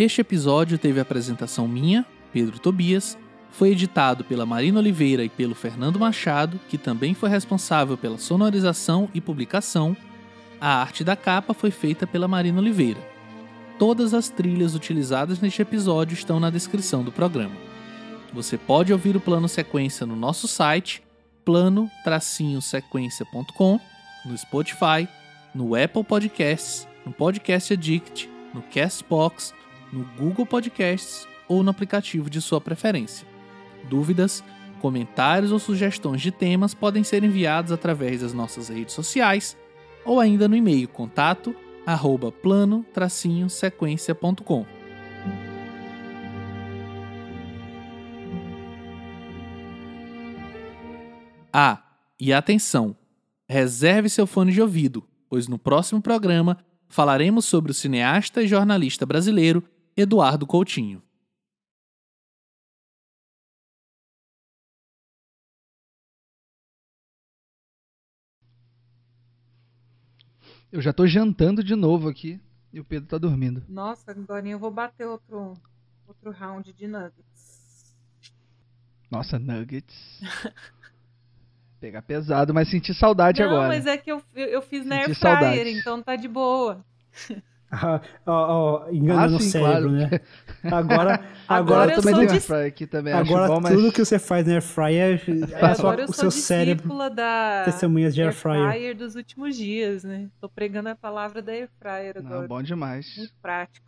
[0.00, 3.18] Este episódio teve apresentação minha, Pedro Tobias,
[3.50, 9.10] foi editado pela Marina Oliveira e pelo Fernando Machado, que também foi responsável pela sonorização
[9.12, 9.94] e publicação.
[10.58, 12.98] A arte da capa foi feita pela Marina Oliveira.
[13.78, 17.56] Todas as trilhas utilizadas neste episódio estão na descrição do programa.
[18.32, 21.02] Você pode ouvir o plano sequência no nosso site,
[21.44, 23.78] plano-sequência.com,
[24.24, 25.06] no Spotify,
[25.54, 29.52] no Apple Podcasts, no Podcast Addict, no Castbox,
[29.92, 33.26] no Google Podcasts ou no aplicativo de sua preferência.
[33.88, 34.44] Dúvidas,
[34.80, 39.56] comentários ou sugestões de temas podem ser enviados através das nossas redes sociais
[40.04, 41.54] ou ainda no e-mail contato
[41.86, 44.66] arroba plano-sequência.com.
[51.52, 51.82] Ah,
[52.18, 52.96] e atenção!
[53.48, 56.56] Reserve seu fone de ouvido, pois no próximo programa
[56.88, 59.64] falaremos sobre o cineasta e jornalista brasileiro
[60.00, 61.02] Eduardo Coutinho.
[70.72, 72.40] Eu já tô jantando de novo aqui
[72.72, 73.62] e o Pedro tá dormindo.
[73.68, 75.54] Nossa, agora eu vou bater outro,
[76.06, 77.94] outro round de nuggets.
[79.10, 80.20] Nossa, nuggets.
[81.80, 83.68] Pegar pesado, mas senti saudade Não, agora.
[83.68, 86.84] mas é que eu, eu, eu fiz na air fryer, então tá de boa.
[87.72, 89.90] Ah, ó, Ah, sim, cérebro, claro.
[89.92, 90.20] né?
[90.64, 93.92] Agora, Agora agora, eu também sou de- air fryer aqui também, agora bom, mas tudo
[93.92, 97.08] que você faz na air fryer, É, a sua- agora eu o seu cérebro discípula
[97.08, 98.68] da testemunhas de air air fryer.
[98.70, 100.28] fryer dos últimos dias, né?
[100.40, 102.40] Tô pregando a palavra da air fryer agora.
[102.40, 103.06] Não, bom demais.
[103.16, 103.86] Muito prático.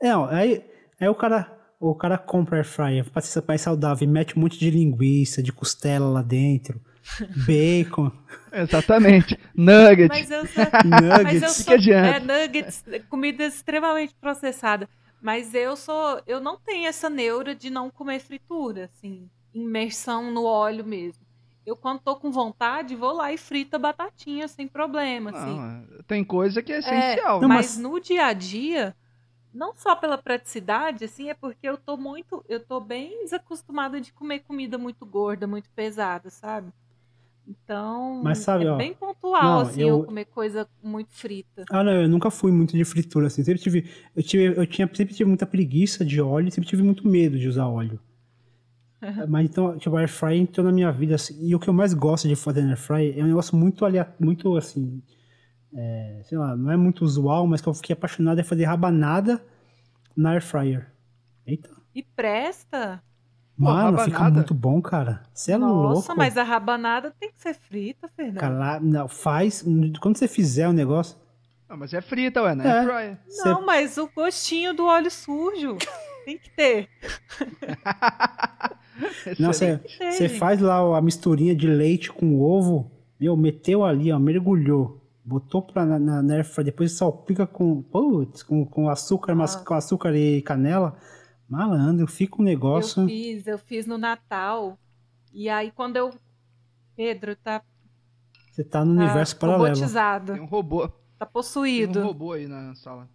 [0.00, 0.62] Não, aí,
[1.00, 4.42] aí o cara, o cara compra air fryer pra ser mais saudável e mete um
[4.42, 6.80] monte de linguiça, de costela lá dentro,
[7.46, 8.12] bacon,
[8.52, 9.38] Exatamente.
[9.56, 10.08] Nuggets.
[10.08, 10.72] Mas eu sou,
[11.22, 11.56] mas eu nuggets.
[11.56, 12.08] sou que adianta?
[12.08, 14.88] é, nuggets, comida extremamente processada.
[15.20, 20.44] Mas eu sou, eu não tenho essa neura de não comer fritura, assim, imersão no
[20.44, 21.24] óleo mesmo.
[21.64, 25.56] Eu quando tô com vontade, vou lá e frita batatinha sem problema, assim.
[25.56, 27.40] Não, tem coisa que é essencial.
[27.40, 28.96] Não, mas, mas- no dia a dia,
[29.54, 34.12] não só pela praticidade, assim, é porque eu tô muito, eu tô bem desacostumada de
[34.12, 36.72] comer comida muito gorda, muito pesada, sabe?
[37.46, 39.88] Então, Mas sabe, é ó, bem pontual, não, assim, eu...
[39.88, 41.64] eu- comer coisa muito frita.
[41.70, 43.42] Ah, não, eu nunca fui muito de fritura, assim.
[43.42, 47.06] Sempre tive, eu, tive, eu tinha, sempre tive muita preguiça de óleo, sempre tive muito
[47.08, 47.98] medo de usar óleo.
[49.28, 51.94] Mas então, tipo, air fryer entrou na minha vida, assim, e o que eu mais
[51.94, 53.84] gosto de fazer na air fryer é um negócio muito,
[54.18, 55.02] muito assim,
[55.74, 59.44] é, sei lá, não é muito usual, mas que eu fiquei apaixonado é fazer rabanada
[60.16, 60.88] na air fryer.
[61.46, 61.70] Eita.
[61.94, 63.02] E presta?
[63.58, 65.22] Pô, Mano, fica muito bom, cara.
[65.32, 66.14] Você é Nossa, louco.
[66.16, 68.38] mas a rabanada tem que ser frita, Fernando.
[68.38, 69.64] Cara, não, faz,
[70.00, 71.16] quando você fizer o negócio,
[71.68, 72.66] Não, mas é frita, ué, né?
[72.66, 72.84] É.
[72.84, 73.18] Fryer.
[73.44, 75.76] Não, você- mas o gostinho do óleo sujo
[76.24, 76.88] tem que ter.
[79.38, 83.36] Não, você, Tem que ter, você faz lá a misturinha de leite com ovo, meu,
[83.36, 89.34] meteu ali, ó, mergulhou, botou pra, na, na, depois salpica com, putz, com, com açúcar,
[89.34, 89.64] mas Ah.
[89.64, 90.94] com açúcar e canela,
[91.52, 93.02] malandro, fica um negócio...
[93.02, 94.78] Eu fiz, eu fiz no Natal.
[95.32, 96.12] E aí quando eu.
[96.96, 97.62] Pedro tá,
[98.50, 99.64] Você tá no tá universo paralelo.
[99.68, 100.88] robotizado, Tem um robô.
[100.88, 102.00] tá Tem possuído.
[102.00, 103.08] um robô aí na sala.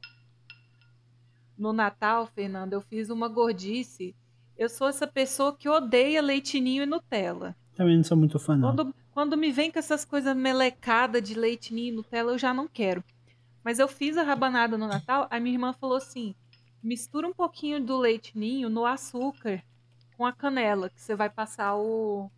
[1.58, 4.16] No Natal, Fernando, eu fiz uma gordice.
[4.58, 7.56] Eu sou essa pessoa que odeia leitinho e Nutella.
[7.76, 8.76] Também não sou muito fã, não.
[8.76, 12.68] Quando, quando me vem com essas coisas melecadas de leitinho e Nutella, eu já não
[12.68, 13.04] quero.
[13.64, 16.34] Mas eu fiz a rabanada no Natal, a minha irmã falou assim:
[16.88, 19.64] mistura um pouquinho do leitinho no açúcar
[20.18, 22.32] com a canela, que você vai passar o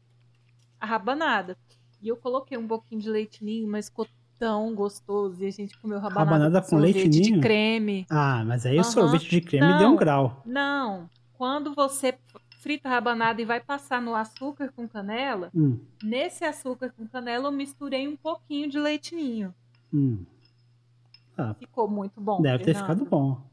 [0.80, 1.58] a rabanada.
[2.02, 5.44] E eu coloquei um pouquinho de leitinho, mas ficou tão gostoso.
[5.44, 7.36] E a gente comeu rabanada, Rabanada com com sorvete leitinho?
[7.36, 8.08] de creme.
[8.10, 8.94] Ah, mas aí o Aham.
[8.94, 9.80] sorvete de creme Não.
[9.80, 10.44] deu um grau.
[10.46, 12.18] Não, quando você
[12.62, 17.48] frita a rabanada e vai passar no açúcar com canela, Hum, nesse açúcar com canela
[17.48, 19.54] eu misturei um pouquinho de leitinho.
[19.94, 20.26] hum.
[21.38, 22.42] Ah, Ficou muito bom.
[22.44, 22.76] deve ter Fernando.
[22.76, 23.49] ficado bom.